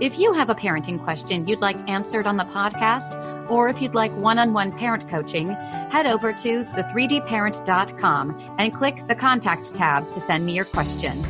If 0.00 0.18
you 0.18 0.32
have 0.32 0.48
a 0.48 0.54
parenting 0.54 1.04
question 1.04 1.46
you'd 1.46 1.60
like 1.60 1.76
answered 1.86 2.26
on 2.26 2.38
the 2.38 2.44
podcast, 2.44 3.50
or 3.50 3.68
if 3.68 3.82
you'd 3.82 3.94
like 3.94 4.16
one 4.16 4.38
on 4.38 4.54
one 4.54 4.72
parent 4.72 5.10
coaching, 5.10 5.50
head 5.50 6.06
over 6.06 6.32
to 6.32 6.64
the3dparent.com 6.64 8.56
and 8.58 8.72
click 8.72 9.06
the 9.06 9.14
contact 9.14 9.74
tab 9.74 10.10
to 10.12 10.20
send 10.20 10.46
me 10.46 10.54
your 10.54 10.64
question. 10.64 11.22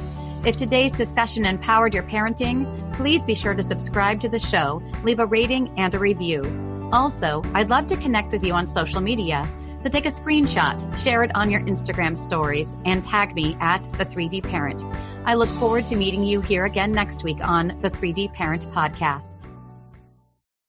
If 0.45 0.57
today's 0.57 0.93
discussion 0.93 1.47
empowered 1.47 1.95
your 1.95 2.05
parenting, 2.05 2.95
please 2.95 3.25
be 3.25 3.35
sure 3.35 3.55
to 3.55 3.63
subscribe 3.65 4.21
to 4.21 4.29
the 4.29 4.39
show, 4.39 4.85
leave 5.03 5.19
a 5.19 5.27
rating 5.27 5.75
and 5.77 5.93
a 5.93 5.99
review. 5.99 6.89
Also, 6.93 7.43
I'd 7.53 7.71
love 7.71 7.89
to 7.89 7.97
connect 7.97 8.31
with 8.31 8.45
you 8.45 8.55
on 8.55 8.69
social 8.69 9.01
media. 9.01 9.49
So 9.81 9.89
take 9.89 10.05
a 10.05 10.11
screenshot, 10.11 10.99
share 11.03 11.23
it 11.25 11.35
on 11.35 11.51
your 11.51 11.63
Instagram 11.63 12.17
stories, 12.17 12.77
and 12.85 13.03
tag 13.03 13.35
me 13.35 13.57
at 13.61 13.83
the 13.95 14.05
3D 14.05 14.43
Parent. 14.43 14.85
I 15.25 15.35
look 15.35 15.49
forward 15.49 15.87
to 15.87 15.97
meeting 15.97 16.23
you 16.23 16.43
here 16.43 16.67
again 16.67 16.93
next 16.93 17.25
week 17.25 17.43
on 17.43 17.79
the 17.81 17.91
3D 17.91 18.33
Parent 18.35 18.67
Podcast. 18.71 19.40